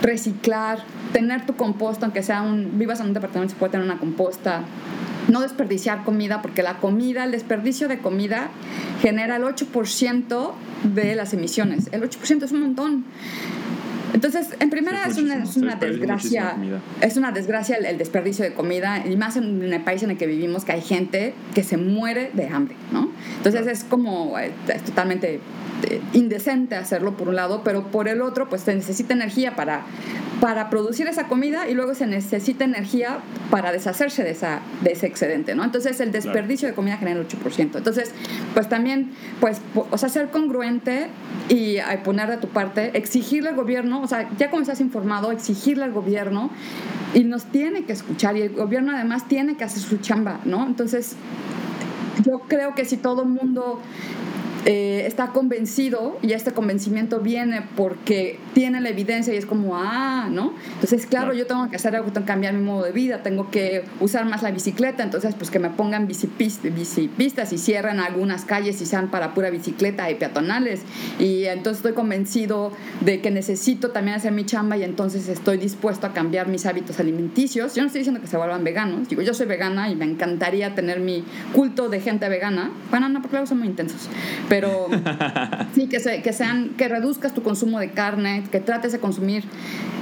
reciclar, 0.03 0.81
tener 1.15 1.47
tu 1.47 1.57
composta, 1.57 2.05
aunque 2.05 2.23
sea 2.23 2.43
un, 2.43 2.79
vivas 2.79 3.01
en 3.01 3.07
un 3.07 3.15
departamento, 3.15 3.55
se 3.55 3.59
puede 3.59 3.73
tener 3.73 3.87
una 3.87 3.99
composta, 3.99 4.61
no 5.29 5.41
desperdiciar 5.41 6.05
comida, 6.05 6.43
porque 6.43 6.63
la 6.63 6.77
comida, 6.77 7.25
el 7.25 7.31
desperdicio 7.31 7.89
de 7.89 7.99
comida 7.99 8.51
genera 9.01 9.37
el 9.37 9.45
8% 9.45 10.53
de 10.85 11.15
las 11.15 11.33
emisiones. 11.33 11.89
El 11.93 12.03
8% 12.03 12.43
es 12.43 12.53
un 12.53 12.61
montón. 12.61 13.05
Entonces, 14.13 14.49
en 14.61 14.71
primera 14.71 15.05
es, 15.07 15.19
una, 15.19 15.43
es 15.43 15.57
una 15.57 15.77
desgracia, 15.77 16.57
es 17.01 17.17
una 17.17 17.33
desgracia 17.33 17.77
el, 17.77 17.99
desperdicio 17.99 18.45
de 18.45 18.55
comida, 18.55 19.03
y 19.07 19.17
más 19.17 19.37
en, 19.37 19.63
el 19.63 19.81
país 19.83 20.03
en 20.03 20.11
el 20.11 20.17
que 20.17 20.27
vivimos, 20.27 20.65
que 20.65 20.73
hay 20.73 20.83
gente 20.83 21.35
que 21.55 21.63
se 21.63 21.77
muere 21.77 22.31
de 22.33 22.49
hambre, 22.49 22.77
¿no? 22.93 23.11
Entonces 23.39 23.67
es 23.67 23.85
como, 23.85 24.39
eh, 24.39 24.53
es 24.69 24.83
totalmente 24.83 25.41
indecente 26.13 26.75
hacerlo 26.75 27.17
por 27.17 27.29
un 27.29 27.37
lado, 27.37 27.63
pero 27.65 27.91
por 27.91 28.09
el 28.09 28.23
otro, 28.23 28.49
pues 28.49 28.63
se 28.63 28.75
necesita 28.75 29.15
energía 29.15 29.57
para, 29.57 29.83
para 30.41 30.71
producir 30.71 31.07
esa 31.07 31.29
comida 31.29 31.69
y 31.69 31.75
luego 31.75 31.95
se 31.95 32.07
necesita 32.07 32.65
energía 32.65 33.19
para 33.51 33.73
deshacerse 33.73 34.23
de, 34.23 34.31
esa, 34.31 34.61
de 34.83 34.93
ese 34.93 35.07
excedente, 35.07 35.55
¿no? 35.55 35.65
Entonces 35.65 36.01
el 36.01 36.13
desperdicio 36.13 36.69
de 36.69 36.75
comida 36.75 36.97
genera 36.97 37.21
el 37.21 37.29
8%. 37.29 37.77
Entonces, 37.77 38.13
pues 38.55 38.69
también, 38.69 39.13
pues, 39.41 39.61
o 39.75 39.99
sea, 39.99 40.09
ser 40.09 40.29
congruente 40.31 41.09
y 41.49 41.79
poner 42.05 42.29
de 42.29 42.37
tu 42.37 42.49
parte, 42.49 42.97
exigirle 42.97 43.51
al 43.51 43.57
gobierno, 43.57 44.03
o 44.03 44.07
sea, 44.07 44.29
ya 44.39 44.51
como 44.51 44.63
estás 44.63 44.81
informado, 44.81 45.33
exigirle 45.33 45.85
al 45.85 45.93
gobierno 45.93 46.51
y 47.15 47.25
nos 47.25 47.45
tiene 47.45 47.85
que 47.85 47.93
escuchar 47.93 48.37
y 48.37 48.43
el 48.43 48.51
gobierno 48.51 48.93
además 48.93 49.29
tiene 49.29 49.57
que 49.57 49.65
hacer 49.65 49.83
su 49.83 49.99
chamba, 49.99 50.41
¿no? 50.45 50.67
Entonces, 50.67 51.17
yo 52.25 52.41
creo 52.41 52.75
que 52.75 52.85
si 52.85 52.97
todo 52.97 53.23
el 53.23 53.29
mundo 53.29 53.81
eh, 54.69 55.07
está 55.07 55.29
convencido 55.29 56.19
y 56.23 56.33
este 56.33 56.51
convencimiento 56.51 57.21
viene 57.21 57.63
porque 57.77 58.41
tiene 58.53 58.81
la 58.81 58.89
evidencia 58.89 59.33
y 59.33 59.37
es 59.37 59.47
como, 59.47 59.77
ah, 59.77 60.29
¿no? 60.29 60.55
Entonces, 60.75 61.07
claro, 61.07 61.33
yo 61.33 61.47
tengo 61.47 61.71
que 61.71 61.77
hacer 61.77 61.95
algo, 61.95 62.11
tengo 62.11 62.27
que 62.27 62.33
cambiar 62.33 62.53
mi 62.53 62.65
modo 62.65 62.83
de 62.85 62.91
vida, 62.91 63.23
tengo 63.23 63.49
que 63.53 63.85
usar 64.01 64.25
más 64.25 64.43
la 64.43 64.51
bicicleta, 64.51 65.05
entonces, 65.05 65.37
pues 65.37 65.53
que 65.53 65.61
me 65.61 65.71
pongan 65.71 66.09
bicipistas 66.09 67.53
y 67.53 67.59
cierren 67.59 68.01
algunas 68.01 68.45
calles 68.45 68.83
y 68.83 68.87
sean 68.87 69.09
para 69.09 69.35
pura 69.35 69.51
bicicleta 69.51 70.11
y 70.11 70.17
peatonales. 70.17 70.81
Y 71.21 71.45
entonces 71.45 71.79
estoy 71.79 71.93
convencido 71.93 72.73
de 73.03 73.21
que 73.21 73.31
necesito 73.31 73.93
también 73.93 74.17
hacer 74.17 74.33
mi 74.33 74.45
chamba 74.47 74.77
y 74.77 74.83
entonces 74.83 75.29
estoy 75.29 75.59
dispuesto 75.59 76.09
a 76.09 76.13
cambiar 76.13 76.49
mis 76.49 76.67
hábitos 76.67 76.99
alimenticios. 76.99 77.77
Yo 77.77 77.83
no 77.83 77.87
estoy 77.87 78.01
diciendo 78.01 78.21
que 78.21 78.27
se 78.27 78.37
vuelvan 78.37 78.65
veganos, 78.65 79.09
digo, 79.09 79.23
yo 79.23 79.33
soy 79.33 79.47
vegana 79.47 79.91
y 79.91 79.95
me 79.95 80.07
encantaría 80.07 80.75
tener 80.75 80.99
mi 80.99 81.23
culto 81.53 81.89
de 81.89 82.01
gente 82.01 82.29
vegana. 82.29 82.73
Bueno, 82.91 83.09
no, 83.09 83.21
porque 83.23 83.37
luego 83.37 83.47
son 83.47 83.59
muy 83.59 83.69
intensos. 83.69 84.09
Pero 84.49 84.56
pero 84.59 84.89
sí, 85.75 85.87
que, 85.87 85.99
que, 86.23 86.33
sean, 86.33 86.71
que 86.79 86.89
reduzcas 86.89 87.35
tu 87.35 87.43
consumo 87.43 87.79
de 87.79 87.91
carne, 87.91 88.43
que 88.51 88.59
trates 88.59 88.93
de 88.93 88.99
consumir 88.99 89.45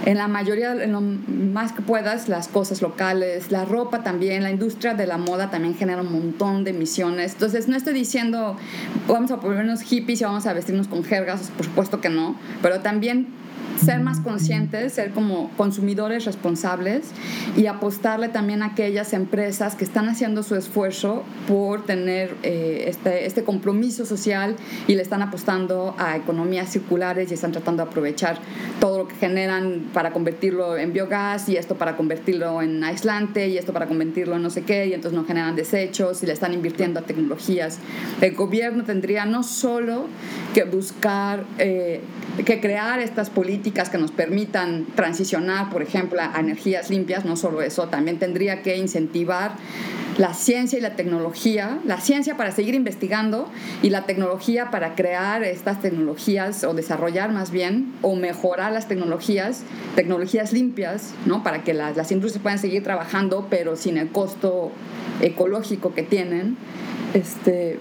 en 0.07 0.17
la 0.17 0.29
mayoría, 0.29 0.73
en 0.73 0.93
lo 0.93 1.01
más 1.01 1.73
que 1.73 1.83
puedas, 1.83 2.29
las 2.29 2.47
cosas 2.47 2.81
locales, 2.81 3.51
la 3.51 3.65
ropa 3.65 4.05
también, 4.05 4.45
la 4.45 4.53
industria 4.53 4.95
de 4.95 5.09
la 5.09 5.19
moda 5.19 5.51
también 5.51 5.75
genera 5.75 6.03
un 6.03 6.13
montón 6.13 6.63
de 6.63 6.71
emisiones. 6.71 7.33
Entonces, 7.33 7.67
no 7.67 7.77
estoy 7.77 7.95
diciendo 7.95 8.57
vamos 9.09 9.33
a 9.33 9.41
ponernos 9.41 9.83
hippies 9.83 10.21
y 10.21 10.25
vamos 10.25 10.47
a 10.47 10.53
vestirnos 10.53 10.87
con 10.87 11.03
jergas, 11.03 11.51
por 11.57 11.67
supuesto 11.67 12.01
que 12.01 12.11
no, 12.11 12.37
pero 12.63 12.81
también 12.81 13.27
ser 13.83 14.01
más 14.01 14.21
conscientes, 14.21 14.93
ser 14.93 15.11
como 15.11 15.51
consumidores 15.57 16.25
responsables 16.25 17.07
y 17.57 17.67
apostarle 17.67 18.29
también 18.29 18.63
a 18.63 18.67
aquellas 18.67 19.13
empresas 19.13 19.75
que 19.75 19.85
están 19.85 20.09
haciendo 20.09 20.43
su 20.43 20.55
esfuerzo 20.55 21.23
por 21.49 21.85
tener 21.85 22.35
eh, 22.43 22.85
este, 22.89 23.27
este 23.27 23.45
compromiso 23.45 24.07
social 24.07 24.57
y 24.87 24.95
le 24.95 25.03
están 25.03 25.23
apostando 25.23 25.95
a 25.99 26.17
economías 26.17 26.71
circulares 26.71 27.31
y 27.31 27.35
están 27.35 27.53
tratando 27.53 27.85
de 27.85 27.91
aprovechar 27.91 28.39
todo 28.81 28.99
lo 28.99 29.09
que 29.09 29.17
generan 29.17 29.91
para 29.93 30.13
convertirlo 30.13 30.77
en 30.77 30.93
biogás 30.93 31.49
y 31.49 31.57
esto 31.57 31.77
para 31.77 31.97
convertirlo 31.97 32.63
en 32.63 32.83
aislante 32.83 33.49
y 33.49 33.59
esto 33.59 33.73
para 33.73 33.87
convertirlo 33.87 34.37
en 34.37 34.43
no 34.43 34.51
sé 34.51 34.63
qué 34.63 34.87
y 34.87 34.93
entonces 34.95 35.19
no 35.19 35.27
generan 35.27 35.57
desechos 35.57 36.23
y 36.23 36.27
le 36.27 36.33
están 36.33 36.53
invirtiendo 36.53 37.01
a 37.01 37.03
tecnologías. 37.03 37.79
El 38.21 38.35
gobierno 38.35 38.85
tendría 38.85 39.25
no 39.27 39.43
solo 39.43 40.07
que 40.53 40.65
buscar, 40.65 41.45
eh, 41.59 42.01
que 42.43 42.61
crear 42.61 42.99
estas 43.01 43.31
políticas, 43.31 43.91
que 43.91 43.99
nos 43.99 44.11
permitan 44.11 44.87
transicionar, 44.95 45.71
por 45.71 45.83
ejemplo, 45.83 46.21
a 46.21 46.41
energías 46.41 46.91
limpias, 46.91 47.25
no 47.25 47.37
solo 47.37 47.63
eso, 47.63 47.89
también 47.89 48.19
tendría 48.19 48.63
que 48.63 48.77
incentivar 48.77 49.53
la 50.19 50.35
ciencia 50.35 50.79
y 50.79 50.83
la 50.83 50.97
tecnología, 50.97 51.79
la 51.85 52.01
ciencia 52.01 52.37
para 52.37 52.53
seguir 52.53 52.75
investigando 52.75 53.51
y 53.83 53.91
la 53.91 54.05
tecnología 54.07 54.71
para 54.71 54.95
crear 54.95 55.43
estas 55.43 55.81
tecnologías 55.81 56.65
o 56.65 56.75
desarrollar 56.75 57.33
más 57.33 57.51
bien 57.51 57.93
o 58.03 58.15
mejorar 58.15 58.73
las 58.73 58.87
tecnologías, 58.87 59.63
tecnologías 59.97 60.53
limpias, 60.53 61.15
¿no? 61.27 61.43
Para 61.43 61.65
que 61.65 61.75
las, 61.75 61.97
las 61.97 62.13
industrias 62.13 62.43
puedan 62.43 62.59
seguir 62.59 62.83
trabajando, 62.83 63.49
pero 63.51 63.77
sin 63.77 63.97
el 63.97 64.11
costo 64.11 64.71
ecológico 65.21 65.95
que 65.95 66.03
tienen. 66.03 66.57
Este, 67.15 67.79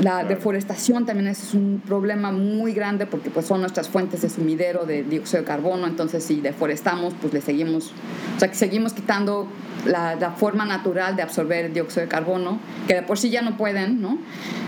la 0.00 0.24
deforestación 0.24 1.06
también 1.06 1.28
es 1.28 1.54
un 1.54 1.80
problema 1.86 2.32
muy 2.32 2.72
grande 2.72 3.06
porque 3.06 3.30
pues 3.30 3.46
son 3.46 3.60
nuestras 3.60 3.88
fuentes 3.88 4.22
de 4.22 4.28
sumidero 4.28 4.84
de 4.86 5.02
dióxido 5.04 5.42
de 5.42 5.46
carbono, 5.46 5.86
entonces 5.86 6.24
si 6.24 6.40
deforestamos 6.40 7.14
pues 7.20 7.32
le 7.32 7.40
seguimos, 7.40 7.92
o 8.36 8.40
sea 8.40 8.48
que 8.48 8.54
seguimos 8.54 8.92
quitando 8.92 9.48
la, 9.86 10.16
la 10.16 10.32
forma 10.32 10.64
natural 10.64 11.16
de 11.16 11.22
absorber 11.22 11.72
dióxido 11.72 12.02
de 12.02 12.08
carbono, 12.08 12.58
que 12.88 12.94
de 12.94 13.02
por 13.02 13.18
sí 13.18 13.30
ya 13.30 13.42
no 13.42 13.56
pueden, 13.56 14.00
¿no? 14.00 14.18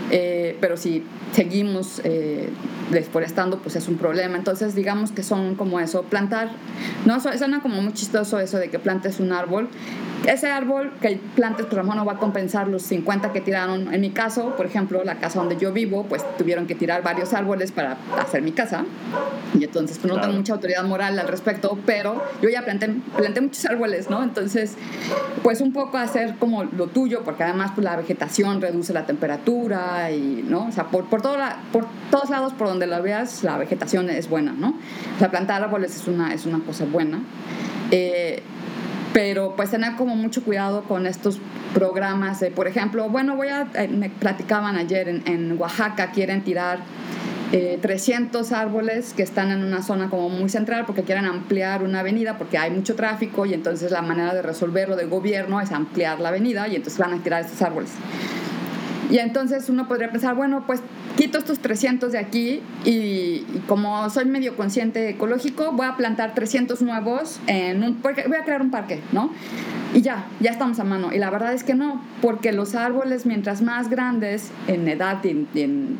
Eh, 0.09 0.57
pero 0.61 0.77
si 0.77 1.03
seguimos 1.33 2.01
eh, 2.03 2.49
deforestando, 2.91 3.59
pues 3.59 3.75
es 3.75 3.87
un 3.87 3.97
problema. 3.97 4.37
Entonces, 4.37 4.73
digamos 4.73 5.11
que 5.11 5.23
son 5.23 5.55
como 5.55 5.79
eso, 5.79 6.03
plantar, 6.03 6.51
no 7.05 7.19
suena 7.19 7.61
como 7.61 7.81
muy 7.81 7.93
chistoso 7.93 8.39
eso 8.39 8.57
de 8.57 8.69
que 8.69 8.79
plantes 8.79 9.19
un 9.19 9.33
árbol. 9.33 9.67
Ese 10.25 10.49
árbol 10.49 10.91
que 11.01 11.19
plantes, 11.35 11.67
pues 11.67 11.85
no 11.85 12.05
va 12.05 12.13
a 12.13 12.17
compensar 12.17 12.67
los 12.67 12.83
50 12.83 13.31
que 13.31 13.41
tiraron. 13.41 13.93
En 13.93 14.01
mi 14.01 14.09
caso, 14.09 14.55
por 14.55 14.65
ejemplo, 14.65 15.03
la 15.03 15.15
casa 15.19 15.39
donde 15.39 15.57
yo 15.57 15.71
vivo, 15.71 16.05
pues 16.05 16.23
tuvieron 16.37 16.67
que 16.67 16.75
tirar 16.75 17.03
varios 17.03 17.33
árboles 17.33 17.71
para 17.71 17.97
hacer 18.17 18.41
mi 18.41 18.51
casa. 18.51 18.85
Y 19.57 19.63
entonces, 19.63 19.97
pues 19.99 20.13
no 20.13 20.19
tengo 20.19 20.33
mucha 20.33 20.53
autoridad 20.53 20.83
moral 20.83 21.17
al 21.17 21.27
respecto, 21.27 21.77
pero 21.85 22.21
yo 22.41 22.49
ya 22.49 22.63
planté, 22.63 22.93
planté 23.15 23.41
muchos 23.41 23.65
árboles, 23.65 24.09
¿no? 24.09 24.23
Entonces, 24.23 24.75
pues 25.43 25.61
un 25.61 25.71
poco 25.71 25.97
hacer 25.97 26.35
como 26.39 26.63
lo 26.63 26.87
tuyo, 26.87 27.23
porque 27.23 27.43
además 27.43 27.71
pues 27.73 27.85
la 27.85 27.95
vegetación 27.95 28.61
reduce 28.61 28.93
la 28.93 29.05
temperatura, 29.05 30.11
y, 30.11 30.45
¿no? 30.47 30.67
O 30.67 30.71
sea, 30.71 30.85
por, 30.85 31.05
por, 31.05 31.21
por 31.71 31.85
todos 32.11 32.29
lados 32.29 32.53
por 32.53 32.67
donde 32.67 32.87
la 32.87 32.99
veas, 32.99 33.43
la 33.43 33.57
vegetación 33.57 34.09
es 34.09 34.29
buena, 34.29 34.51
¿no? 34.51 34.69
O 35.15 35.19
sea, 35.19 35.29
plantar 35.29 35.63
árboles 35.63 35.95
es 35.95 36.07
una, 36.07 36.33
es 36.33 36.45
una 36.45 36.59
cosa 36.59 36.85
buena. 36.85 37.21
Eh, 37.91 38.43
pero 39.17 39.55
pues 39.55 39.71
tener 39.71 39.95
como 39.95 40.15
mucho 40.15 40.43
cuidado 40.43 40.83
con 40.83 41.07
estos 41.07 41.39
programas 41.73 42.39
de, 42.39 42.51
por 42.51 42.67
ejemplo, 42.67 43.09
bueno, 43.09 43.35
voy 43.35 43.47
a, 43.47 43.67
eh, 43.73 43.87
me 43.87 44.11
platicaban 44.11 44.75
ayer 44.75 45.09
en, 45.09 45.59
Oaxaca, 45.59 46.11
quieren 46.11 46.43
tirar 46.43 46.81
300 47.49 48.51
árboles 48.51 49.15
que 49.15 49.23
están 49.23 49.49
en 49.49 49.63
una 49.63 49.81
zona 49.81 50.11
como 50.11 50.29
muy 50.29 50.49
central 50.49 50.85
porque 50.85 51.01
quieren 51.01 51.25
ampliar 51.25 51.81
una 51.81 52.01
avenida 52.01 52.37
porque 52.37 52.59
hay 52.59 52.69
mucho 52.69 52.93
tráfico 52.93 53.47
y 53.47 53.55
entonces 53.55 53.89
la 53.89 54.03
manera 54.03 54.35
de 54.35 54.43
resolverlo 54.43 54.95
de 54.95 55.05
gobierno 55.05 55.59
es 55.61 55.71
ampliar 55.71 56.19
la 56.19 56.29
avenida 56.29 56.67
y 56.67 56.75
entonces 56.75 56.99
van 56.99 57.15
a 57.15 57.23
tirar 57.23 57.43
estos 57.43 57.63
árboles. 57.63 57.89
Y 59.09 59.19
entonces 59.19 59.69
uno 59.69 59.87
podría 59.87 60.11
pensar, 60.11 60.35
bueno, 60.35 60.63
pues 60.67 60.81
quito 61.15 61.37
estos 61.37 61.59
300 61.59 62.11
de 62.11 62.17
aquí 62.17 62.61
y, 62.85 63.45
como 63.67 64.09
soy 64.09 64.25
medio 64.25 64.55
consciente 64.55 65.09
ecológico, 65.09 65.71
voy 65.71 65.87
a 65.87 65.95
plantar 65.95 66.33
300 66.33 66.81
nuevos 66.81 67.39
en 67.47 67.83
un, 67.83 68.01
voy 68.01 68.13
a 68.13 68.43
crear 68.43 68.61
un 68.61 68.71
parque, 68.71 69.01
¿no? 69.11 69.31
Y 69.93 70.01
ya, 70.01 70.25
ya 70.39 70.51
estamos 70.51 70.79
a 70.79 70.83
mano. 70.83 71.13
Y 71.13 71.17
la 71.17 71.29
verdad 71.29 71.53
es 71.53 71.63
que 71.63 71.73
no, 71.73 72.01
porque 72.21 72.51
los 72.51 72.75
árboles, 72.75 73.25
mientras 73.25 73.61
más 73.61 73.89
grandes 73.89 74.51
en 74.67 74.87
edad 74.87 75.25
en, 75.25 75.97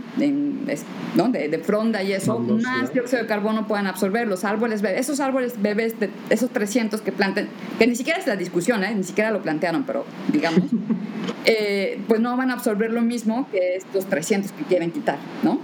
¿no? 1.15 1.29
de, 1.29 1.57
fronda 1.59 2.03
y 2.03 2.11
eso, 2.11 2.39
más 2.39 2.93
dióxido 2.93 3.21
de 3.21 3.27
carbono 3.27 3.67
puedan 3.67 3.87
absorber. 3.87 4.27
Los 4.27 4.43
árboles 4.43 4.83
esos 4.83 5.19
árboles 5.19 5.61
bebés, 5.61 5.99
de 5.99 6.09
esos 6.29 6.49
300 6.49 7.01
que 7.01 7.11
planten, 7.11 7.47
que 7.79 7.87
ni 7.87 7.95
siquiera 7.95 8.19
es 8.19 8.27
la 8.27 8.35
discusión, 8.35 8.83
¿eh? 8.83 8.93
ni 8.93 9.03
siquiera 9.03 9.31
lo 9.31 9.41
plantearon, 9.41 9.83
pero 9.83 10.05
digamos, 10.31 10.69
eh, 11.45 11.99
pues 12.07 12.19
no 12.19 12.35
van 12.35 12.51
a 12.51 12.53
absorber 12.53 12.91
lo 12.97 13.03
mismo 13.03 13.47
que 13.51 13.75
estos 13.75 14.05
300 14.07 14.51
que 14.51 14.63
quieren 14.63 14.91
quitar, 14.91 15.17
¿no? 15.43 15.59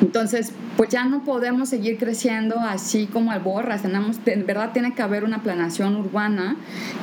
Entonces, 0.00 0.52
pues 0.76 0.90
ya 0.90 1.04
no 1.04 1.22
podemos 1.22 1.68
seguir 1.68 1.96
creciendo 1.96 2.58
así 2.58 3.06
como 3.06 3.30
alborras. 3.30 3.82
Tenemos, 3.82 4.18
en 4.26 4.46
verdad 4.46 4.70
tiene 4.72 4.94
que 4.94 5.02
haber 5.02 5.22
una 5.22 5.44
planeación 5.44 5.94
urbana 5.94 6.56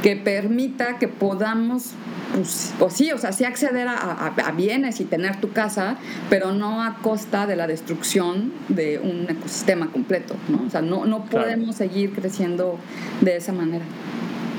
que 0.04 0.18
permita 0.18 0.98
que 0.98 1.08
podamos, 1.08 1.94
pues, 2.36 2.74
pues 2.78 2.94
sí, 2.94 3.12
o 3.14 3.18
sea, 3.18 3.32
sí 3.32 3.46
acceder 3.46 3.88
a, 3.88 4.54
bienes 4.58 5.00
y 5.00 5.06
tener 5.06 5.40
tu 5.40 5.54
casa, 5.54 5.96
pero 6.30 6.52
no 6.52 6.84
a 6.84 6.96
costa 6.96 7.48
de 7.48 7.56
la 7.56 7.68
destrucción 7.68 8.52
de 8.68 9.00
un 9.00 9.30
ecosistema 9.30 9.88
completo, 9.92 10.36
¿no? 10.50 10.66
O 10.68 10.70
sea, 10.70 10.82
no, 10.82 11.06
no 11.06 11.24
podemos 11.24 11.78
seguir 11.78 12.12
creciendo 12.12 12.78
de 13.22 13.38
esa 13.38 13.54
manera 13.54 13.86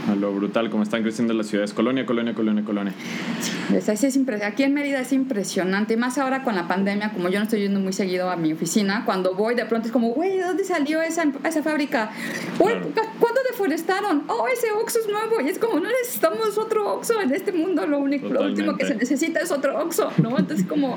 a 0.08 0.14
lo 0.14 0.32
brutal 0.32 0.70
como 0.70 0.82
están 0.82 1.02
creciendo 1.02 1.34
las 1.34 1.46
ciudades. 1.46 1.74
Colonia, 1.74 2.06
colonia, 2.06 2.34
colonia, 2.34 2.64
colonia. 2.64 2.92
Aquí 4.44 4.62
en 4.62 4.74
Mérida 4.74 5.00
es 5.00 5.12
impresionante, 5.12 5.96
más 5.96 6.18
ahora 6.18 6.42
con 6.42 6.54
la 6.54 6.66
pandemia, 6.66 7.12
como 7.12 7.28
yo 7.28 7.38
no 7.38 7.44
estoy 7.44 7.60
yendo 7.60 7.80
muy 7.80 7.92
seguido 7.92 8.30
a 8.30 8.36
mi 8.36 8.52
oficina, 8.52 9.04
cuando 9.04 9.34
voy 9.34 9.54
de 9.54 9.64
pronto 9.66 9.86
es 9.86 9.92
como, 9.92 10.08
güey, 10.10 10.36
¿de 10.36 10.44
dónde 10.44 10.64
salió 10.64 11.00
esa, 11.02 11.24
esa 11.44 11.62
fábrica? 11.62 12.10
¿cuándo 12.58 13.40
deforestaron? 13.50 14.24
Oh, 14.28 14.46
ese 14.48 14.72
Oxxo 14.72 15.00
es 15.00 15.08
nuevo. 15.08 15.40
Y 15.40 15.48
es 15.48 15.58
como, 15.58 15.80
no 15.80 15.88
necesitamos 15.88 16.58
otro 16.58 16.94
Oxxo 16.94 17.20
en 17.20 17.32
este 17.32 17.52
mundo, 17.52 17.86
lo 17.86 17.98
único, 17.98 18.28
lo 18.28 18.42
último 18.42 18.76
que 18.76 18.86
se 18.86 18.94
necesita 18.94 19.40
es 19.40 19.50
otro 19.50 19.78
Oxxo, 19.80 20.10
¿no? 20.18 20.38
Entonces 20.38 20.66
como... 20.66 20.96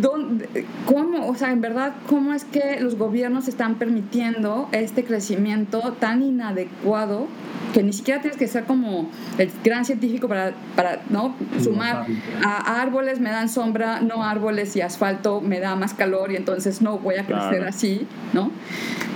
¿dónde, 0.00 0.66
¿Cómo? 0.86 1.28
O 1.28 1.34
sea, 1.34 1.52
en 1.52 1.60
verdad, 1.60 1.94
¿cómo 2.08 2.34
es 2.34 2.44
que 2.44 2.80
los 2.80 2.96
gobiernos 2.96 3.48
están 3.48 3.76
permitiendo 3.76 4.68
este 4.72 5.04
crecimiento 5.04 5.94
tan 5.98 6.22
inadecuado 6.22 7.28
que 7.72 7.82
ni 7.90 7.96
siquiera 7.96 8.20
tienes 8.20 8.38
que 8.38 8.46
ser 8.46 8.66
como 8.66 9.10
el 9.36 9.50
gran 9.64 9.84
científico 9.84 10.28
para, 10.28 10.52
para 10.76 11.02
¿no? 11.08 11.34
sumar 11.60 12.06
a 12.40 12.80
árboles 12.80 13.18
me 13.18 13.30
dan 13.30 13.48
sombra, 13.48 14.00
no 14.00 14.22
árboles 14.22 14.76
y 14.76 14.80
asfalto 14.80 15.40
me 15.40 15.58
da 15.58 15.74
más 15.74 15.92
calor 15.92 16.30
y 16.30 16.36
entonces 16.36 16.80
no 16.82 16.98
voy 16.98 17.16
a 17.16 17.26
crecer 17.26 17.64
así, 17.64 18.06
¿no? 18.32 18.52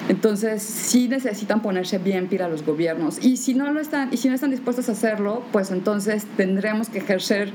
Entonces 0.09 0.61
sí 0.65 1.07
necesitan 1.07 1.63
ponerse 1.63 1.99
bien 1.99 2.27
pila 2.27 2.49
los 2.49 2.67
gobiernos 2.67 3.25
y 3.25 3.37
si 3.37 3.55
no 3.55 3.73
lo 3.73 3.81
están 3.81 4.09
y 4.13 4.17
si 4.17 4.29
no 4.29 4.35
están 4.35 4.51
dispuestos 4.51 4.89
a 4.89 4.93
hacerlo, 4.93 5.45
pues 5.53 5.71
entonces 5.71 6.27
tendremos 6.37 6.89
que 6.89 6.99
ejercer 6.99 7.53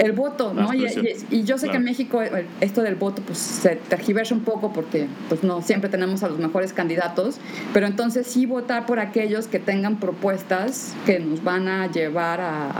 el 0.00 0.12
voto, 0.12 0.54
¿no? 0.54 0.72
Y, 0.72 1.44
yo 1.44 1.58
sé 1.58 1.68
que 1.68 1.76
en 1.76 1.84
México 1.84 2.22
eh, 2.22 2.46
esto 2.62 2.82
del 2.82 2.94
voto 2.94 3.20
pues 3.22 3.38
se 3.38 3.76
tergiversa 3.76 4.34
un 4.34 4.40
poco 4.40 4.72
porque 4.72 5.08
pues 5.28 5.44
no 5.44 5.60
siempre 5.60 5.90
tenemos 5.90 6.22
a 6.22 6.28
los 6.28 6.38
mejores 6.38 6.72
candidatos, 6.72 7.38
pero 7.74 7.86
entonces 7.86 8.26
sí 8.26 8.46
votar 8.46 8.86
por 8.86 8.98
aquellos 8.98 9.46
que 9.46 9.58
tengan 9.58 10.00
propuestas 10.00 10.94
que 11.04 11.20
nos 11.20 11.44
van 11.44 11.68
a 11.68 11.90
llevar 11.90 12.40
a, 12.40 12.70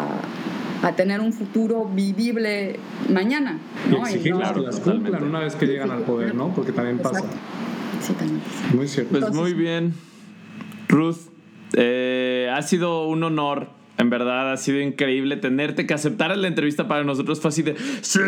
a, 0.82 0.96
tener 0.96 1.20
un 1.20 1.34
futuro 1.34 1.84
vivible 1.84 2.80
mañana, 3.10 3.58
¿no? 3.90 3.98
Y 3.98 4.00
exigirlas 4.00 4.52
que 4.52 4.60
las 4.60 4.80
cumplan 4.80 5.22
una 5.22 5.40
vez 5.40 5.54
que 5.56 5.66
llegan 5.66 5.90
al 5.90 6.04
poder, 6.04 6.34
¿no? 6.34 6.54
Porque 6.54 6.72
también 6.72 6.98
pasa. 7.00 7.22
Sí, 8.00 8.14
también 8.14 8.40
Muy 8.74 8.88
cierto. 8.88 9.20
Pues 9.20 9.34
muy 9.34 9.52
bien. 9.52 9.92
Ruth, 10.88 11.18
eh, 11.74 12.50
ha 12.50 12.62
sido 12.62 13.06
un 13.06 13.22
honor 13.24 13.80
en 14.01 14.11
verdad 14.11 14.53
ha 14.53 14.57
sido 14.57 14.80
increíble 14.80 15.36
tenerte 15.36 15.86
que 15.86 15.94
aceptar 15.94 16.36
la 16.36 16.48
entrevista 16.48 16.88
para 16.88 17.05
nosotros 17.05 17.40
fue 17.40 17.51
así 17.51 17.62
de 17.62 17.76
¡Sí! 18.01 18.20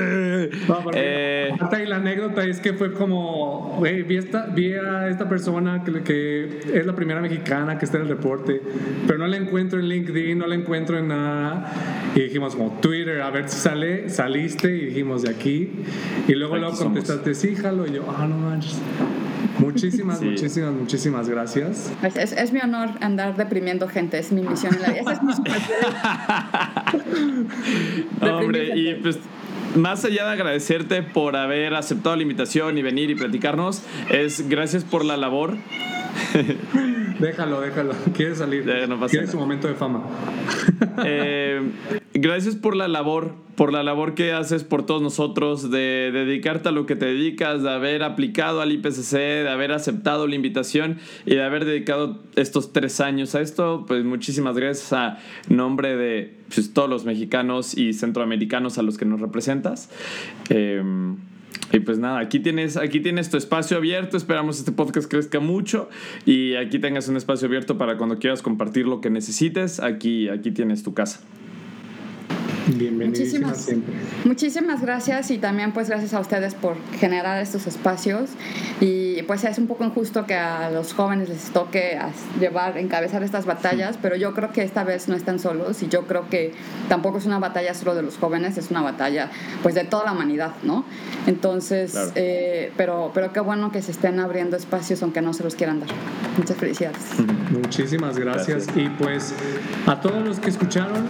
eh, 0.95 1.51
y 1.53 1.87
la 1.87 1.97
anécdota 1.97 2.45
es 2.45 2.61
que 2.61 2.75
fue 2.75 2.93
como, 2.93 3.77
güey, 3.79 4.03
vi, 4.03 4.21
vi, 4.55 4.73
a 4.75 5.09
esta 5.09 5.29
persona 5.29 5.83
que, 5.83 6.03
que, 6.03 6.61
es 6.75 6.87
la 6.87 6.95
primera 6.95 7.21
mexicana 7.21 7.79
que 7.79 7.87
está 7.87 7.97
en 7.97 8.05
el 8.05 8.09
reporte, 8.11 8.61
pero 9.07 9.19
no 9.19 9.27
la 9.27 9.37
encuentro 9.37 9.81
en 9.81 9.89
LinkedIn, 9.89 10.39
no 10.39 10.47
la 10.47 10.55
encuentro 10.55 10.99
en 10.99 11.09
nada. 11.09 11.73
Y 12.15 12.21
dijimos 12.21 12.55
como 12.55 12.79
Twitter, 12.81 13.23
a 13.23 13.31
ver 13.31 13.49
si 13.49 13.57
sale, 13.59 14.11
saliste 14.11 14.77
y 14.77 14.87
dijimos 14.87 15.23
de 15.23 15.31
aquí. 15.31 15.71
Y 16.29 16.35
luego 16.35 16.57
luego 16.57 16.77
contestaste, 16.77 17.35
sí, 17.35 17.57
jalo. 17.57 17.87
Y 17.87 17.93
yo, 17.93 18.05
ah, 18.17 18.27
no 18.29 18.37
manches. 18.37 18.79
Muchísimas, 19.59 20.21
muchísimas, 20.21 20.73
muchísimas 20.73 21.29
gracias. 21.29 21.93
Es, 22.03 22.33
es, 22.33 22.53
mi 22.53 22.61
honor 22.61 22.91
andar 23.01 23.37
deprimiendo 23.37 23.89
gente, 23.89 24.19
es 24.19 24.33
mi 24.33 24.43
misión 24.43 24.75
en 24.75 24.83
la 24.83 24.89
vida. 24.91 25.01
Esa 25.01 25.13
es 25.13 25.23
mi 25.23 25.33
Hombre, 28.29 28.77
y 28.77 28.95
pues 28.95 29.19
más 29.77 30.05
allá 30.05 30.27
de 30.27 30.33
agradecerte 30.33 31.03
por 31.03 31.37
haber 31.37 31.75
aceptado 31.75 32.17
la 32.17 32.23
invitación 32.23 32.77
y 32.79 32.83
venir 32.83 33.11
y 33.11 33.15
platicarnos, 33.15 33.83
es 34.11 34.49
gracias 34.49 34.85
por 34.85 35.05
la 35.05 35.17
labor 35.17 35.57
déjalo, 37.19 37.61
déjalo. 37.61 37.95
Quiere 38.15 38.35
salir. 38.35 38.65
Quiere 39.09 39.27
su 39.27 39.39
momento 39.39 39.69
de 39.69 39.75
fama. 39.75 40.03
Eh, 41.05 41.61
gracias 42.15 42.57
por 42.57 42.77
la 42.77 42.89
labor, 42.89 43.35
por 43.57 43.73
la 43.73 43.83
labor 43.83 44.15
que 44.15 44.33
haces 44.33 44.65
por 44.65 44.85
todos 44.87 45.03
nosotros, 45.03 45.71
de 45.71 46.11
dedicarte 46.13 46.69
a 46.69 46.73
lo 46.73 46.87
que 46.87 46.97
te 46.97 47.07
dedicas, 47.07 47.63
de 47.63 47.71
haber 47.71 48.03
aplicado 48.03 48.61
al 48.61 48.73
IPCC, 48.73 49.13
de 49.13 49.49
haber 49.49 49.73
aceptado 49.73 50.27
la 50.27 50.35
invitación 50.35 50.99
y 51.27 51.35
de 51.35 51.43
haber 51.43 51.65
dedicado 51.65 52.21
estos 52.37 52.73
tres 52.73 53.01
años 53.01 53.35
a 53.35 53.41
esto. 53.41 53.85
Pues 53.87 54.05
muchísimas 54.05 54.57
gracias 54.57 54.93
a 54.93 55.19
nombre 55.49 55.97
de 55.97 56.35
pues, 56.55 56.73
todos 56.73 56.89
los 56.89 57.05
mexicanos 57.05 57.77
y 57.77 57.93
centroamericanos 57.93 58.79
a 58.79 58.83
los 58.83 58.99
que 58.99 59.05
nos 59.05 59.21
representas. 59.21 59.91
Eh, 60.51 60.83
y 61.73 61.81
pues 61.81 61.99
nada, 61.99 62.19
aquí 62.19 62.39
tienes, 62.39 62.77
aquí 62.77 63.01
tienes 63.01 63.31
tu 63.31 63.39
espacio 63.39 63.79
abierto. 63.79 64.17
Esperamos 64.17 64.59
este 64.59 64.73
podcast 64.73 65.11
crezca 65.11 65.41
mucho 65.41 65.89
y 66.27 66.55
aquí 66.55 66.79
tengas 66.79 67.09
un 67.09 67.17
espacio 67.17 67.49
abierto 67.49 67.79
para 67.79 67.97
cuando 67.97 68.19
quieras 68.19 68.43
compartir 68.43 68.87
lo 68.87 69.01
que 69.01 69.09
necesites. 69.09 69.81
Aquí, 69.81 70.29
aquí 70.29 70.51
tienes 70.51 70.83
tu 70.83 70.93
casa. 70.93 71.21
Muchísimas, 72.67 73.59
siempre. 73.59 73.95
muchísimas 74.25 74.83
gracias 74.83 75.31
y 75.31 75.39
también 75.39 75.73
pues 75.73 75.89
gracias 75.89 76.15
a 76.15 76.21
ustedes 76.21 76.55
por 76.55 76.77
generar 76.99 77.41
estos 77.41 77.67
espacios 77.67 78.31
y 78.81 79.23
pues 79.23 79.45
es 79.45 79.59
un 79.59 79.67
poco 79.67 79.85
injusto 79.85 80.27
que 80.27 80.35
a 80.35 80.71
los 80.71 80.93
jóvenes 80.93 81.29
les 81.29 81.51
toque 81.51 81.99
llevar, 82.39 82.79
encabezar 82.79 83.23
estas 83.23 83.47
batallas, 83.47 83.99
pero 84.01 84.17
yo 84.17 84.35
creo 84.35 84.53
que 84.53 84.63
esta 84.63 84.85
vez 84.85 85.09
no 85.09 85.17
están 85.17 85.39
solos 85.39 85.83
y 85.83 85.89
yo 85.89 86.07
creo 86.07 86.29
que 86.29 86.53
tampoco 86.89 87.19
es 87.19 87.27
una 87.27 87.39
batalla 87.39 87.75
solo 87.75 87.95
de 87.95 88.03
los 88.03 88.17
jóvenes, 88.17 88.57
es 88.59 88.71
una 88.71 88.83
batalla 88.83 89.31
pues 89.63 89.75
de 89.75 89.85
toda 89.85 90.05
la 90.05 90.13
humanidad, 90.13 90.53
¿no? 90.63 90.85
Entonces, 91.27 91.97
eh, 92.15 92.73
pero, 92.77 93.11
pero 93.15 93.33
qué 93.33 93.41
bueno 93.41 93.73
que 93.73 93.83
se 93.83 93.91
estén 93.91 94.21
abriendo 94.21 94.57
espacios 94.57 95.03
aunque 95.03 95.23
no 95.23 95.33
se 95.33 95.43
los 95.43 95.55
quieran 95.55 95.81
dar. 95.81 95.89
Muchas 96.37 96.57
felicidades. 96.57 96.99
Muchísimas 97.51 98.19
gracias. 98.19 98.67
y 98.75 98.89
pues 98.89 99.35
a 99.87 100.01
todos 100.01 100.25
los 100.25 100.41
que 100.41 100.51
escucharon, 100.51 101.09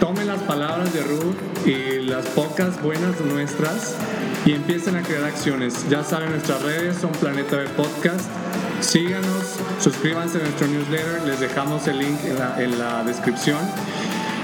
tomen 0.00 0.26
las 0.26 0.40
palabras 0.42 0.92
de 0.92 1.02
Ruth 1.02 1.66
y 1.66 2.02
las 2.02 2.26
pocas 2.26 2.80
buenas 2.82 3.20
nuestras 3.20 3.94
y 4.44 4.52
empiecen 4.52 4.96
a 4.96 5.02
crear 5.02 5.24
acciones. 5.24 5.88
Ya 5.88 6.04
saben, 6.04 6.30
nuestras 6.30 6.62
redes 6.62 6.96
son 6.98 7.12
Planeta 7.12 7.56
B 7.56 7.64
Podcast. 7.70 8.28
Síganos, 8.80 9.56
suscríbanse 9.80 10.38
a 10.38 10.42
nuestro 10.42 10.66
newsletter, 10.68 11.22
les 11.26 11.40
dejamos 11.40 11.86
el 11.88 11.98
link 11.98 12.18
en 12.58 12.78
la, 12.78 13.02
descripción. 13.04 13.58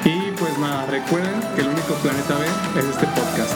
Y 0.04 0.32
pues 0.32 0.58
nada, 0.58 0.86
recuerden 0.86 1.34
que 1.54 1.62
el 1.62 1.68
único 1.68 1.94
Planeta 1.94 2.36
B 2.38 2.80
es 2.80 2.86
este 2.86 3.06
podcast. 3.06 3.54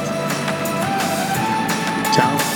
Chao. 2.14 2.55